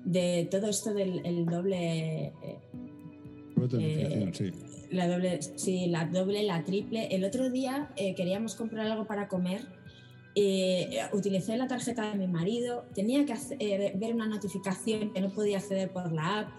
de 0.06 0.48
todo 0.50 0.68
esto 0.70 0.94
del 0.94 1.26
el 1.26 1.46
doble, 1.46 2.32
eh, 3.80 4.32
sí. 4.34 4.52
la 4.92 5.08
doble, 5.08 5.40
sí, 5.42 5.88
la 5.88 6.06
doble, 6.06 6.44
la 6.44 6.64
triple. 6.64 7.08
El 7.16 7.24
otro 7.24 7.50
día 7.50 7.92
eh, 7.96 8.16
queríamos 8.16 8.56
comprar 8.56 8.88
algo 8.88 9.06
para 9.08 9.28
comer. 9.28 9.62
eh, 10.40 11.00
utilicé 11.14 11.58
la 11.58 11.68
tarjeta 11.68 12.12
de 12.12 12.16
mi 12.18 12.28
marido, 12.28 12.86
tenía 12.94 13.26
que 13.26 13.34
hacer- 13.34 13.58
eh, 13.60 13.94
ver 13.96 14.14
una 14.14 14.28
notificación 14.28 15.12
que 15.12 15.20
no 15.20 15.30
podía 15.32 15.58
acceder 15.58 15.90
por 15.92 16.12
la 16.12 16.42
app, 16.42 16.50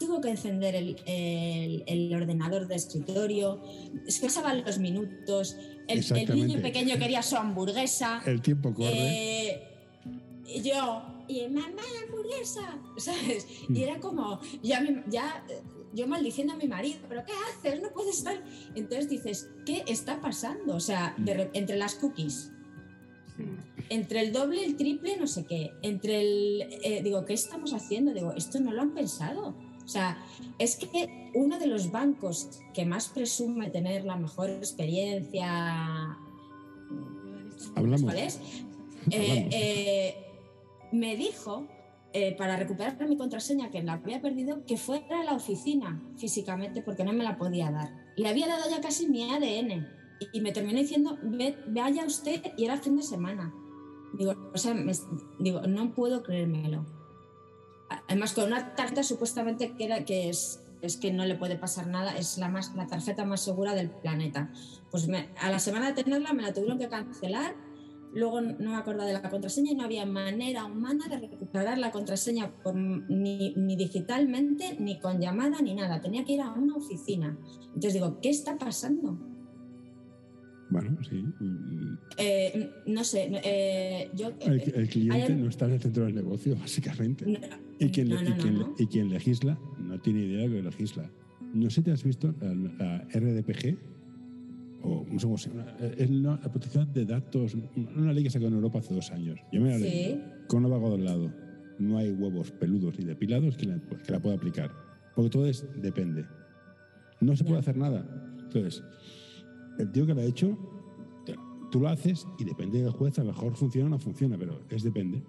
tuvo 0.00 0.20
que 0.22 0.30
encender 0.30 0.74
el, 0.74 0.96
el- 1.04 1.84
el 1.86 2.14
ordenador 2.14 2.68
de 2.68 2.76
escritorio, 2.76 3.60
se 4.06 4.22
pasaban 4.22 4.62
los 4.64 4.78
minutos, 4.78 5.56
el, 5.88 6.00
niño 6.34 6.62
pequeño 6.62 6.96
quería 6.98 7.22
su 7.22 7.36
hamburguesa, 7.36 8.22
El 8.24 8.40
tiempo 8.40 8.72
corre. 8.72 9.62
yo, 10.64 11.02
y 11.28 11.46
mamá, 11.48 11.82
hamburguesa, 12.06 12.78
¿sabes? 12.96 13.46
Mm. 13.68 13.76
Y 13.76 13.82
era 13.82 14.00
como, 14.00 14.40
ya, 14.62 14.82
ya 15.10 15.44
yo 15.94 16.06
maldiciendo 16.06 16.52
a 16.54 16.56
mi 16.56 16.66
marido, 16.68 16.98
¿pero 17.08 17.24
qué 17.24 17.32
haces? 17.32 17.80
No 17.82 17.90
puedes 17.90 18.18
estar. 18.18 18.42
Entonces 18.74 19.08
dices, 19.08 19.48
¿qué 19.66 19.84
está 19.86 20.20
pasando? 20.20 20.74
O 20.76 20.80
sea, 20.80 21.14
de 21.18 21.34
re- 21.34 21.50
entre 21.54 21.76
las 21.76 21.94
cookies, 21.94 22.52
entre 23.88 24.20
el 24.20 24.32
doble, 24.32 24.64
el 24.64 24.76
triple, 24.76 25.16
no 25.16 25.26
sé 25.26 25.46
qué, 25.46 25.72
entre 25.82 26.20
el. 26.20 26.62
eh, 26.82 27.02
digo, 27.02 27.24
¿qué 27.24 27.34
estamos 27.34 27.72
haciendo? 27.72 28.12
Digo, 28.12 28.32
esto 28.32 28.60
no 28.60 28.72
lo 28.72 28.82
han 28.82 28.90
pensado. 28.94 29.54
O 29.84 29.88
sea, 29.88 30.18
es 30.58 30.76
que 30.76 31.30
uno 31.34 31.58
de 31.58 31.66
los 31.66 31.90
bancos 31.90 32.48
que 32.74 32.84
más 32.84 33.08
presume 33.08 33.70
tener 33.70 34.04
la 34.04 34.16
mejor 34.16 34.50
experiencia. 34.50 36.18
Hablamos. 37.74 38.02
¿Cuál 38.02 38.18
es? 38.18 38.38
Eh, 39.10 39.48
eh, 39.52 40.14
me 40.92 41.16
dijo, 41.16 41.66
eh, 42.12 42.34
para 42.36 42.56
recuperar 42.56 42.96
mi 43.08 43.16
contraseña 43.16 43.70
que 43.70 43.82
la 43.82 43.94
había 43.94 44.20
perdido, 44.22 44.64
que 44.64 44.76
fuera 44.76 45.20
a 45.20 45.24
la 45.24 45.34
oficina 45.34 46.02
físicamente 46.16 46.82
porque 46.82 47.04
no 47.04 47.12
me 47.12 47.24
la 47.24 47.36
podía 47.36 47.70
dar. 47.70 47.90
Le 48.16 48.28
había 48.28 48.46
dado 48.46 48.68
ya 48.70 48.80
casi 48.80 49.08
mi 49.08 49.30
ADN 49.30 49.86
y, 50.32 50.40
me 50.40 50.52
terminó 50.52 50.78
diciendo, 50.78 51.18
"Ve- 51.22 51.56
vaya 51.68 52.04
usted 52.04 52.42
y 52.56 52.64
era 52.64 52.78
fin 52.78 52.96
de 52.96 53.02
semana. 53.02 53.52
Digo, 54.14 54.34
o 54.54 54.58
sea, 54.58 54.74
me- 54.74 54.92
digo, 55.38 55.60
no 55.62 55.94
puedo 55.94 56.22
creérmelo. 56.22 56.86
Además, 58.08 58.32
con 58.32 58.44
una 58.44 58.74
tarjeta 58.74 59.02
supuestamente 59.02 59.74
que, 59.76 59.84
era, 59.84 60.04
que 60.04 60.28
es, 60.28 60.62
es 60.82 60.96
que 60.96 61.12
no 61.12 61.24
le 61.24 61.34
puede 61.34 61.56
pasar 61.56 61.86
nada, 61.86 62.16
es 62.16 62.38
la, 62.38 62.48
más, 62.48 62.74
la 62.74 62.86
tarjeta 62.86 63.24
más 63.24 63.40
segura 63.42 63.74
del 63.74 63.90
planeta. 63.90 64.50
Pues 64.90 65.08
a 65.40 65.50
la 65.50 65.58
semana 65.58 65.92
de 65.92 66.02
tenerla 66.02 66.32
me 66.32 66.42
la 66.42 66.52
tuvieron 66.52 66.78
que 66.78 66.88
cancelar, 66.88 67.54
luego 68.14 68.40
no 68.40 68.70
me 68.70 68.76
acordaba 68.76 69.06
de 69.06 69.12
la 69.12 69.28
contraseña 69.30 69.72
y 69.72 69.74
no 69.74 69.84
había 69.84 70.06
manera 70.06 70.64
humana 70.64 71.06
de 71.08 71.18
recuperar 71.18 71.78
la 71.78 71.90
contraseña 71.90 72.50
por- 72.62 72.74
ni, 72.74 73.54
ni 73.54 73.76
digitalmente, 73.76 74.76
ni 74.80 74.98
con 74.98 75.20
llamada, 75.20 75.60
ni 75.60 75.74
nada. 75.74 76.00
Tenía 76.00 76.24
que 76.24 76.32
ir 76.32 76.40
a 76.40 76.52
una 76.52 76.74
oficina. 76.76 77.36
Entonces 77.66 77.94
digo, 77.94 78.18
¿qué 78.20 78.30
está 78.30 78.56
pasando? 78.58 79.18
Bueno, 80.70 80.98
sí. 81.08 81.24
Eh, 82.18 82.70
no 82.86 83.02
sé, 83.02 83.30
eh, 83.42 84.10
yo... 84.14 84.32
El, 84.40 84.60
el 84.74 84.88
cliente 84.88 85.32
hay- 85.32 85.34
no 85.34 85.48
está 85.48 85.64
en 85.64 85.72
el 85.72 85.80
centro 85.80 86.04
del 86.04 86.14
negocio, 86.14 86.56
básicamente. 86.60 87.24
no, 87.26 87.38
Y 87.78 87.88
quien, 87.90 88.08
no, 88.10 88.16
le- 88.20 88.30
no, 88.30 88.36
y, 88.36 88.38
quien, 88.38 88.54
no, 88.54 88.66
no. 88.68 88.74
y 88.78 88.86
quien 88.86 89.08
legisla 89.08 89.58
no 89.78 89.98
tiene 90.00 90.20
idea 90.20 90.46
de 90.48 90.56
que 90.56 90.62
legisla. 90.62 91.10
No 91.54 91.70
sé 91.70 91.76
si 91.76 91.82
te 91.82 91.92
has 91.92 92.04
visto 92.04 92.34
la, 92.40 92.52
la 92.54 93.08
RDPG, 93.14 93.78
o 94.82 95.04
no 95.10 95.18
sé 95.18 95.26
cómo 95.26 95.38
se 95.38 95.50
llama, 95.50 95.66
eh, 95.80 95.94
es 95.98 96.10
la, 96.10 96.32
la 96.42 96.50
protección 96.50 96.92
de 96.92 97.04
datos, 97.04 97.56
una 97.96 98.12
ley 98.12 98.22
que 98.24 98.30
sacó 98.30 98.46
en 98.46 98.54
Europa 98.54 98.78
hace 98.78 98.94
dos 98.94 99.10
años. 99.10 99.38
Yo 99.52 99.60
me 99.60 99.70
la 99.70 99.76
Sí. 99.76 99.82
leí 99.82 100.22
con 100.46 100.64
un 100.64 100.70
vago 100.70 100.92
del 100.92 101.04
lado. 101.04 101.32
No 101.78 101.98
hay 101.98 102.10
huevos 102.12 102.50
peludos 102.52 102.98
ni 102.98 103.04
depilados 103.04 103.56
que 103.56 103.66
la, 103.66 103.78
que 103.80 104.12
la 104.12 104.20
pueda 104.20 104.34
aplicar. 104.36 104.70
Porque 105.14 105.30
todo 105.30 105.46
es 105.46 105.64
depende. 105.80 106.24
No 107.20 107.36
se 107.36 107.44
puede 107.44 107.58
hacer 107.60 107.76
nada. 107.76 108.04
Entonces, 108.40 108.82
el 109.78 109.90
tío 109.92 110.06
que 110.06 110.14
lo 110.14 110.20
ha 110.20 110.24
hecho, 110.24 110.56
tú 111.70 111.80
lo 111.80 111.88
haces 111.88 112.26
y 112.38 112.44
depende 112.44 112.80
del 112.82 112.90
juez, 112.90 113.18
a 113.18 113.22
lo 113.22 113.28
mejor 113.32 113.54
funciona 113.54 113.86
o 113.86 113.90
no 113.90 113.98
funciona, 113.98 114.36
pero 114.38 114.60
es 114.70 114.82
depende. 114.82 115.22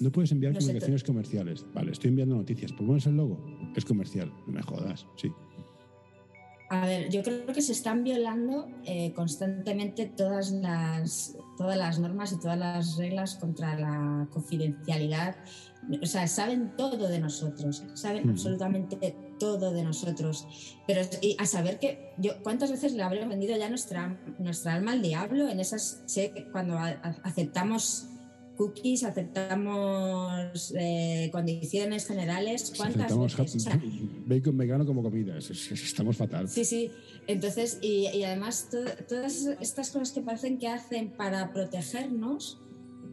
No 0.00 0.10
puedes 0.10 0.32
enviar 0.32 0.52
No 0.54 0.60
comunicaciones 0.60 1.04
comerciales. 1.04 1.66
Vale, 1.74 1.92
estoy 1.92 2.08
enviando 2.10 2.34
noticias. 2.36 2.72
¿Por 2.72 2.86
pones 2.86 3.06
el 3.06 3.16
logo? 3.16 3.44
Es 3.76 3.84
comercial. 3.84 4.32
No 4.46 4.52
me 4.54 4.62
jodas, 4.62 5.06
sí. 5.16 5.30
A 6.72 6.86
ver, 6.86 7.10
yo 7.10 7.22
creo 7.22 7.44
que 7.46 7.60
se 7.60 7.72
están 7.72 8.02
violando 8.02 8.66
eh, 8.86 9.12
constantemente 9.12 10.06
todas 10.06 10.52
las, 10.52 11.36
todas 11.58 11.76
las 11.76 11.98
normas 11.98 12.32
y 12.32 12.40
todas 12.40 12.56
las 12.58 12.96
reglas 12.96 13.34
contra 13.34 13.78
la 13.78 14.26
confidencialidad. 14.32 15.36
O 16.02 16.06
sea, 16.06 16.26
saben 16.28 16.74
todo 16.74 17.08
de 17.08 17.18
nosotros, 17.18 17.84
saben 17.92 18.26
Mm. 18.26 18.30
absolutamente 18.30 19.14
todo 19.38 19.70
de 19.74 19.82
nosotros. 19.84 20.46
Pero 20.86 21.02
y 21.20 21.36
a 21.38 21.44
saber 21.44 21.78
que 21.78 22.14
yo 22.16 22.42
cuántas 22.42 22.70
veces 22.70 22.94
le 22.94 23.02
habré 23.02 23.26
vendido 23.26 23.54
ya 23.58 23.68
nuestra, 23.68 24.18
nuestra 24.38 24.72
alma 24.72 24.92
al 24.92 25.02
diablo 25.02 25.48
en 25.48 25.60
esas 25.60 26.04
que 26.14 26.48
cuando 26.52 26.78
a- 26.78 26.88
a- 26.88 27.16
aceptamos 27.24 28.08
cookies, 28.56 29.02
aceptamos 29.04 30.72
eh, 30.78 31.28
condiciones 31.32 32.06
generales, 32.06 32.72
cuántas 32.76 33.02
Aceptamos 33.06 33.36
veces. 33.36 33.56
O 33.56 33.60
sea, 33.70 33.80
bacon 34.26 34.56
vegano 34.56 34.86
como 34.86 35.02
comida. 35.02 35.36
Es- 35.38 35.50
es- 35.50 35.72
es- 35.72 35.82
estamos 35.84 36.16
fatal. 36.16 36.48
Sí, 36.48 36.64
sí. 36.64 36.90
Entonces, 37.26 37.78
y, 37.82 38.08
y 38.12 38.24
además 38.24 38.68
to- 38.70 38.84
todas 39.08 39.46
estas 39.60 39.90
cosas 39.90 40.12
que 40.12 40.20
parecen 40.22 40.58
que 40.58 40.68
hacen 40.68 41.10
para 41.10 41.52
protegernos, 41.52 42.60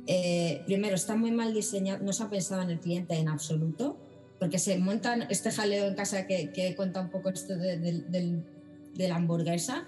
eh, 0.07 0.61
primero, 0.66 0.95
están 0.95 1.20
muy 1.20 1.32
mal 1.32 1.53
diseñadas, 1.53 2.02
no 2.02 2.14
se 2.14 2.24
ha 2.24 2.30
pensado 2.30 2.61
en 2.61 2.70
el 2.72 2.80
cliente 2.80 3.16
en 3.16 3.30
absoluto, 3.30 3.98
porque 4.40 4.57
se 4.60 4.78
montan 4.78 5.24
este 5.30 5.52
jaleo 5.52 5.86
en 5.88 5.95
casa 5.95 6.26
que, 6.26 6.52
que 6.52 6.76
cuenta 6.76 7.02
un 7.02 7.10
poco 7.10 7.30
esto 7.30 7.56
de, 7.57 7.78
del- 7.78 8.10
del- 8.11 8.44
de 8.95 9.07
la 9.07 9.16
hamburguesa, 9.18 9.86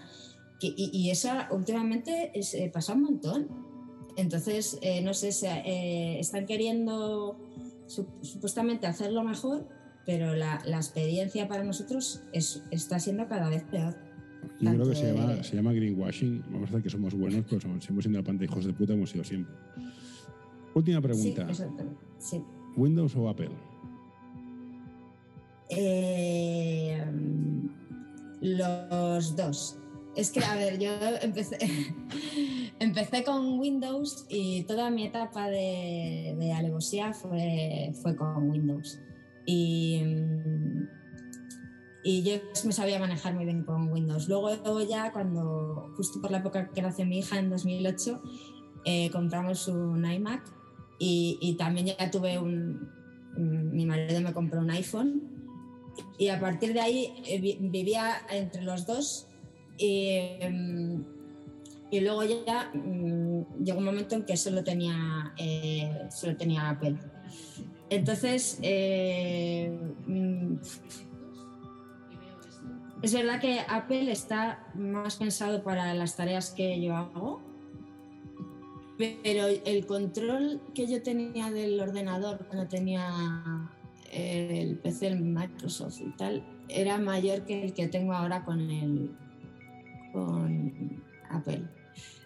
que- 0.60 0.74
y, 0.76 0.92
y 0.94 1.10
eso 1.10 1.30
últimamente 1.52 2.32
es, 2.36 2.54
eh, 2.54 2.70
pasa 2.74 2.94
un 2.94 3.04
montón. 3.04 3.71
Entonces, 4.18 4.78
eh, 4.82 5.02
no 5.02 5.14
sé, 5.14 5.32
se, 5.32 5.48
eh, 5.50 6.20
están 6.20 6.46
queriendo 6.46 7.38
su- 7.88 8.08
supuestamente 8.22 8.88
hacerlo 8.88 9.24
mejor, 9.24 9.68
pero 10.06 10.36
la, 10.36 10.62
la 10.66 10.78
experiencia 10.78 11.48
para 11.48 11.64
nosotros 11.64 12.22
es, 12.34 12.64
está 12.72 13.00
siendo 13.00 13.28
cada 13.28 13.50
vez 13.50 13.64
peor. 13.64 13.96
Yo 14.60 14.72
creo 14.74 14.90
que 14.90 14.96
se 14.96 15.14
llama, 15.14 15.34
de- 15.36 15.44
se 15.44 15.56
llama 15.56 15.72
greenwashing. 15.74 16.44
Vamos 16.52 16.64
a 16.70 16.70
hacer 16.72 16.84
que 16.84 16.90
somos 16.90 17.14
buenos, 17.14 17.46
pero 17.50 17.62
somos, 17.62 17.84
seguimos 17.84 18.04
siendo 18.04 18.20
la 18.20 18.26
panta 18.26 18.44
hijos 18.44 18.66
de 18.66 18.74
puta, 18.74 18.94
hemos 18.94 19.10
sido 19.10 19.24
siempre. 19.24 19.54
Última 20.74 21.02
pregunta. 21.02 21.48
Sí. 22.20 22.42
¿Windows 22.78 23.16
o 23.16 23.28
Apple? 23.30 23.50
Eh, 25.70 27.04
los 28.42 29.36
dos. 29.36 29.78
Es 30.16 30.32
que, 30.32 30.44
a 30.44 30.56
ver, 30.56 30.78
yo 30.80 30.92
empecé, 31.22 31.58
empecé 32.82 33.24
con 33.24 33.60
Windows 33.60 34.26
y 34.30 34.64
toda 34.64 34.90
mi 34.90 35.06
etapa 35.06 35.48
de, 35.50 36.36
de 36.38 36.52
alevosía 36.54 37.14
fue, 37.14 37.94
fue 38.02 38.16
con 38.16 38.50
Windows. 38.50 39.00
Y, 39.46 40.02
mm, 40.04 40.88
y 42.04 42.24
yo 42.24 42.34
me 42.66 42.72
sabía 42.72 43.00
manejar 43.00 43.34
muy 43.36 43.46
bien 43.46 43.64
con 43.64 43.92
Windows. 43.92 44.28
Luego 44.28 44.82
ya 44.82 45.12
cuando, 45.12 45.94
justo 45.96 46.20
por 46.22 46.32
la 46.32 46.40
época 46.40 46.70
que 46.74 46.82
nació 46.82 47.06
mi 47.06 47.20
hija 47.20 47.38
en 47.38 47.50
2008, 47.52 48.22
eh, 48.86 49.10
compramos 49.12 49.68
un 49.68 50.04
iMac 50.04 50.42
y, 51.00 51.38
y 51.42 51.54
también 51.58 51.86
ya 51.88 52.10
tuve 52.10 52.40
un, 52.40 52.90
un- 53.38 53.72
mi 53.76 53.86
marido 53.86 54.20
me 54.22 54.34
compró 54.34 54.60
un 54.60 54.72
iPhone 54.72 55.22
y 56.18 56.30
a 56.30 56.40
partir 56.40 56.74
de 56.74 56.80
ahí 56.82 57.14
eh, 57.28 57.40
vi- 57.40 57.58
vivía 57.60 58.14
entre 58.32 58.64
los 58.64 58.88
dos 58.88 59.28
y, 59.78 60.18
mm, 60.50 61.21
y 61.92 62.00
luego 62.00 62.24
ya 62.24 62.72
mm, 62.74 63.64
llegó 63.64 63.80
un 63.80 63.86
momento 63.86 64.16
en 64.16 64.24
que 64.24 64.38
solo 64.38 64.64
tenía, 64.64 65.34
eh, 65.38 66.08
solo 66.10 66.38
tenía 66.38 66.70
Apple. 66.70 66.98
Entonces, 67.90 68.58
eh, 68.62 69.78
mm, 70.08 70.56
es 73.02 73.14
verdad 73.14 73.42
que 73.42 73.60
Apple 73.68 74.10
está 74.10 74.72
más 74.74 75.18
pensado 75.18 75.64
para 75.64 75.94
las 75.94 76.16
tareas 76.16 76.52
que 76.52 76.82
yo 76.82 76.96
hago, 76.96 77.42
pero 78.98 79.48
el 79.48 79.86
control 79.86 80.62
que 80.74 80.88
yo 80.88 81.04
tenía 81.04 81.52
del 81.52 81.80
ordenador 81.80 82.46
cuando 82.48 82.68
tenía 82.68 83.70
el 84.12 84.78
PC 84.78 85.10
del 85.10 85.22
Microsoft 85.22 86.00
y 86.02 86.12
tal 86.12 86.44
era 86.70 86.98
mayor 87.00 87.44
que 87.46 87.66
el 87.66 87.74
que 87.74 87.88
tengo 87.88 88.14
ahora 88.14 88.46
con 88.46 88.60
el 88.70 89.12
con 90.14 91.02
Apple. 91.30 91.81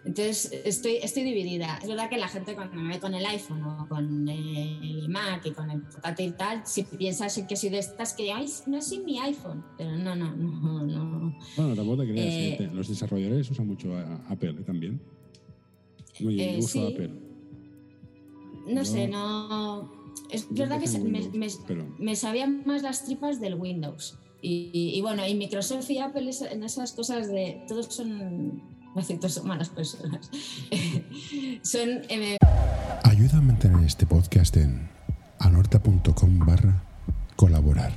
Entonces 0.06 0.52
estoy, 0.64 0.98
estoy 1.02 1.24
dividida. 1.24 1.78
Es 1.82 1.88
verdad 1.88 2.08
que 2.08 2.16
la 2.16 2.28
gente 2.28 2.54
cuando 2.54 2.76
me 2.76 2.94
ve 2.94 3.00
con 3.00 3.12
el 3.12 3.26
iPhone 3.26 3.64
o 3.64 3.88
con 3.88 4.28
el 4.28 5.08
Mac 5.08 5.44
y 5.44 5.50
con 5.50 5.68
el 5.68 5.82
portátil 5.82 6.28
y 6.28 6.32
tal, 6.32 6.62
si 6.64 6.84
piensas 6.84 7.42
que 7.48 7.56
soy 7.56 7.70
de 7.70 7.78
estas 7.78 8.14
que 8.14 8.32
Ay, 8.32 8.46
no 8.66 8.78
es 8.78 8.96
mi 9.04 9.18
iPhone, 9.18 9.64
pero 9.76 9.96
no, 9.96 10.14
no, 10.14 10.36
no, 10.36 10.86
no. 10.86 11.38
Bueno, 11.56 11.74
tampoco 11.74 12.02
te 12.02 12.12
creas, 12.12 12.60
eh, 12.60 12.70
los 12.72 12.88
desarrolladores 12.88 13.50
usan 13.50 13.66
mucho 13.66 13.96
Apple 14.28 14.54
también. 14.64 15.00
Muy 16.20 16.40
eh, 16.40 16.58
uso 16.58 16.86
Apple. 16.86 17.10
No 18.68 18.84
sé, 18.84 19.08
no. 19.08 19.90
Es 20.30 20.46
verdad 20.50 20.80
que 20.80 20.98
me, 20.98 21.48
me, 21.98 22.16
sabían 22.16 22.62
más 22.64 22.82
las 22.82 23.04
tripas 23.04 23.40
del 23.40 23.54
Windows. 23.54 24.18
Y, 24.40 25.00
bueno, 25.00 25.26
y 25.26 25.34
Microsoft 25.34 25.90
y 25.90 25.98
Apple 25.98 26.30
en 26.50 26.62
esas 26.62 26.92
cosas 26.92 27.28
de. 27.28 27.64
Todos 27.66 27.86
son 27.86 28.75
son 29.02 29.46
malas 29.46 29.68
personas. 29.68 30.30
son. 31.62 32.02
Eh, 32.08 32.36
Ayuda 33.04 33.38
a 33.38 33.40
mantener 33.40 33.84
este 33.84 34.06
podcast 34.06 34.56
en 34.56 34.88
anorta.com 35.38 36.38
barra 36.38 36.82
colaborar 37.36 37.92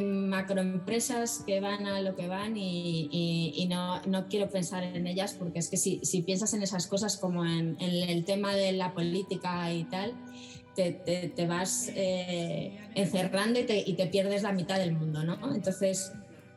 macroempresas 0.00 1.44
que 1.46 1.60
van 1.60 1.86
a 1.86 2.00
lo 2.00 2.16
que 2.16 2.26
van 2.26 2.56
y, 2.56 3.66
no, 3.70 4.02
no, 4.06 4.26
quiero 4.28 4.50
pensar 4.50 4.82
en 4.82 5.06
ellas 5.06 5.34
porque 5.38 5.60
es 5.60 5.68
que 5.68 5.76
si, 5.76 6.00
si 6.02 6.22
piensas 6.22 6.52
en 6.54 6.62
esas 6.62 6.88
cosas 6.88 7.16
como 7.16 7.44
en, 7.44 7.76
el 7.80 8.24
tema 8.24 8.54
de 8.54 8.72
la 8.72 8.92
política 8.92 9.72
y 9.72 9.84
tal, 9.84 10.14
te, 10.74 10.92
te, 11.34 11.46
vas 11.46 11.90
eh, 11.94 12.76
encerrando 12.96 13.60
y 13.60 13.64
te, 13.64 13.78
y 13.78 13.94
te, 13.94 14.06
pierdes 14.06 14.42
la 14.42 14.52
mitad 14.52 14.78
del 14.78 14.92
mundo, 14.92 15.22
¿no? 15.22 15.54
Entonces, 15.54 16.12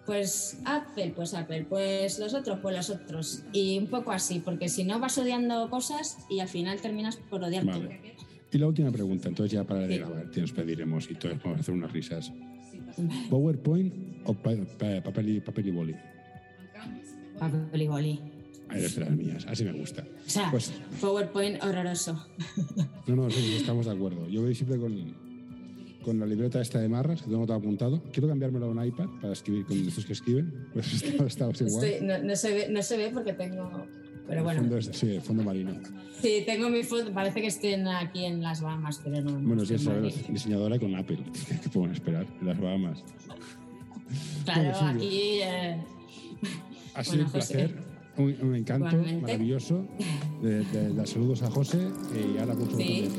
pues 0.07 0.57
Apple, 0.63 1.11
pues 1.13 1.33
Apple, 1.33 1.65
pues 1.69 2.17
los 2.17 2.33
otros, 2.33 2.59
pues 2.61 2.75
los 2.75 2.89
otros. 2.89 3.43
Y 3.51 3.77
un 3.77 3.87
poco 3.87 4.11
así, 4.11 4.39
porque 4.39 4.69
si 4.69 4.85
no 4.85 4.99
vas 4.99 5.17
odiando 5.17 5.69
cosas 5.69 6.17
y 6.29 6.39
al 6.39 6.47
final 6.47 6.79
terminas 6.81 7.17
por 7.17 7.43
odiar 7.43 7.65
todo. 7.65 7.89
Y 8.49 8.57
la 8.57 8.67
última 8.67 8.89
pregunta, 8.89 9.27
entonces 9.27 9.51
ya 9.51 9.65
para 9.65 9.81
de 9.81 9.97
grabar, 9.97 10.31
te 10.31 10.39
nos 10.39 10.53
pediremos 10.53 11.11
y 11.11 11.15
todos 11.15 11.37
vamos 11.43 11.57
a 11.57 11.61
hacer 11.61 11.75
unas 11.75 11.91
risas. 11.91 12.31
¿PowerPoint 13.29 13.93
o 14.23 14.33
papel 14.33 15.29
y, 15.29 15.41
papel 15.41 15.67
y 15.67 15.71
boli? 15.71 15.95
Papel 17.37 17.81
y 17.81 17.87
boli. 17.87 18.21
Eres 18.71 18.95
de 18.95 19.01
las 19.01 19.11
mías, 19.11 19.45
así 19.47 19.65
me 19.65 19.73
gusta. 19.73 20.05
O 20.25 20.29
sea, 20.29 20.49
pues, 20.51 20.71
PowerPoint 21.01 21.61
horroroso. 21.61 22.27
No, 23.07 23.15
no, 23.15 23.29
sí, 23.29 23.55
estamos 23.57 23.85
de 23.85 23.91
acuerdo. 23.91 24.27
Yo 24.29 24.41
voy 24.41 24.55
siempre 24.55 24.77
con, 24.79 25.26
con 26.07 26.21
la 26.21 26.25
libreta 26.25 26.61
esta 26.61 26.79
de 26.79 26.87
marras, 26.87 27.21
que 27.21 27.29
tengo 27.29 27.45
todo 27.45 27.57
apuntado. 27.57 28.01
Quiero 28.13 28.29
cambiármelo 28.29 28.67
a 28.67 28.69
un 28.69 28.81
iPad 28.81 29.07
para 29.19 29.33
escribir 29.33 29.65
con 29.65 29.77
estos 29.89 30.05
que 30.05 30.13
escriben. 30.13 30.69
Pues 30.71 31.03
igual. 31.03 32.25
no, 32.25 32.35
se 32.37 32.53
ve, 32.53 32.69
no 32.69 32.81
se 32.81 32.95
ve 32.95 33.11
porque 33.13 33.33
tengo 33.33 33.85
pero 34.25 34.41
bueno. 34.43 34.61
Fondo, 34.61 34.81
sí, 34.81 35.15
el 35.15 35.21
fondo 35.21 35.43
marino. 35.43 35.73
Sí, 36.21 36.43
tengo 36.45 36.69
mi 36.69 36.83
foto, 36.83 37.11
parece 37.11 37.41
que 37.41 37.47
estoy 37.47 37.73
aquí 37.73 38.23
en 38.23 38.41
las 38.41 38.61
Bahamas, 38.61 39.01
pero 39.03 39.21
no. 39.21 39.37
Bueno, 39.37 39.65
sí, 39.65 39.73
es 39.73 40.27
diseñadora 40.29 40.79
con 40.79 40.95
Apple. 40.95 41.19
¿Qué 41.63 41.69
podemos 41.69 41.97
esperar 41.97 42.25
en 42.39 42.47
las 42.47 42.59
Bahamas? 42.59 43.03
Claro, 44.45 44.87
aquí. 44.87 45.39
Eh... 45.41 45.77
Ha 46.93 47.03
sido 47.03 47.25
un 47.25 47.31
placer, 47.31 47.75
un, 48.17 48.55
encanto 48.55 48.95
maravilloso. 49.21 49.85
De, 50.41 50.63
de, 50.63 51.05
saludos 51.05 51.43
a 51.43 51.51
José 51.51 51.79
y 52.15 52.37
ahora 52.37 52.53
mucho 52.53 52.77
sí. 52.77 53.09